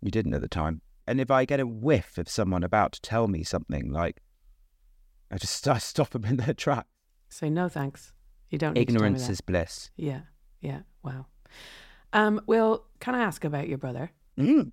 You 0.00 0.10
didn't 0.10 0.34
at 0.34 0.40
the 0.40 0.48
time. 0.48 0.82
And 1.06 1.20
if 1.20 1.30
I 1.30 1.44
get 1.44 1.60
a 1.60 1.66
whiff 1.66 2.18
of 2.18 2.28
someone 2.28 2.62
about 2.62 2.92
to 2.92 3.00
tell 3.00 3.28
me 3.28 3.42
something, 3.42 3.90
like 3.90 4.22
I 5.30 5.38
just 5.38 5.66
I 5.66 5.78
stop 5.78 6.10
them 6.10 6.24
in 6.24 6.36
their 6.36 6.54
track. 6.54 6.86
Say 7.28 7.50
no 7.50 7.68
thanks. 7.68 8.12
You 8.50 8.58
don't 8.58 8.74
need 8.74 8.86
to 8.88 8.92
tell 8.92 9.02
me 9.02 9.06
Ignorance 9.06 9.28
is 9.28 9.40
bliss. 9.40 9.90
Yeah, 9.96 10.20
yeah. 10.60 10.80
Wow. 11.02 11.26
Um, 12.12 12.40
Will, 12.46 12.84
can 13.00 13.14
I 13.14 13.20
ask 13.20 13.44
about 13.44 13.68
your 13.68 13.78
brother? 13.78 14.12
Mm. 14.38 14.72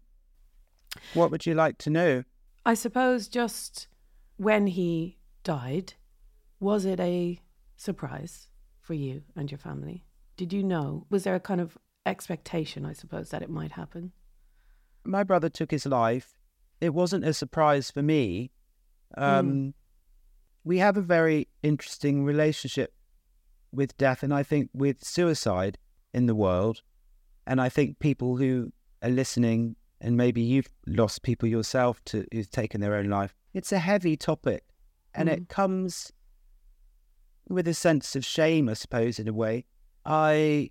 What 1.13 1.31
would 1.31 1.45
you 1.45 1.53
like 1.53 1.77
to 1.79 1.89
know? 1.89 2.23
I 2.65 2.73
suppose 2.73 3.27
just 3.27 3.87
when 4.35 4.67
he 4.67 5.17
died, 5.43 5.93
was 6.59 6.85
it 6.85 6.99
a 6.99 7.39
surprise 7.77 8.49
for 8.81 8.93
you 8.93 9.23
and 9.35 9.49
your 9.49 9.57
family? 9.57 10.05
Did 10.35 10.51
you 10.51 10.63
know? 10.63 11.05
Was 11.09 11.23
there 11.23 11.35
a 11.35 11.39
kind 11.39 11.61
of 11.61 11.77
expectation, 12.05 12.85
I 12.85 12.93
suppose, 12.93 13.29
that 13.29 13.41
it 13.41 13.49
might 13.49 13.71
happen? 13.71 14.11
My 15.09 15.23
brother 15.23 15.49
took 15.49 15.71
his 15.71 15.85
life. 15.85 16.37
It 16.79 16.93
wasn't 16.93 17.25
a 17.25 17.33
surprise 17.33 17.91
for 17.91 18.01
me. 18.01 18.51
Um, 19.17 19.73
We 20.63 20.77
have 20.77 20.97
a 20.97 21.01
very 21.01 21.47
interesting 21.63 22.23
relationship 22.25 22.93
with 23.71 23.97
death, 23.97 24.23
and 24.23 24.33
I 24.33 24.43
think 24.43 24.69
with 24.73 25.03
suicide 25.03 25.77
in 26.13 26.25
the 26.25 26.35
world. 26.35 26.81
And 27.47 27.59
I 27.59 27.69
think 27.69 27.99
people 27.99 28.37
who 28.37 28.71
are 29.01 29.09
listening, 29.09 29.75
and 30.01 30.15
maybe 30.15 30.41
you've 30.41 30.69
lost 30.85 31.23
people 31.23 31.49
yourself 31.49 32.03
to 32.05 32.25
who've 32.31 32.49
taken 32.49 32.81
their 32.81 32.95
own 32.95 33.09
life. 33.09 33.33
It's 33.53 33.71
a 33.71 33.79
heavy 33.79 34.15
topic, 34.15 34.63
and 35.15 35.27
it 35.27 35.49
comes 35.49 36.11
with 37.47 37.67
a 37.67 37.73
sense 37.73 38.15
of 38.15 38.23
shame, 38.23 38.69
I 38.69 38.73
suppose, 38.73 39.17
in 39.17 39.27
a 39.27 39.33
way. 39.33 39.65
I 40.05 40.69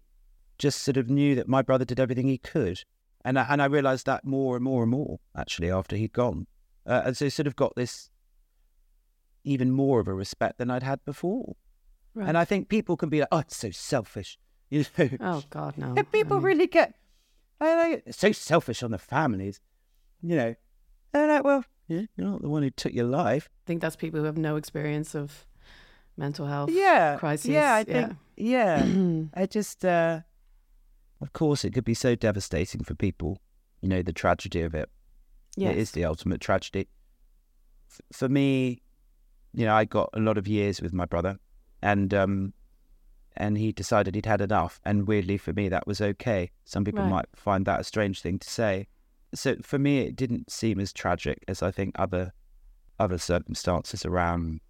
just 0.58 0.82
sort 0.82 0.96
of 0.96 1.10
knew 1.10 1.34
that 1.34 1.48
my 1.48 1.62
brother 1.62 1.84
did 1.84 1.98
everything 1.98 2.28
he 2.28 2.38
could 2.38 2.84
and 3.24 3.38
I, 3.38 3.46
and 3.50 3.60
I 3.62 3.66
realised 3.66 4.06
that 4.06 4.24
more 4.24 4.56
and 4.56 4.64
more 4.64 4.82
and 4.82 4.90
more 4.90 5.18
actually 5.36 5.70
after 5.70 5.96
he'd 5.96 6.12
gone, 6.12 6.46
uh, 6.86 7.02
and 7.04 7.16
so 7.16 7.28
sort 7.28 7.46
of 7.46 7.56
got 7.56 7.74
this 7.76 8.10
even 9.44 9.70
more 9.70 10.00
of 10.00 10.08
a 10.08 10.14
respect 10.14 10.58
than 10.58 10.70
I'd 10.70 10.82
had 10.82 11.04
before. 11.04 11.56
Right. 12.14 12.28
And 12.28 12.36
I 12.36 12.44
think 12.44 12.68
people 12.68 12.96
can 12.96 13.08
be 13.08 13.20
like, 13.20 13.28
"Oh, 13.30 13.38
it's 13.38 13.56
so 13.56 13.70
selfish," 13.70 14.38
you 14.70 14.84
know. 14.98 15.08
oh 15.20 15.42
God, 15.50 15.78
no. 15.78 15.94
And 15.96 16.10
people 16.10 16.34
I 16.34 16.36
mean, 16.40 16.44
really 16.46 16.66
get, 16.66 16.94
like, 17.60 18.02
it's 18.06 18.18
so 18.18 18.32
selfish 18.32 18.82
on 18.82 18.90
the 18.90 18.98
families, 18.98 19.60
you 20.22 20.36
know. 20.36 20.46
And 20.48 20.56
they're 21.12 21.26
like, 21.28 21.44
well, 21.44 21.64
yeah, 21.86 22.02
you're 22.16 22.26
not 22.26 22.42
the 22.42 22.48
one 22.50 22.62
who 22.62 22.70
took 22.70 22.92
your 22.92 23.06
life. 23.06 23.48
I 23.50 23.66
think 23.66 23.80
that's 23.80 23.96
people 23.96 24.20
who 24.20 24.26
have 24.26 24.36
no 24.36 24.56
experience 24.56 25.14
of 25.14 25.46
mental 26.18 26.46
health 26.46 26.70
Yeah, 26.70 27.16
crises. 27.16 27.48
yeah, 27.48 27.74
I 27.74 27.84
think, 27.84 28.12
yeah. 28.36 28.84
I 29.34 29.46
just, 29.46 29.84
uh, 29.84 30.20
of 31.20 31.32
course, 31.32 31.64
it 31.64 31.72
could 31.74 31.84
be 31.84 31.94
so 31.94 32.14
devastating 32.14 32.82
for 32.84 32.94
people. 32.94 33.40
You 33.80 33.88
know, 33.88 34.02
the 34.02 34.12
tragedy 34.12 34.62
of 34.62 34.74
it. 34.74 34.88
Yes. 35.56 35.72
It 35.74 35.78
is 35.78 35.90
the 35.92 36.04
ultimate 36.04 36.40
tragedy. 36.40 36.88
F- 37.90 38.00
for 38.12 38.28
me, 38.28 38.82
you 39.54 39.64
know, 39.64 39.74
I 39.74 39.84
got 39.84 40.10
a 40.12 40.20
lot 40.20 40.38
of 40.38 40.46
years 40.46 40.80
with 40.80 40.92
my 40.92 41.04
brother, 41.04 41.38
and 41.82 42.12
um, 42.14 42.52
and 43.36 43.56
he 43.58 43.72
decided 43.72 44.14
he'd 44.14 44.26
had 44.26 44.40
enough. 44.40 44.80
And 44.84 45.06
weirdly, 45.08 45.38
for 45.38 45.52
me, 45.52 45.68
that 45.68 45.86
was 45.86 46.00
okay. 46.00 46.50
Some 46.64 46.84
people 46.84 47.02
Right. 47.02 47.10
might 47.10 47.26
find 47.34 47.64
that 47.66 47.80
a 47.80 47.84
strange 47.84 48.20
thing 48.20 48.38
to 48.38 48.48
say. 48.50 48.86
So 49.34 49.56
for 49.62 49.78
me, 49.78 49.98
it 50.00 50.16
didn't 50.16 50.50
seem 50.50 50.78
as 50.80 50.92
tragic 50.92 51.44
as 51.48 51.62
I 51.62 51.70
think 51.70 51.94
other 51.98 52.32
other 53.00 53.18
circumstances 53.18 54.04
around 54.04 54.60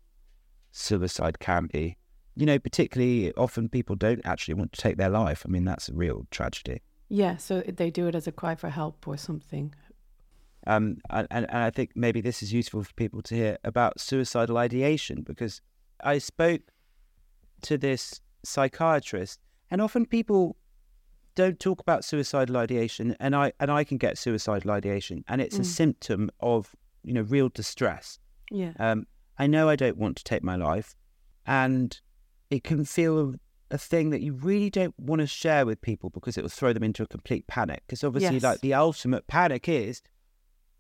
suicide 0.73 1.39
can 1.39 1.67
be. 1.67 1.97
You 2.39 2.47
know, 2.47 2.59
particularly 2.59 3.35
often 3.35 3.69
people 3.69 3.97
don't 3.97 4.25
actually 4.25 4.55
want 4.55 4.73
to 4.73 4.81
take 4.81 4.97
their 4.97 5.09
life. 5.11 5.43
I 5.45 5.51
mean, 5.51 5.65
that's 5.65 5.89
a 5.89 5.93
real 5.93 6.27
tragedy. 6.31 6.83
Yeah, 7.09 7.37
so 7.37 7.63
they 7.63 7.91
do 7.91 8.07
it 8.07 8.15
as 8.15 8.27
a 8.29 8.33
cry 8.33 8.55
for 8.55 8.71
help 8.71 9.09
or 9.09 9.17
something. 9.17 9.75
Um, 10.67 10.99
and, 11.11 11.27
and 11.31 11.47
I 11.51 11.71
think 11.71 11.93
maybe 11.97 12.21
this 12.21 12.43
is 12.43 12.53
useful 12.53 12.85
for 12.85 12.93
people 12.95 13.23
to 13.23 13.35
hear 13.35 13.59
about 13.65 13.99
suicidal 14.01 14.59
ideation 14.59 15.23
because 15.23 15.61
I 16.05 16.19
spoke 16.19 16.63
to 17.63 17.79
this 17.79 18.21
psychiatrist, 18.45 19.41
and 19.71 19.81
often 19.81 20.07
people 20.07 20.57
don't 21.35 21.59
talk 21.59 21.81
about 21.81 22.05
suicidal 22.05 22.57
ideation, 22.57 23.17
and 23.19 23.35
I 23.35 23.53
and 23.59 23.71
I 23.71 23.83
can 23.85 23.99
get 23.99 24.19
suicidal 24.19 24.71
ideation, 24.71 25.25
and 25.29 25.41
it's 25.41 25.59
a 25.59 25.65
symptom 25.65 26.31
of 26.41 26.75
you 27.03 27.15
know 27.15 27.23
real 27.23 27.49
distress. 27.49 28.19
Yeah. 28.51 28.73
Um, 28.79 29.07
I 29.39 29.47
know 29.47 29.69
I 29.69 29.77
don't 29.77 29.97
want 29.97 30.17
to 30.19 30.25
take 30.25 30.43
my 30.43 30.57
life, 30.57 30.95
and 31.47 31.99
it 32.51 32.65
can 32.65 32.85
feel 32.85 33.35
a 33.71 33.79
thing 33.79 34.11
that 34.11 34.21
you 34.23 34.33
really 34.33 34.71
don't 34.71 34.95
want 34.99 35.21
to 35.21 35.27
share 35.27 35.67
with 35.67 35.81
people 35.83 36.09
because 36.11 36.39
it 36.39 36.43
will 36.43 36.49
throw 36.49 36.73
them 36.73 36.83
into 36.83 37.03
a 37.03 37.07
complete 37.07 37.47
panic. 37.47 37.83
Because 37.87 38.03
obviously, 38.03 38.37
Yes. 38.37 38.43
like 38.43 38.61
the 38.61 38.75
ultimate 38.75 39.27
panic 39.27 39.69
is 39.69 40.03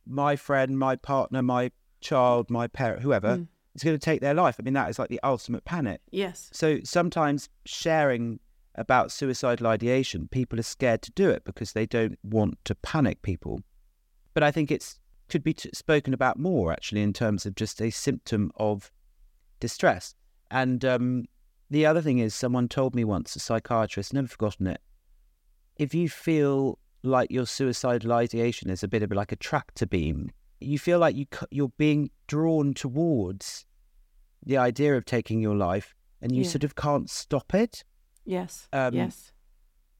my 0.06 0.36
friend, 0.36 0.78
my 0.78 0.96
partner, 0.96 1.42
my 1.42 1.70
child, 2.00 2.48
my 2.48 2.66
parent, 2.66 3.02
whoever 3.02 3.36
Mm. 3.38 3.48
is 3.74 3.82
going 3.84 3.94
to 3.98 4.02
take 4.04 4.20
their 4.22 4.32
life. 4.32 4.56
I 4.58 4.62
mean, 4.62 4.72
that 4.74 4.88
is 4.88 4.98
like 4.98 5.10
the 5.10 5.20
ultimate 5.22 5.64
panic. 5.66 6.00
Yes. 6.10 6.48
So 6.52 6.78
sometimes 6.84 7.50
sharing 7.66 8.40
about 8.74 9.12
suicidal 9.12 9.66
ideation, 9.66 10.28
people 10.28 10.58
are 10.58 10.62
scared 10.62 11.02
to 11.02 11.10
do 11.12 11.28
it 11.28 11.44
because 11.44 11.72
they 11.74 11.84
don't 11.84 12.18
want 12.22 12.56
to 12.64 12.74
panic 12.76 13.20
people. 13.22 13.60
But 14.32 14.42
I 14.42 14.50
think 14.50 14.70
it's 14.70 14.98
could 15.28 15.42
be 15.44 15.52
t- 15.52 15.68
spoken 15.74 16.14
about 16.14 16.38
more 16.38 16.72
actually 16.72 17.02
in 17.02 17.12
terms 17.12 17.44
of 17.44 17.54
just 17.54 17.82
a 17.82 17.90
symptom 17.90 18.50
of 18.56 18.90
distress. 19.60 20.14
And 20.50 20.82
um, 20.86 21.24
the 21.70 21.86
other 21.86 22.00
thing 22.02 22.18
is, 22.18 22.34
someone 22.34 22.68
told 22.68 22.94
me 22.94 23.04
once, 23.04 23.36
a 23.36 23.40
psychiatrist, 23.40 24.12
never 24.14 24.28
forgotten 24.28 24.66
it. 24.66 24.80
If 25.76 25.94
you 25.94 26.08
feel 26.08 26.78
like 27.02 27.30
your 27.30 27.46
suicidal 27.46 28.12
ideation 28.12 28.70
is 28.70 28.82
a 28.82 28.88
bit 28.88 29.02
of 29.02 29.12
like 29.12 29.32
a 29.32 29.36
tractor 29.36 29.86
beam, 29.86 30.30
you 30.60 30.78
feel 30.78 30.98
like 30.98 31.14
you 31.14 31.26
you're 31.50 31.72
being 31.78 32.10
drawn 32.26 32.74
towards 32.74 33.64
the 34.44 34.56
idea 34.56 34.96
of 34.96 35.04
taking 35.04 35.40
your 35.40 35.54
life, 35.56 35.94
and 36.20 36.32
you 36.34 36.42
Yeah. 36.42 36.48
sort 36.48 36.64
of 36.64 36.74
can't 36.74 37.08
stop 37.10 37.54
it, 37.54 37.84
Yes. 38.24 38.68
Um, 38.72 38.94
yes. 38.94 39.32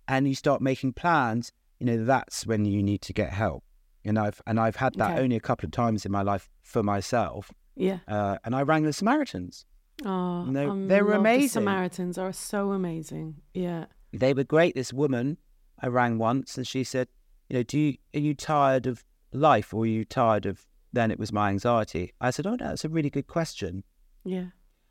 and 0.09 0.27
you 0.27 0.35
start 0.35 0.61
making 0.61 0.95
plans. 0.95 1.53
You 1.79 1.87
know 1.87 2.05
that's 2.05 2.45
when 2.47 2.65
you 2.65 2.83
need 2.83 3.03
to 3.03 3.13
get 3.13 3.33
help. 3.33 3.63
And 4.05 4.19
I've 4.19 4.41
and 4.47 4.59
I've 4.59 4.77
had 4.77 4.95
that 4.95 5.13
Okay. 5.13 5.23
only 5.23 5.37
a 5.37 5.41
couple 5.41 5.67
of 5.67 5.71
times 5.73 6.05
in 6.05 6.11
my 6.13 6.23
life 6.23 6.49
for 6.63 6.83
myself. 6.83 7.53
Yeah. 7.77 8.01
Uh, 8.09 8.39
and 8.45 8.55
I 8.57 8.63
rang 8.63 8.83
the 8.83 8.93
Samaritans. 8.93 9.65
Oh, 10.05 10.47
they- 10.51 10.67
I 10.67 10.87
they 10.87 11.03
were 11.03 11.11
love 11.15 11.23
the 11.25 11.31
amazing. 11.31 11.49
Samaritans 11.49 12.19
are 12.19 12.33
so 12.33 12.73
amazing. 12.73 13.43
Yeah. 13.55 13.87
They 14.13 14.33
were 14.33 14.45
great. 14.45 14.75
This 14.75 14.93
woman 14.93 15.39
I 15.81 15.89
rang 15.89 16.19
once, 16.19 16.57
and 16.57 16.67
she 16.67 16.85
said, 16.85 17.09
"You 17.49 17.59
know, 17.59 17.63
do 17.63 17.79
you 17.79 17.97
are 18.15 18.21
you 18.21 18.35
tired 18.35 18.87
of 18.87 19.05
life, 19.33 19.75
or 19.75 19.83
are 19.83 19.87
you 19.87 20.05
tired 20.05 20.47
of?" 20.47 20.67
Then 20.93 21.11
it 21.11 21.19
was 21.19 21.33
my 21.33 21.51
anxiety. 21.51 22.13
I 22.21 22.31
said, 22.31 22.47
"Oh 22.47 22.57
no, 22.57 22.69
that's 22.69 22.85
a 22.85 22.89
really 22.89 23.11
good 23.11 23.27
question." 23.27 23.85
Yeah. 24.25 24.47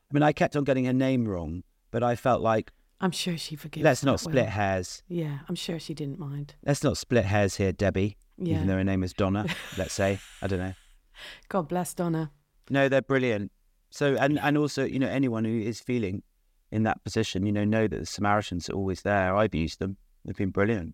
I 0.09 0.13
mean, 0.13 0.23
I 0.23 0.31
kept 0.31 0.55
on 0.55 0.63
getting 0.63 0.85
her 0.85 0.93
name 0.93 1.27
wrong, 1.27 1.63
but 1.91 2.03
I 2.03 2.15
felt 2.15 2.41
like 2.41 2.71
I'm 3.01 3.11
sure 3.11 3.37
she 3.37 3.55
forgives. 3.55 3.83
let's 3.83 4.03
not 4.03 4.19
that 4.19 4.25
well. 4.25 4.33
split 4.33 4.49
hairs. 4.49 5.03
Yeah, 5.07 5.39
I'm 5.49 5.55
sure 5.55 5.79
she 5.79 5.93
didn't 5.93 6.19
mind. 6.19 6.55
Let's 6.65 6.83
not 6.83 6.97
split 6.97 7.25
hairs 7.25 7.55
here, 7.57 7.71
Debbie. 7.71 8.17
Yeah. 8.37 8.55
Even 8.55 8.67
though 8.67 8.75
her 8.77 8.83
name 8.83 9.03
is 9.03 9.13
Donna, 9.13 9.45
let's 9.77 9.93
say. 9.93 10.19
I 10.41 10.47
don't 10.47 10.59
know. 10.59 10.73
God 11.49 11.67
bless 11.67 11.93
Donna. 11.93 12.31
No, 12.69 12.87
they're 12.87 13.01
brilliant. 13.01 13.51
So, 13.97 14.15
and 14.15 14.37
and 14.37 14.59
also, 14.59 14.85
you 14.85 14.99
know, 14.99 15.07
anyone 15.07 15.43
who 15.43 15.59
is 15.59 15.79
feeling 15.79 16.21
in 16.71 16.83
that 16.83 17.03
position, 17.03 17.47
you 17.47 17.51
know, 17.51 17.63
know 17.63 17.87
that 17.87 17.97
the 17.97 18.05
Samaritans 18.05 18.69
are 18.69 18.73
always 18.73 19.01
there. 19.01 19.35
I've 19.35 19.55
used 19.55 19.79
them. 19.79 19.97
They've 20.23 20.35
been 20.35 20.51
brilliant. 20.51 20.93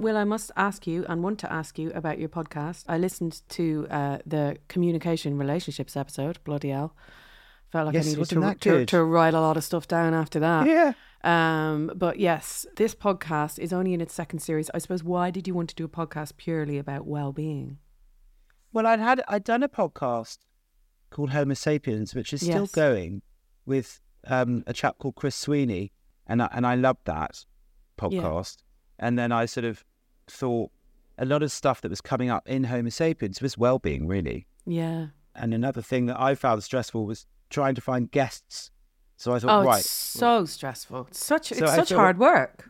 Will, 0.00 0.16
I 0.16 0.24
must 0.24 0.50
ask 0.56 0.88
you 0.88 1.06
and 1.08 1.22
want 1.22 1.38
to 1.38 1.52
ask 1.52 1.78
you 1.78 1.92
about 1.94 2.18
your 2.18 2.28
podcast. 2.28 2.86
I 2.88 2.98
listened 2.98 3.42
to 3.50 3.86
uh, 3.88 4.18
the 4.26 4.56
communication 4.66 5.38
relationships 5.38 5.96
episode. 5.96 6.40
Bloody 6.42 6.70
hell. 6.70 6.96
Felt 7.70 7.86
like 7.86 7.94
Yes, 7.94 8.06
I 8.06 8.10
needed 8.10 8.28
to, 8.30 8.54
to, 8.54 8.86
to 8.86 9.04
write 9.04 9.32
a 9.32 9.40
lot 9.40 9.56
of 9.56 9.62
stuff 9.62 9.86
down 9.86 10.12
after 10.12 10.40
that. 10.40 10.66
Yeah. 10.66 10.94
Um, 11.24 11.92
but 11.94 12.18
yes, 12.18 12.66
this 12.76 12.94
podcast 12.94 13.58
is 13.58 13.72
only 13.72 13.94
in 13.94 14.00
its 14.00 14.12
second 14.14 14.40
series. 14.40 14.70
I 14.74 14.78
suppose 14.78 15.04
why 15.04 15.30
did 15.30 15.46
you 15.46 15.54
want 15.54 15.68
to 15.70 15.74
do 15.74 15.84
a 15.84 15.88
podcast 15.88 16.36
purely 16.36 16.78
about 16.78 17.06
well-being? 17.06 17.78
Well, 18.72 18.86
I'd 18.86 19.00
had 19.00 19.22
I'd 19.28 19.44
done 19.44 19.62
a 19.62 19.68
podcast 19.68 20.38
called 21.10 21.30
Homo 21.30 21.54
Sapiens, 21.54 22.14
which 22.14 22.32
is 22.32 22.40
still 22.40 22.62
Yes. 22.62 22.70
going 22.72 23.22
with 23.66 24.00
um, 24.26 24.64
a 24.66 24.72
chap 24.72 24.98
called 24.98 25.14
Chris 25.14 25.36
Sweeney, 25.36 25.92
and 26.26 26.42
I, 26.42 26.48
and 26.52 26.66
I 26.66 26.74
loved 26.74 27.04
that 27.04 27.44
podcast. 27.98 28.58
And 28.98 29.18
then 29.18 29.30
I 29.32 29.46
sort 29.46 29.64
of 29.64 29.84
thought 30.26 30.70
a 31.18 31.24
lot 31.26 31.42
of 31.42 31.52
stuff 31.52 31.80
that 31.82 31.90
was 31.90 32.00
coming 32.00 32.30
up 32.30 32.48
in 32.48 32.64
Homo 32.64 32.88
Sapiens 32.88 33.42
was 33.42 33.58
well-being, 33.58 34.06
really. 34.06 34.46
Yeah. 34.66 35.08
And 35.34 35.52
another 35.54 35.82
thing 35.82 36.06
that 36.06 36.18
I 36.20 36.34
found 36.34 36.62
stressful 36.64 37.04
was 37.06 37.26
trying 37.50 37.74
to 37.74 37.80
find 37.80 38.10
guests. 38.10 38.70
So 39.22 39.32
I 39.32 39.38
thought, 39.38 39.62
Oh, 39.62 39.64
right, 39.64 39.78
it's 39.78 39.88
so 39.88 40.44
stressful. 40.46 41.06
It's 41.10 41.24
such 41.24 41.48
So 41.50 41.54
it's 41.64 41.74
such 41.74 41.90
feel- 41.90 41.98
hard 41.98 42.18
work. 42.18 42.68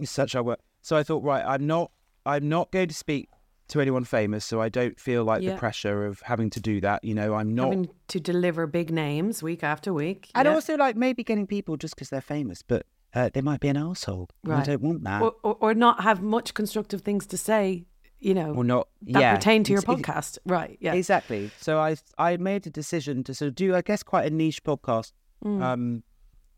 it's 0.00 0.10
such 0.10 0.32
hard 0.32 0.44
work. 0.46 0.58
So 0.82 0.96
I 0.96 1.04
thought, 1.04 1.22
right, 1.22 1.44
I'm 1.46 1.66
not, 1.68 1.92
I'm 2.26 2.48
not 2.48 2.72
going 2.72 2.88
to 2.88 2.94
speak 2.94 3.28
to 3.68 3.80
anyone 3.80 4.02
famous, 4.04 4.44
so 4.44 4.60
I 4.60 4.68
don't 4.68 4.98
feel 4.98 5.22
like 5.22 5.40
Yeah. 5.42 5.52
the 5.52 5.58
pressure 5.58 6.04
of 6.04 6.20
having 6.22 6.50
to 6.50 6.60
do 6.60 6.80
that. 6.80 7.04
You 7.04 7.14
know, 7.14 7.34
I'm 7.34 7.54
not, 7.54 7.66
Having 7.70 7.90
to 8.08 8.18
deliver 8.18 8.66
big 8.66 8.90
names 8.90 9.40
week 9.40 9.62
after 9.62 9.92
week. 9.94 10.30
and 10.34 10.46
yeah. 10.46 10.52
also 10.54 10.76
like 10.76 10.96
maybe 10.96 11.22
getting 11.22 11.46
people 11.46 11.76
just 11.76 11.94
because 11.94 12.10
they're 12.10 12.20
famous, 12.20 12.60
but 12.62 12.86
uh, 13.14 13.30
they 13.32 13.40
might 13.40 13.60
be 13.60 13.68
an 13.68 13.76
asshole. 13.76 14.28
Right. 14.42 14.60
I 14.60 14.64
don't 14.64 14.82
want 14.82 15.04
that. 15.04 15.22
or, 15.22 15.34
or, 15.44 15.56
or 15.60 15.74
not 15.74 16.02
have 16.02 16.20
much 16.20 16.54
constructive 16.54 17.02
things 17.02 17.24
to 17.28 17.38
say, 17.38 17.84
you 18.18 18.34
know, 18.34 18.52
Or 18.52 18.64
not, 18.64 18.88
that 19.02 19.20
yeah, 19.20 19.36
pertain 19.36 19.62
to 19.64 19.70
your 19.72 19.78
ex- 19.80 19.86
podcast. 19.88 20.38
Right. 20.44 20.76
Yeah. 20.80 20.94
Exactly. 20.94 21.52
So 21.60 21.78
I 21.78 21.96
I 22.18 22.36
made 22.36 22.66
a 22.66 22.70
decision 22.70 23.22
to 23.24 23.32
sort 23.34 23.48
of 23.50 23.54
do, 23.54 23.76
I 23.76 23.82
guess, 23.82 24.02
quite 24.02 24.26
a 24.26 24.34
niche 24.34 24.64
podcast, 24.64 25.12
Mm. 25.44 25.62
um, 25.62 26.02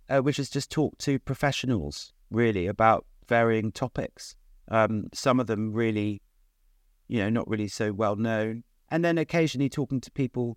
uh, 0.09 0.20
which 0.20 0.39
is 0.39 0.49
just 0.49 0.70
talk 0.70 0.97
to 0.99 1.18
professionals 1.18 2.12
really 2.30 2.66
about 2.66 3.05
varying 3.28 3.72
topics. 3.72 4.37
Um, 4.68 5.09
some 5.12 5.41
of 5.41 5.47
them 5.49 5.72
really, 5.72 6.22
you 7.09 7.18
know, 7.18 7.28
not 7.28 7.49
really 7.49 7.68
so 7.68 7.93
well 7.93 8.16
known, 8.16 8.64
and 8.91 9.05
then 9.05 9.18
occasionally 9.18 9.68
talking 9.68 10.01
to 10.01 10.11
people 10.11 10.57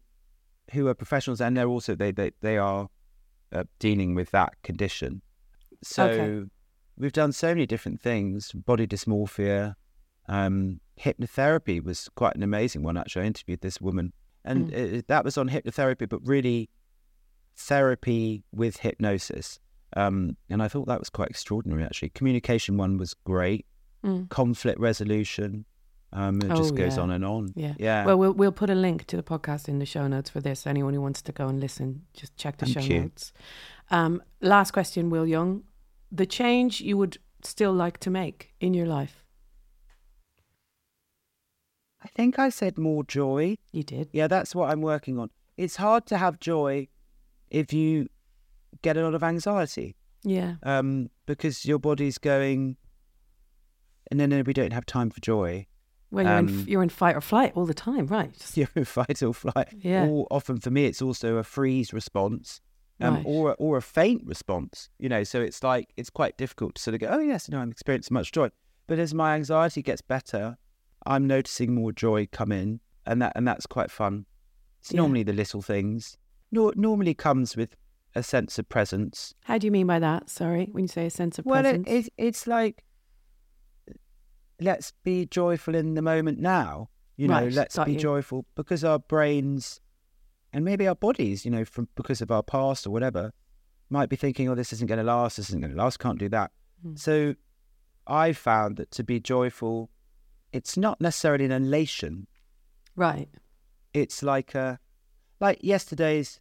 who 0.73 0.87
are 0.87 0.93
professionals, 0.93 1.41
and 1.41 1.57
they're 1.57 1.67
also 1.67 1.95
they 1.95 2.11
they 2.11 2.31
they 2.41 2.57
are 2.57 2.89
uh, 3.51 3.63
dealing 3.79 4.13
with 4.15 4.29
that 4.31 4.53
condition. 4.63 5.21
So 5.83 6.03
Okay. 6.05 6.49
we've 6.97 7.11
done 7.13 7.31
so 7.31 7.49
many 7.49 7.65
different 7.65 7.99
things: 8.01 8.51
body 8.51 8.85
dysmorphia, 8.85 9.73
um, 10.27 10.79
hypnotherapy 10.99 11.83
was 11.83 12.09
quite 12.15 12.35
an 12.35 12.43
amazing 12.43 12.83
one. 12.83 12.97
Actually, 12.97 13.23
I 13.23 13.27
interviewed 13.27 13.61
this 13.61 13.81
woman, 13.81 14.13
and 14.43 14.67
Mm. 14.69 14.73
it, 14.73 15.07
that 15.07 15.25
was 15.25 15.37
on 15.37 15.49
hypnotherapy, 15.49 16.07
but 16.07 16.19
really 16.27 16.69
therapy 17.59 18.43
with 18.51 18.77
hypnosis. 18.77 19.59
Um, 19.95 20.37
and 20.49 20.61
I 20.63 20.67
thought 20.67 20.87
that 20.87 20.99
was 20.99 21.09
quite 21.09 21.29
extraordinary. 21.29 21.83
Actually, 21.83 22.09
communication 22.09 22.77
one 22.77 22.97
was 22.97 23.13
great. 23.13 23.65
Mm. 24.03 24.29
Conflict 24.29 24.79
resolution. 24.79 25.65
Um, 26.13 26.41
it 26.41 26.49
Oh, 26.51 26.55
just 26.55 26.73
goes 26.75 26.95
yeah. 26.95 27.03
on 27.03 27.11
and 27.11 27.25
on. 27.25 27.53
Yeah. 27.55 27.73
Yeah. 27.77 28.05
Well, 28.05 28.17
we'll 28.17 28.33
we'll 28.33 28.51
put 28.51 28.69
a 28.69 28.75
link 28.75 29.05
to 29.07 29.15
the 29.17 29.23
podcast 29.23 29.67
in 29.67 29.79
the 29.79 29.85
show 29.85 30.07
notes 30.07 30.29
for 30.29 30.39
this. 30.41 30.65
Anyone 30.65 30.93
who 30.93 31.01
wants 31.01 31.21
to 31.23 31.31
go 31.31 31.47
and 31.47 31.59
listen, 31.59 32.03
just 32.13 32.35
check 32.37 32.57
the 32.57 32.65
Thank 32.65 32.87
show 32.87 32.93
you. 32.93 33.01
notes. 33.01 33.33
Um, 33.91 34.21
last 34.41 34.71
question, 34.71 35.09
Will 35.09 35.27
Young. 35.27 35.63
The 36.11 36.25
change 36.25 36.81
you 36.81 36.97
would 36.97 37.17
still 37.43 37.73
like 37.73 37.97
to 37.99 38.09
make 38.09 38.53
in 38.59 38.73
your 38.73 38.87
life? 38.87 39.23
I 42.03 42.07
think 42.07 42.39
I 42.39 42.49
said 42.49 42.77
more 42.77 43.03
joy. 43.03 43.57
You 43.71 43.83
did. 43.83 44.09
Yeah, 44.13 44.27
that's 44.27 44.55
what 44.55 44.69
I'm 44.71 44.81
working 44.81 45.19
on. 45.19 45.29
It's 45.57 45.75
hard 45.75 46.05
to 46.07 46.17
have 46.17 46.39
joy 46.39 46.87
if 47.51 47.73
you 47.73 48.07
get 48.81 48.97
a 48.97 49.03
lot 49.03 49.13
of 49.15 49.23
anxiety. 49.23 49.95
Yeah. 50.23 50.55
um, 50.63 51.09
because 51.25 51.65
your 51.65 51.79
body's 51.79 52.17
going, 52.17 52.75
and 54.11 54.19
then 54.19 54.43
we 54.45 54.53
don't 54.53 54.73
have 54.73 54.85
time 54.85 55.09
for 55.09 55.21
joy. 55.21 55.67
Well, 56.11 56.25
you're, 56.25 56.33
in, 56.37 56.49
Um, 56.49 56.59
f- 56.61 56.67
you're 56.67 56.83
in 56.83 56.89
fight 56.89 57.15
or 57.15 57.21
flight 57.21 57.53
all 57.55 57.65
the 57.65 57.73
time, 57.73 58.07
right? 58.07 58.33
Just- 58.33 58.57
You're 58.57 58.67
in 58.75 58.83
fight 58.85 59.21
or 59.21 59.33
flight. 59.33 59.67
Yeah. 59.77 60.07
Or 60.07 60.27
often 60.31 60.59
for 60.59 60.71
me, 60.71 60.85
it's 60.85 61.01
also 61.01 61.37
a 61.37 61.43
freeze 61.43 61.93
response, 61.93 62.61
um, 62.99 63.15
Right. 63.15 63.23
or 63.25 63.55
or 63.59 63.77
a 63.77 63.81
faint 63.81 64.23
response. 64.25 64.89
You 64.97 65.07
know, 65.07 65.23
so 65.23 65.39
it's 65.39 65.61
like 65.63 65.93
it's 65.97 66.09
quite 66.09 66.35
difficult 66.37 66.75
to 66.75 66.81
sort 66.81 66.95
of 66.95 67.01
go, 67.01 67.07
oh 67.11 67.19
yes, 67.19 67.47
no, 67.47 67.59
I'm 67.59 67.71
experiencing 67.71 68.13
much 68.15 68.31
joy. 68.31 68.49
But 68.87 68.97
as 68.99 69.13
my 69.13 69.35
anxiety 69.35 69.81
gets 69.83 70.01
better, 70.01 70.57
I'm 71.05 71.27
noticing 71.27 71.75
more 71.75 71.91
joy 71.91 72.27
come 72.31 72.51
in, 72.51 72.79
and 73.05 73.21
that 73.21 73.33
and 73.35 73.47
that's 73.47 73.67
quite 73.67 73.91
fun. 73.91 74.25
It's 74.81 74.91
Yeah. 74.91 74.97
normally 75.01 75.23
the 75.23 75.33
little 75.33 75.61
things. 75.61 76.17
Nor 76.51 76.73
normally 76.75 77.13
comes 77.13 77.55
with 77.55 77.75
a 78.15 78.23
sense 78.23 78.57
of 78.57 78.67
presence. 78.69 79.33
How 79.43 79.57
do 79.57 79.67
you 79.67 79.71
mean 79.71 79.87
by 79.87 79.99
that? 79.99 80.29
Sorry, 80.29 80.67
when 80.71 80.85
you 80.85 80.87
say 80.87 81.05
a 81.05 81.09
sense 81.09 81.37
of 81.39 81.45
presence? 81.45 81.85
Well, 81.87 81.95
it, 81.97 82.05
it, 82.07 82.13
it's 82.17 82.47
like 82.47 82.83
let's 84.59 84.91
be 85.03 85.25
joyful 85.25 85.75
in 85.75 85.93
the 85.93 86.01
moment 86.01 86.39
now. 86.39 86.89
You 87.17 87.27
know, 87.27 87.35
Right, 87.35 87.51
let's 87.51 87.77
be 87.79 87.93
you. 87.93 87.99
joyful 87.99 88.45
because 88.55 88.83
our 88.83 88.99
brains 88.99 89.79
and 90.53 90.63
maybe 90.65 90.87
our 90.87 90.95
bodies, 90.95 91.43
you 91.45 91.51
know, 91.51 91.65
from 91.65 91.89
because 91.95 92.21
of 92.21 92.31
our 92.31 92.41
past 92.43 92.87
or 92.87 92.91
whatever, 92.91 93.31
might 93.89 94.09
be 94.09 94.15
thinking, 94.15 94.47
"Oh, 94.49 94.55
this 94.55 94.71
isn't 94.73 94.87
going 94.87 94.97
to 94.99 95.03
last. 95.03 95.37
This 95.37 95.49
isn't 95.49 95.59
going 95.61 95.71
to 95.71 95.77
last. 95.77 95.99
Can't 95.99 96.17
do 96.17 96.29
that." 96.29 96.51
Hmm. 96.81 96.95
So, 96.95 97.35
I 98.07 98.31
found 98.33 98.77
that 98.77 98.89
to 98.91 99.03
be 99.03 99.19
joyful, 99.19 99.89
it's 100.53 100.77
not 100.77 100.99
necessarily 101.01 101.45
an 101.45 101.51
elation. 101.51 102.27
right. 102.95 103.29
It's 103.93 104.21
like 104.23 104.53
a, 104.55 104.79
like 105.39 105.59
yesterday's 105.61 106.39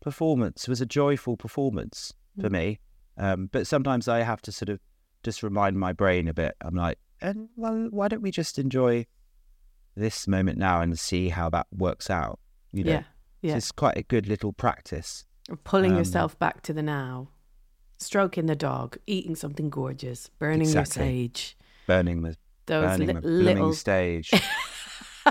performance 0.00 0.68
was 0.68 0.80
a 0.80 0.86
joyful 0.86 1.36
performance 1.36 2.12
for 2.40 2.48
Mm. 2.48 2.52
me. 2.52 2.80
Um, 3.16 3.48
but 3.52 3.66
sometimes 3.66 4.08
I 4.08 4.20
have 4.22 4.42
to 4.42 4.52
sort 4.52 4.68
of 4.68 4.80
just 5.22 5.42
remind 5.42 5.78
my 5.78 5.92
brain 5.92 6.28
a 6.28 6.34
bit. 6.34 6.56
I'm 6.60 6.74
like, 6.74 6.98
and 7.20 7.48
well, 7.56 7.88
why 7.90 8.08
don't 8.08 8.22
we 8.22 8.30
just 8.30 8.58
enjoy 8.58 9.06
this 9.96 10.26
moment 10.26 10.58
now 10.58 10.80
and 10.80 10.98
see 10.98 11.28
how 11.28 11.48
that 11.50 11.66
works 11.72 12.10
out? 12.10 12.40
You 12.72 12.84
know, 12.84 13.04
Yeah. 13.40 13.52
So 13.52 13.56
it's 13.58 13.72
quite 13.72 13.96
a 13.96 14.02
good 14.02 14.26
little 14.26 14.52
practice. 14.52 15.24
Pulling 15.64 15.92
um, 15.92 15.98
yourself 15.98 16.38
back 16.38 16.62
to 16.62 16.72
the 16.72 16.82
now, 16.82 17.28
stroking 17.98 18.46
the 18.46 18.56
dog, 18.56 18.96
eating 19.06 19.36
something 19.36 19.68
gorgeous, 19.70 20.30
burning 20.38 20.62
Exactly. 20.62 21.02
your 21.04 21.12
sage. 21.28 21.56
Burning 21.86 22.22
the 22.22 22.36
Those 22.66 22.84
burning 22.86 23.08
li- 23.08 23.14
the 23.14 23.20
blooming 23.20 23.44
little 23.44 23.74
stage. 23.74 24.30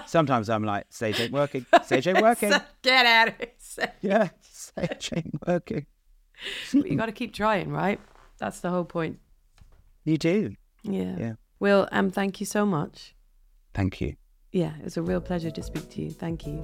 Sometimes 0.05 0.49
I'm 0.49 0.63
like, 0.63 0.85
stage 0.89 1.19
ain't 1.19 1.31
working. 1.31 1.65
Stage 1.83 2.07
ain't 2.07 2.21
working. 2.29 2.51
Get 2.81 3.05
out 3.05 3.27
of 3.29 3.35
here. 3.37 3.91
yeah, 4.01 4.29
stage 4.41 5.11
ain't 5.15 5.35
working. 5.47 5.85
But 6.73 6.89
you 6.89 6.97
got 6.97 7.05
to 7.07 7.11
keep 7.11 7.33
trying, 7.33 7.69
right? 7.71 7.99
That's 8.37 8.59
the 8.59 8.69
whole 8.69 8.85
point. 8.85 9.19
You 10.03 10.17
do. 10.17 10.55
Yeah. 10.83 11.15
Yeah. 11.17 11.33
Will, 11.59 11.87
um, 11.91 12.11
thank 12.11 12.39
you 12.39 12.45
so 12.45 12.65
much. 12.65 13.15
Thank 13.73 14.01
you. 14.01 14.15
Yeah, 14.51 14.73
it 14.77 14.83
was 14.83 14.97
a 14.97 15.01
real 15.01 15.21
pleasure 15.21 15.51
to 15.51 15.63
speak 15.63 15.89
to 15.91 16.01
you. 16.01 16.11
Thank 16.11 16.45
you. 16.45 16.63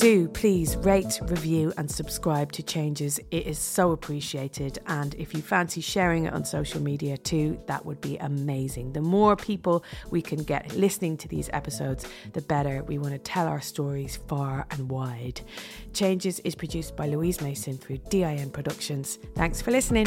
Do 0.00 0.28
please 0.28 0.78
rate, 0.78 1.20
review, 1.24 1.74
and 1.76 1.90
subscribe 1.90 2.52
to 2.52 2.62
Changes. 2.62 3.20
It 3.30 3.46
is 3.46 3.58
so 3.58 3.92
appreciated. 3.92 4.78
And 4.86 5.14
if 5.16 5.34
you 5.34 5.42
fancy 5.42 5.82
sharing 5.82 6.24
it 6.24 6.32
on 6.32 6.42
social 6.42 6.80
media 6.80 7.18
too, 7.18 7.60
that 7.66 7.84
would 7.84 8.00
be 8.00 8.16
amazing. 8.16 8.94
The 8.94 9.02
more 9.02 9.36
people 9.36 9.84
we 10.10 10.22
can 10.22 10.42
get 10.42 10.74
listening 10.74 11.18
to 11.18 11.28
these 11.28 11.50
episodes, 11.52 12.06
the 12.32 12.40
better. 12.40 12.82
We 12.84 12.96
want 12.96 13.12
to 13.12 13.18
tell 13.18 13.46
our 13.46 13.60
stories 13.60 14.16
far 14.26 14.66
and 14.70 14.88
wide. 14.88 15.42
Changes 15.92 16.40
is 16.40 16.54
produced 16.54 16.96
by 16.96 17.06
Louise 17.06 17.42
Mason 17.42 17.76
through 17.76 17.98
DIN 18.08 18.52
Productions. 18.52 19.18
Thanks 19.34 19.60
for 19.60 19.70
listening. 19.70 20.06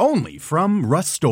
Only 0.00 0.38
from 0.38 0.86
Rust 0.86 1.22